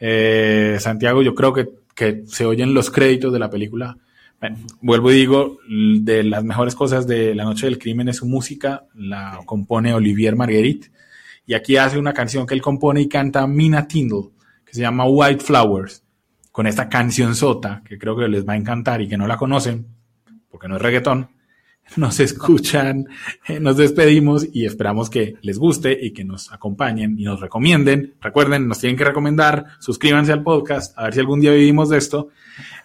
Eh, 0.00 0.78
Santiago, 0.80 1.22
yo 1.22 1.32
creo 1.36 1.52
que, 1.52 1.68
que, 1.94 2.24
se 2.26 2.44
oyen 2.44 2.74
los 2.74 2.90
créditos 2.90 3.32
de 3.32 3.38
la 3.38 3.50
película. 3.50 3.98
Bueno, 4.40 4.56
vuelvo 4.80 5.10
y 5.10 5.16
digo, 5.16 5.58
de 5.68 6.24
las 6.24 6.42
mejores 6.44 6.74
cosas 6.74 7.06
de 7.06 7.34
La 7.34 7.44
Noche 7.44 7.66
del 7.66 7.78
Crimen 7.78 8.08
es 8.08 8.16
su 8.16 8.26
música. 8.26 8.86
La 8.94 9.40
compone 9.44 9.92
Olivier 9.92 10.34
Marguerite. 10.34 10.90
Y 11.46 11.52
aquí 11.52 11.76
hace 11.76 11.98
una 11.98 12.14
canción 12.14 12.46
que 12.46 12.54
él 12.54 12.62
compone 12.62 13.02
y 13.02 13.08
canta 13.08 13.46
Mina 13.46 13.86
Tindall, 13.86 14.30
que 14.64 14.72
se 14.72 14.80
llama 14.80 15.04
White 15.04 15.44
Flowers 15.44 16.04
con 16.52 16.66
esta 16.66 16.88
canción 16.88 17.34
sota, 17.34 17.82
que 17.84 17.98
creo 17.98 18.16
que 18.16 18.28
les 18.28 18.48
va 18.48 18.54
a 18.54 18.56
encantar 18.56 19.02
y 19.02 19.08
que 19.08 19.18
no 19.18 19.26
la 19.26 19.36
conocen, 19.36 19.86
porque 20.50 20.68
no 20.68 20.76
es 20.76 20.82
reggaetón, 20.82 21.30
nos 21.96 22.18
escuchan, 22.20 23.06
eh, 23.46 23.60
nos 23.60 23.76
despedimos 23.76 24.46
y 24.52 24.64
esperamos 24.64 25.10
que 25.10 25.34
les 25.42 25.58
guste 25.58 25.98
y 26.00 26.12
que 26.12 26.24
nos 26.24 26.52
acompañen 26.52 27.18
y 27.18 27.24
nos 27.24 27.40
recomienden. 27.40 28.14
Recuerden, 28.20 28.68
nos 28.68 28.78
tienen 28.78 28.96
que 28.96 29.04
recomendar, 29.04 29.66
suscríbanse 29.80 30.32
al 30.32 30.42
podcast, 30.42 30.96
a 30.98 31.04
ver 31.04 31.14
si 31.14 31.20
algún 31.20 31.40
día 31.40 31.52
vivimos 31.52 31.90
de 31.90 31.98
esto, 31.98 32.28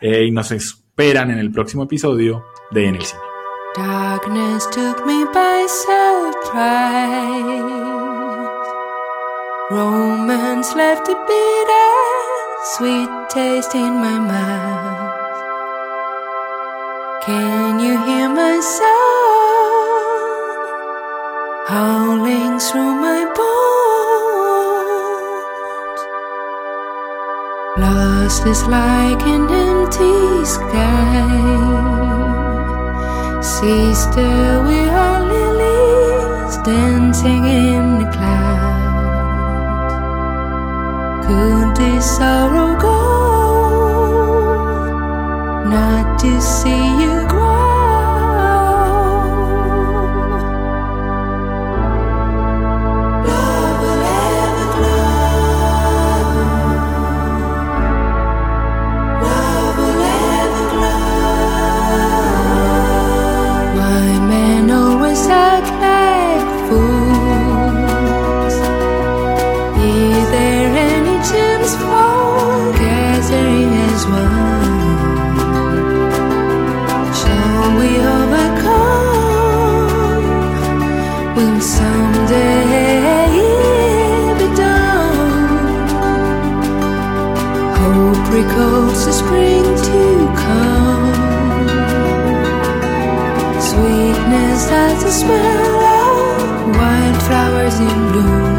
eh, 0.01 0.25
y 0.25 0.31
nos 0.31 0.51
esperan 0.97 1.29
en 1.29 1.39
el 1.39 1.51
próximo 1.51 1.83
episodio 1.83 2.45
de 2.71 2.87
En 2.87 2.95
el 2.95 3.01
Cine. 3.03 3.19
Darkness 3.75 4.65
took 4.71 5.05
me 5.05 5.25
by 5.33 5.67
surprise. 5.67 6.71
Romance 9.71 10.73
left 10.73 11.09
a 11.09 11.15
bitter, 11.27 11.91
sweet 12.77 13.09
taste 13.29 13.75
in 13.75 13.99
my 13.99 14.19
mouth. 14.19 15.11
Can 17.25 17.81
you 17.81 17.97
hear 18.05 18.29
my 18.29 18.61
soul 18.61 18.85
howling 21.67 22.57
through 22.57 22.95
my 23.01 23.25
bones? 23.35 23.94
Lost 27.77 28.45
is 28.45 28.63
like 28.67 29.21
an 29.27 29.49
empty 29.51 30.45
sky. 30.45 31.27
See, 33.41 33.93
still 33.93 34.63
we 34.63 34.87
are 34.87 35.19
lilies 35.19 36.55
dancing 36.63 37.43
in 37.43 37.99
the 37.99 38.09
cloud. 38.15 38.85
Could 41.27 41.75
this 41.75 42.15
sorrow 42.15 42.79
go? 42.79 42.95
Not 45.69 46.17
to 46.21 46.39
see. 46.39 46.84
Smell 95.15 95.79
of 95.79 96.75
wildflowers 96.75 97.79
in 97.79 98.11
bloom. 98.11 98.54